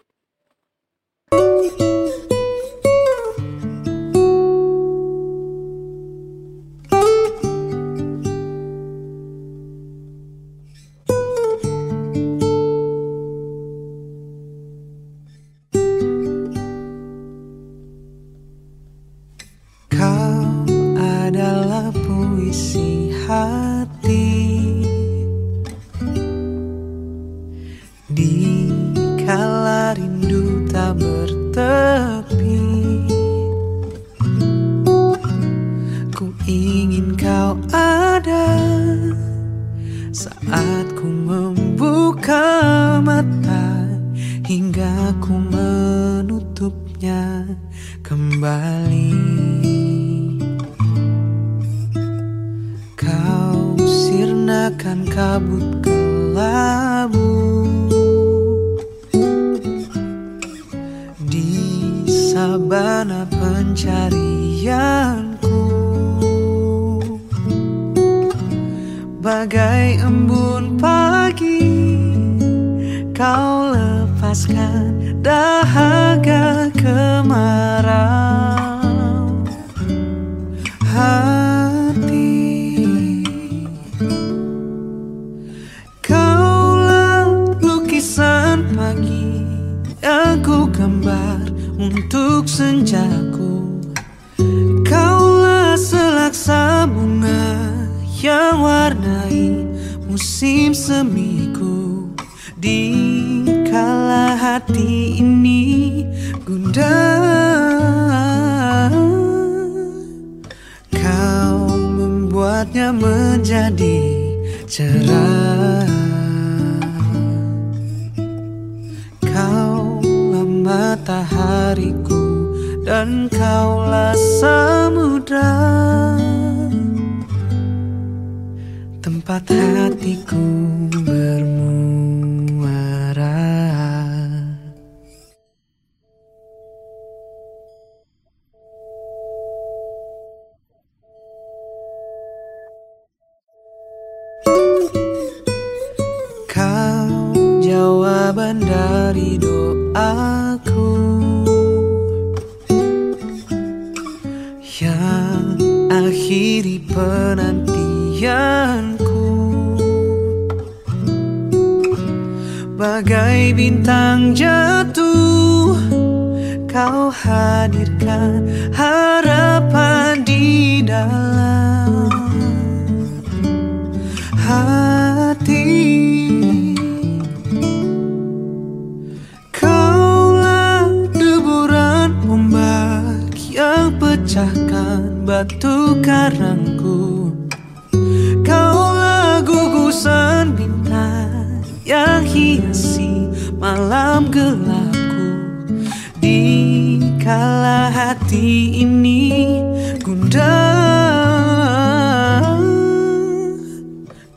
Hati 198.32 198.88
ini 198.88 199.60
gundah 200.00 200.48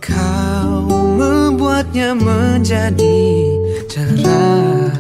Kau 0.03 0.83
membuatnya 0.91 2.19
menjadi 2.19 3.23
cerah. 3.87 4.91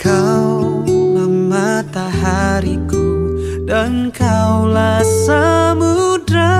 Kaulah 0.00 1.28
matahariku 1.28 3.36
dan 3.68 4.08
kaulah 4.16 5.04
samudra. 5.28 6.56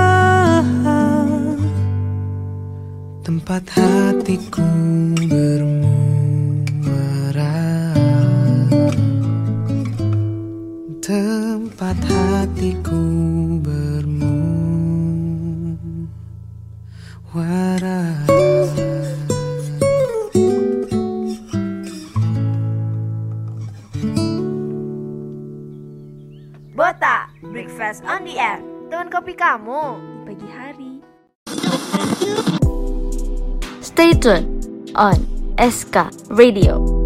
Tempat 3.24 3.64
hatiku 3.72 4.60
bermuara 5.16 5.89
breakfast 27.80 28.04
on 28.04 28.28
the 28.28 28.36
air. 28.36 28.60
Teman 28.92 29.08
kopi 29.08 29.32
kamu 29.32 29.80
di 29.96 30.20
pagi 30.28 30.48
hari. 30.52 30.92
Stay 33.80 34.12
tuned 34.12 34.92
on 34.92 35.16
SK 35.56 36.12
Radio. 36.28 36.99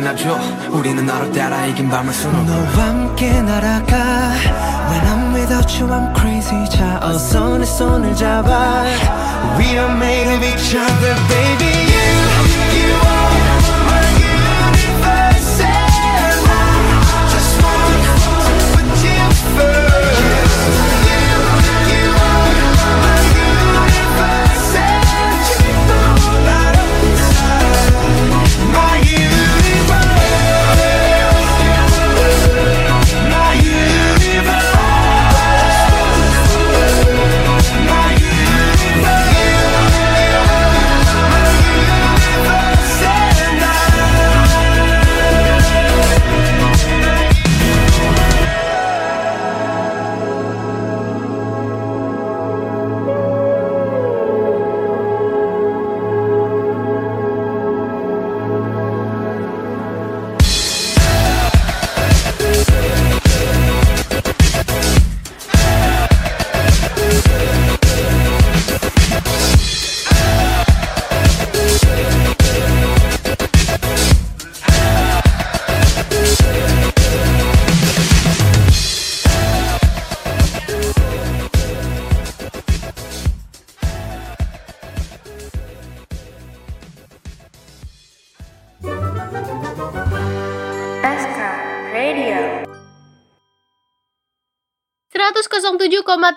나 0.00 0.14
줘 0.14 0.39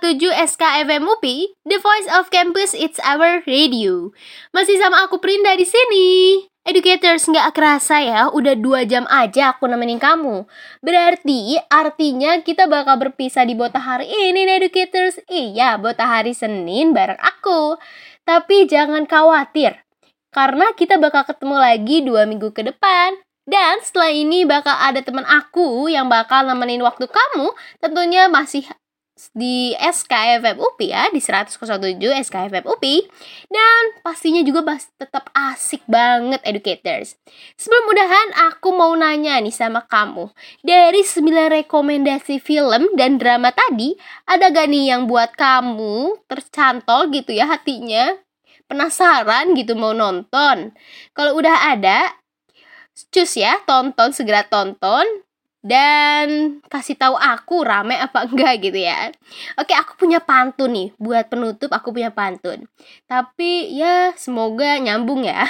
107,7 0.04 0.36
SKFM 0.36 1.08
UPI, 1.08 1.56
The 1.64 1.80
Voice 1.80 2.12
of 2.12 2.28
Campus, 2.28 2.76
It's 2.76 3.00
Our 3.08 3.40
Radio. 3.48 4.12
Masih 4.52 4.76
sama 4.76 5.08
aku 5.08 5.24
Prinda 5.24 5.56
di 5.56 5.64
sini. 5.64 6.08
Educators 6.68 7.24
nggak 7.24 7.56
kerasa 7.56 8.04
ya, 8.04 8.28
udah 8.28 8.52
dua 8.60 8.84
jam 8.84 9.08
aja 9.08 9.56
aku 9.56 9.64
nemenin 9.64 10.04
kamu. 10.04 10.44
Berarti 10.84 11.56
artinya 11.72 12.36
kita 12.44 12.68
bakal 12.68 13.00
berpisah 13.00 13.48
di 13.48 13.56
Bota 13.56 13.80
hari 13.80 14.12
ini 14.12 14.44
Educators. 14.44 15.24
Iya, 15.32 15.80
Bota 15.80 16.04
hari 16.04 16.36
Senin 16.36 16.92
bareng 16.92 17.24
aku. 17.24 17.80
Tapi 18.28 18.68
jangan 18.68 19.08
khawatir, 19.08 19.88
karena 20.36 20.68
kita 20.76 21.00
bakal 21.00 21.24
ketemu 21.24 21.56
lagi 21.56 22.04
dua 22.04 22.28
minggu 22.28 22.52
ke 22.52 22.60
depan. 22.68 23.24
Dan 23.48 23.80
setelah 23.80 24.12
ini 24.12 24.44
bakal 24.44 24.76
ada 24.76 25.00
teman 25.00 25.24
aku 25.28 25.88
yang 25.88 26.12
bakal 26.12 26.44
nemenin 26.44 26.84
waktu 26.84 27.08
kamu 27.08 27.56
tentunya 27.80 28.28
masih 28.28 28.68
di 29.34 29.78
SKFM 29.78 30.58
UPI 30.58 30.88
ya 30.90 31.04
di 31.14 31.22
107 31.22 32.02
SKFM 32.02 32.66
UPI 32.66 33.06
dan 33.46 33.82
pastinya 34.02 34.42
juga 34.42 34.66
bas- 34.66 34.90
tetap 34.98 35.30
asik 35.38 35.86
banget 35.86 36.42
educators. 36.42 37.14
Sebelum 37.54 37.94
mudahan 37.94 38.30
aku 38.50 38.74
mau 38.74 38.90
nanya 38.98 39.38
nih 39.38 39.54
sama 39.54 39.86
kamu. 39.86 40.34
Dari 40.66 41.06
9 41.06 41.62
rekomendasi 41.62 42.42
film 42.42 42.90
dan 42.98 43.22
drama 43.22 43.54
tadi, 43.54 43.94
ada 44.26 44.50
gak 44.50 44.66
nih 44.74 44.98
yang 44.98 45.06
buat 45.06 45.38
kamu 45.38 46.26
tercantol 46.26 47.14
gitu 47.14 47.38
ya 47.38 47.46
hatinya? 47.46 48.18
Penasaran 48.66 49.54
gitu 49.54 49.78
mau 49.78 49.94
nonton? 49.94 50.74
Kalau 51.14 51.38
udah 51.38 51.78
ada, 51.78 52.18
cus 53.14 53.38
ya, 53.38 53.62
tonton 53.70 54.10
segera 54.10 54.42
tonton 54.50 55.06
dan 55.64 56.60
kasih 56.68 57.00
tahu 57.00 57.16
aku 57.16 57.64
rame 57.64 57.96
apa 57.96 58.28
enggak 58.28 58.60
gitu 58.68 58.84
ya. 58.84 59.16
Oke, 59.56 59.72
aku 59.72 59.96
punya 59.96 60.20
pantun 60.20 60.76
nih 60.76 60.90
buat 61.00 61.32
penutup 61.32 61.72
aku 61.72 61.96
punya 61.96 62.12
pantun. 62.12 62.68
Tapi 63.08 63.72
ya 63.72 64.12
semoga 64.20 64.76
nyambung 64.76 65.24
ya. 65.24 65.48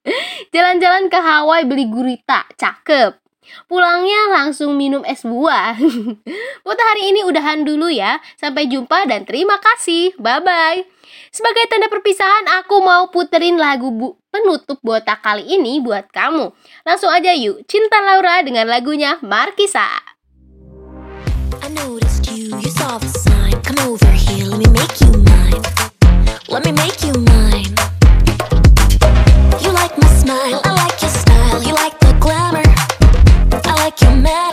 Jalan-jalan 0.56 1.12
ke 1.12 1.18
Hawaii 1.20 1.68
beli 1.68 1.92
gurita, 1.92 2.48
cakep. 2.56 3.20
Pulangnya 3.66 4.30
langsung 4.30 4.78
minum 4.78 5.02
es 5.04 5.26
buah. 5.26 5.74
Buat 6.64 6.80
hari 6.80 7.10
ini 7.14 7.26
udahan 7.26 7.66
dulu 7.66 7.90
ya. 7.90 8.22
Sampai 8.38 8.70
jumpa 8.70 9.10
dan 9.10 9.26
terima 9.26 9.58
kasih. 9.58 10.14
Bye 10.16 10.40
bye. 10.40 10.80
Sebagai 11.30 11.66
tanda 11.70 11.90
perpisahan, 11.90 12.62
aku 12.62 12.78
mau 12.82 13.10
puterin 13.10 13.58
lagu 13.58 13.90
bu 13.90 14.19
penutup 14.30 14.78
botak 14.80 15.20
kali 15.20 15.44
ini 15.44 15.82
buat 15.82 16.08
kamu. 16.08 16.54
Langsung 16.86 17.10
aja 17.10 17.34
yuk, 17.34 17.66
Cinta 17.66 17.98
Laura 18.00 18.40
dengan 18.46 18.70
lagunya 18.70 19.18
Markisa. 19.20 19.86
Like 33.80 34.02
your 34.02 34.14
manner. 34.14 34.49